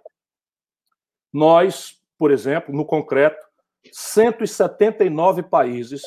[1.31, 3.45] Nós, por exemplo, no concreto,
[3.91, 6.01] 179 países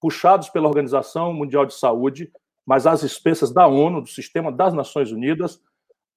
[0.00, 2.30] puxados pela Organização Mundial de Saúde,
[2.66, 5.60] mas às expensas da ONU, do Sistema das Nações Unidas,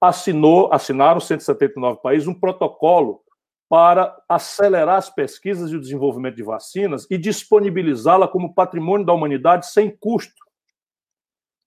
[0.02, 3.22] assinou, assinaram 179 países um protocolo
[3.70, 9.72] para acelerar as pesquisas e o desenvolvimento de vacinas e disponibilizá-la como patrimônio da humanidade
[9.72, 10.46] sem custo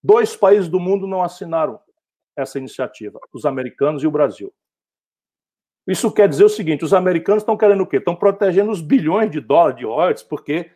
[0.02, 1.80] Dois países do mundo não assinaram
[2.36, 4.52] essa iniciativa, os americanos e o Brasil.
[5.86, 7.96] Isso quer dizer o seguinte: os americanos estão querendo o quê?
[7.96, 10.70] Estão protegendo os bilhões de dólares de royalties, porque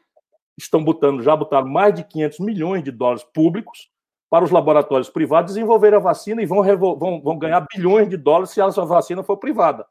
[0.58, 3.90] estão botando, já botaram mais de 500 milhões de dólares públicos
[4.32, 6.62] para os laboratórios privados desenvolver a vacina e vão,
[6.96, 9.86] vão, vão ganhar bilhões de dólares se a vacina for privada.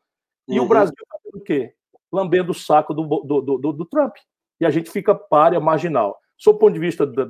[0.47, 0.65] E uhum.
[0.65, 1.75] o Brasil está o quê?
[2.11, 4.15] Lambendo o saco do, do, do, do Trump.
[4.59, 6.17] E a gente fica párea marginal.
[6.39, 7.23] Sob o ponto de vista da,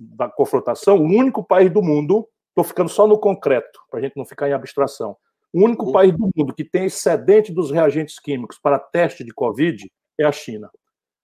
[0.00, 4.16] da confrontação, o único país do mundo, estou ficando só no concreto, para a gente
[4.16, 5.14] não ficar em abstração,
[5.52, 5.92] o único uhum.
[5.92, 9.86] país do mundo que tem excedente dos reagentes químicos para teste de Covid
[10.18, 10.70] é a China.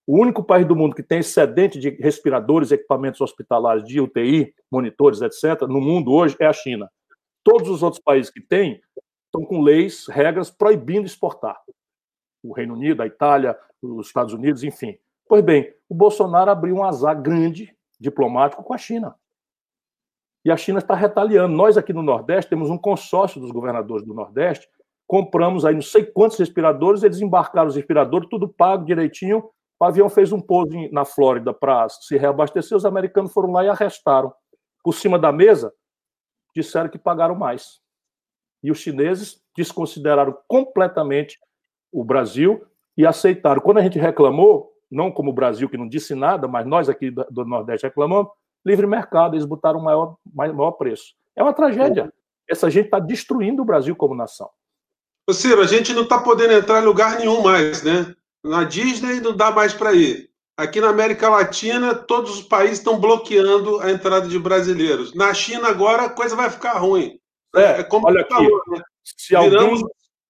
[0.08, 5.20] O único país do mundo que tem excedente de respiradores, equipamentos hospitalares de UTI, monitores,
[5.20, 6.90] etc., no mundo hoje é a China.
[7.44, 8.80] Todos os outros países que têm
[9.26, 11.60] estão com leis, regras proibindo exportar.
[12.42, 14.98] O Reino Unido, a Itália, os Estados Unidos, enfim.
[15.28, 19.14] Pois bem, o Bolsonaro abriu um azar grande diplomático com a China.
[20.42, 21.54] E a China está retaliando.
[21.54, 24.66] Nós aqui no Nordeste temos um consórcio dos governadores do Nordeste,
[25.06, 29.50] compramos aí não sei quantos respiradores, eles embarcaram os respiradores, tudo pago direitinho.
[29.80, 33.68] O avião fez um pouso na Flórida para se reabastecer, os americanos foram lá e
[33.68, 34.32] arrestaram.
[34.82, 35.72] Por cima da mesa,
[36.54, 37.80] disseram que pagaram mais.
[38.62, 41.38] E os chineses desconsideraram completamente
[41.92, 43.60] o Brasil e aceitaram.
[43.60, 47.10] Quando a gente reclamou, não como o Brasil, que não disse nada, mas nós aqui
[47.10, 48.32] do Nordeste reclamamos,
[48.66, 51.14] livre mercado, eles botaram maior, maior preço.
[51.36, 52.12] É uma tragédia.
[52.48, 54.50] Essa gente está destruindo o Brasil como nação.
[55.28, 58.14] Ô Ciro, a gente não está podendo entrar em lugar nenhum mais, né?
[58.44, 60.30] Na Disney não dá mais para ir.
[60.56, 65.14] Aqui na América Latina, todos os países estão bloqueando a entrada de brasileiros.
[65.14, 67.18] Na China, agora, a coisa vai ficar ruim.
[67.54, 68.82] É, é como olha aqui, falou, né?
[69.04, 69.76] se, alguém,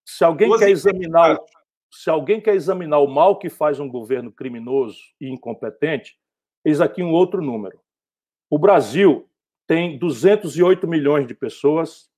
[0.04, 1.38] se alguém quer examinar
[1.90, 6.16] se alguém quer examinar o mal que faz um governo criminoso e incompetente,
[6.64, 7.80] eis aqui um outro número.
[8.50, 9.28] O Brasil
[9.66, 12.08] tem 208 milhões de pessoas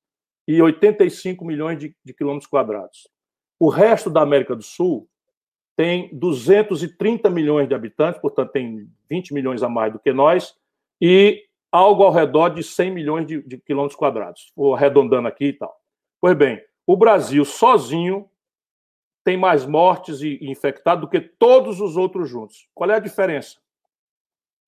[0.47, 3.09] e 85 milhões de, de quilômetros quadrados.
[3.59, 5.09] O resto da América do Sul
[5.81, 10.55] tem 230 milhões de habitantes, portanto, tem 20 milhões a mais do que nós,
[11.01, 11.43] e
[11.73, 15.74] algo ao redor de 100 milhões de, de quilômetros quadrados, ou arredondando aqui e tal.
[16.20, 18.28] Pois bem, o Brasil sozinho
[19.24, 22.69] tem mais mortes e infectados do que todos os outros juntos.
[22.74, 23.57] Qual é a diferença?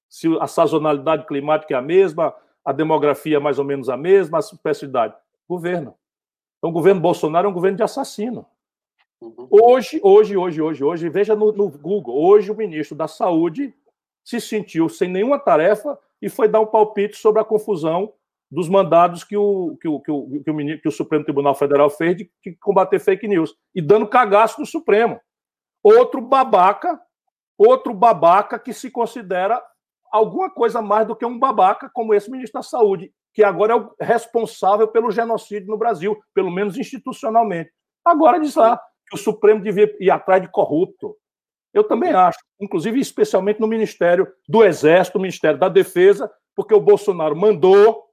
[0.08, 2.34] Se a sazonalidade climática é a mesma,
[2.64, 5.14] a demografia é mais ou menos a mesma, a especificidade.
[5.46, 5.94] Governo.
[6.56, 8.46] Então, o governo Bolsonaro é um governo de assassino.
[9.22, 9.46] Uhum.
[9.48, 13.72] Hoje, hoje, hoje, hoje, hoje, veja no, no Google, hoje o ministro da Saúde
[14.24, 18.12] se sentiu sem nenhuma tarefa e foi dar um palpite sobre a confusão
[18.50, 21.88] dos mandados que o, que o, que o, que o, que o Supremo Tribunal Federal
[21.88, 25.20] fez de, de combater fake news e dando cagaço no Supremo.
[25.84, 27.00] Outro babaca,
[27.56, 29.62] outro babaca que se considera
[30.10, 33.76] alguma coisa mais do que um babaca, como esse ministro da Saúde, que agora é
[33.76, 37.70] o responsável pelo genocídio no Brasil, pelo menos institucionalmente.
[38.04, 38.80] Agora diz lá
[39.12, 41.14] que o Supremo devia ir atrás de corrupto.
[41.74, 46.80] Eu também acho, inclusive especialmente no Ministério do Exército, no Ministério da Defesa, porque o
[46.80, 48.06] Bolsonaro mandou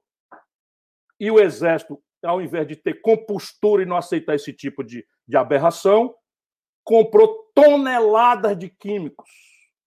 [1.18, 5.36] e o Exército, ao invés de ter compostura e não aceitar esse tipo de, de
[5.38, 6.14] aberração,
[6.84, 9.30] comprou toneladas de químicos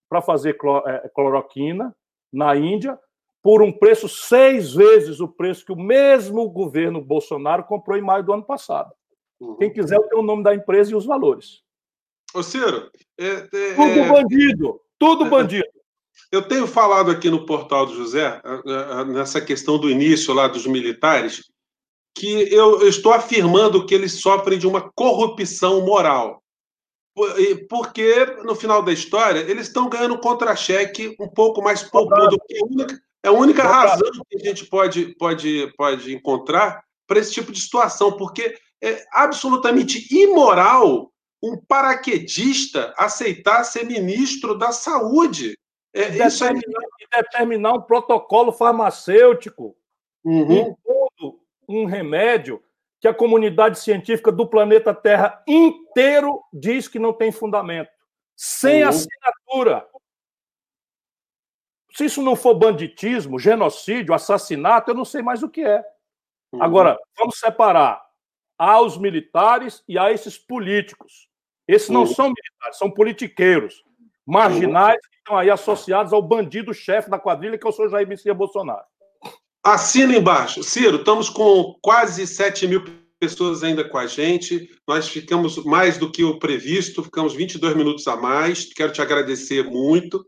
[0.09, 0.57] para fazer
[0.87, 1.95] é, cloroquina
[2.31, 2.99] na Índia
[3.41, 8.23] por um preço seis vezes o preço que o mesmo governo Bolsonaro comprou em maio
[8.23, 8.93] do ano passado.
[9.43, 9.55] Uhum.
[9.57, 11.61] Quem quiser, tem o nome da empresa e os valores.
[12.33, 12.89] Ô, Ciro,
[13.19, 15.67] é, é, tudo é, bandido, tudo bandido.
[16.31, 18.41] Eu tenho falado aqui no portal do José,
[19.07, 21.51] nessa questão do início lá dos militares,
[22.15, 26.41] que eu, eu estou afirmando que eles sofrem de uma corrupção moral.
[27.69, 32.37] Porque, no final da história, eles estão ganhando contra-cheque um pouco mais poupudo.
[33.23, 37.61] É a única razão que a gente pode, pode, pode encontrar para esse tipo de
[37.61, 41.09] situação, porque é absolutamente imoral
[41.41, 45.57] um paraquedista aceitar ser ministro da saúde.
[45.93, 46.81] É, e, determinar,
[47.13, 47.21] é...
[47.21, 49.75] determinar um protocolo farmacêutico,
[50.23, 50.75] uhum.
[51.67, 52.61] um remédio
[52.99, 57.91] que a comunidade científica do planeta Terra inteiro diz que não tem fundamento,
[58.35, 58.89] sem uhum.
[58.89, 59.87] assinatura.
[61.91, 65.85] Se isso não for banditismo, genocídio, assassinato, eu não sei mais o que é.
[66.51, 66.63] Uhum.
[66.63, 68.03] Agora, vamos separar
[68.57, 71.27] aos militares e a esses políticos.
[71.67, 72.13] Esses não uhum.
[72.13, 73.83] são militares, são politiqueiros
[74.25, 78.35] marginais que estão aí associados ao bandido-chefe da quadrilha, que é o senhor Jair Messias
[78.35, 78.83] Bolsonaro.
[79.63, 80.63] Assina embaixo.
[80.63, 82.83] Ciro, estamos com quase 7 mil
[83.19, 84.69] pessoas ainda com a gente.
[84.85, 88.65] Nós ficamos mais do que o previsto, ficamos 22 minutos a mais.
[88.73, 90.25] Quero te agradecer muito.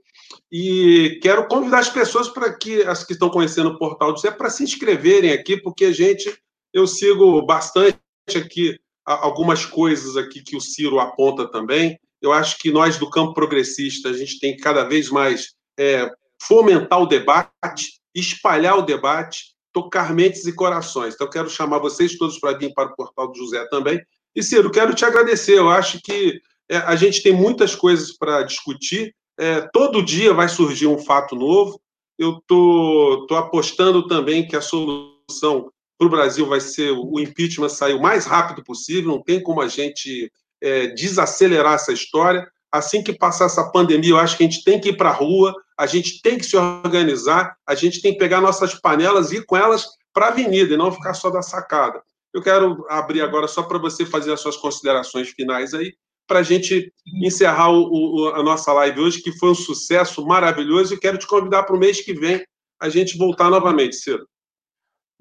[0.49, 4.31] E quero convidar as pessoas para que, as que estão conhecendo o portal do Zé,
[4.31, 6.33] para se inscreverem aqui, porque a gente,
[6.73, 7.99] eu sigo bastante
[8.33, 13.35] aqui algumas coisas aqui que o Ciro aponta também eu acho que nós do campo
[13.35, 16.09] progressista, a gente tem que cada vez mais é,
[16.41, 21.13] fomentar o debate, espalhar o debate, tocar mentes e corações.
[21.13, 24.01] Então, quero chamar vocês todos para vir para o portal do José também.
[24.35, 25.57] E, Ciro, quero te agradecer.
[25.57, 29.13] Eu acho que é, a gente tem muitas coisas para discutir.
[29.37, 31.79] É, todo dia vai surgir um fato novo.
[32.17, 37.69] Eu tô, tô apostando também que a solução para o Brasil vai ser o impeachment
[37.69, 39.11] sair o mais rápido possível.
[39.11, 40.31] Não tem como a gente
[40.61, 42.47] é, desacelerar essa história.
[42.71, 45.13] Assim que passar essa pandemia, eu acho que a gente tem que ir para a
[45.13, 49.37] rua, a gente tem que se organizar, a gente tem que pegar nossas panelas e
[49.37, 52.01] ir com elas para a avenida e não ficar só da sacada.
[52.33, 55.93] Eu quero abrir agora só para você fazer as suas considerações finais aí,
[56.27, 56.91] para a gente
[57.23, 61.27] encerrar o, o, a nossa live hoje, que foi um sucesso maravilhoso, e quero te
[61.27, 62.43] convidar para o mês que vem
[62.81, 64.27] a gente voltar novamente, Ciro.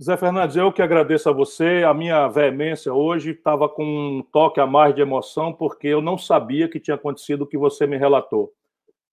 [0.02, 1.84] Zé Fernandes, eu que agradeço a você.
[1.86, 6.18] A minha veemência hoje estava com um toque a mais de emoção, porque eu não
[6.18, 8.52] sabia que tinha acontecido o que você me relatou.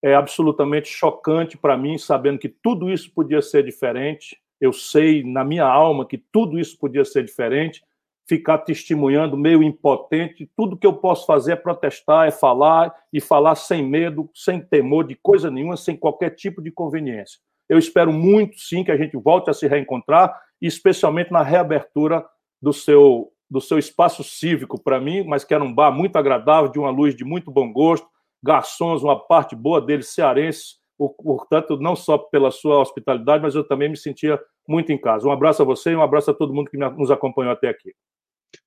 [0.01, 4.41] É absolutamente chocante para mim, sabendo que tudo isso podia ser diferente.
[4.59, 7.83] Eu sei na minha alma que tudo isso podia ser diferente.
[8.27, 10.49] Ficar testemunhando, meio impotente.
[10.57, 15.05] Tudo que eu posso fazer é protestar, é falar e falar sem medo, sem temor
[15.05, 17.39] de coisa nenhuma, sem qualquer tipo de conveniência.
[17.71, 22.21] Eu espero muito, sim, que a gente volte a se reencontrar especialmente na reabertura
[22.61, 26.69] do seu, do seu espaço cívico para mim, mas que era um bar muito agradável,
[26.69, 28.05] de uma luz de muito bom gosto,
[28.43, 30.81] garçons, uma parte boa deles cearenses,
[31.23, 34.37] portanto, não só pela sua hospitalidade, mas eu também me sentia
[34.67, 35.25] muito em casa.
[35.25, 37.93] Um abraço a você e um abraço a todo mundo que nos acompanhou até aqui.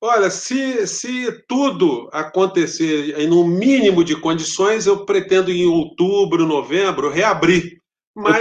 [0.01, 7.11] Olha, se, se tudo acontecer em um mínimo de condições, eu pretendo em outubro, novembro
[7.11, 7.83] reabrir.
[8.17, 8.39] Mas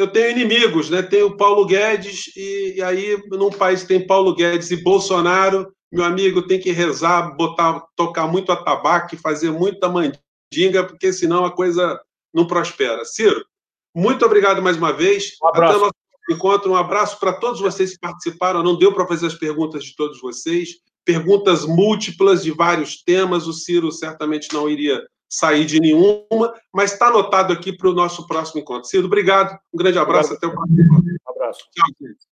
[0.00, 1.02] eu tenho inimigos, né?
[1.02, 6.04] Tenho Paulo Guedes, e, e, aí, num país que tem Paulo Guedes e Bolsonaro, meu
[6.04, 12.00] amigo tem que rezar, botar, tocar muito atabaque, fazer muita mandinga, porque senão a coisa
[12.32, 13.04] não prospera.
[13.04, 13.44] Ciro,
[13.94, 15.36] muito obrigado mais uma vez.
[15.42, 15.72] Um abraço.
[15.72, 15.94] Até o nosso
[16.30, 16.70] encontro.
[16.72, 18.62] Um abraço para todos vocês que participaram.
[18.62, 20.76] Não deu para fazer as perguntas de todos vocês.
[21.04, 23.48] Perguntas múltiplas de vários temas.
[23.48, 28.26] O Ciro certamente não iria sair de nenhuma, mas está anotado aqui para o nosso
[28.26, 28.88] próximo encontro.
[28.88, 29.56] Ciro, obrigado.
[29.72, 30.34] Um grande abraço.
[30.34, 30.38] Obrigado.
[30.38, 31.18] Até o próximo.
[31.28, 31.60] Um abraço.
[31.72, 32.29] Tchau, gente.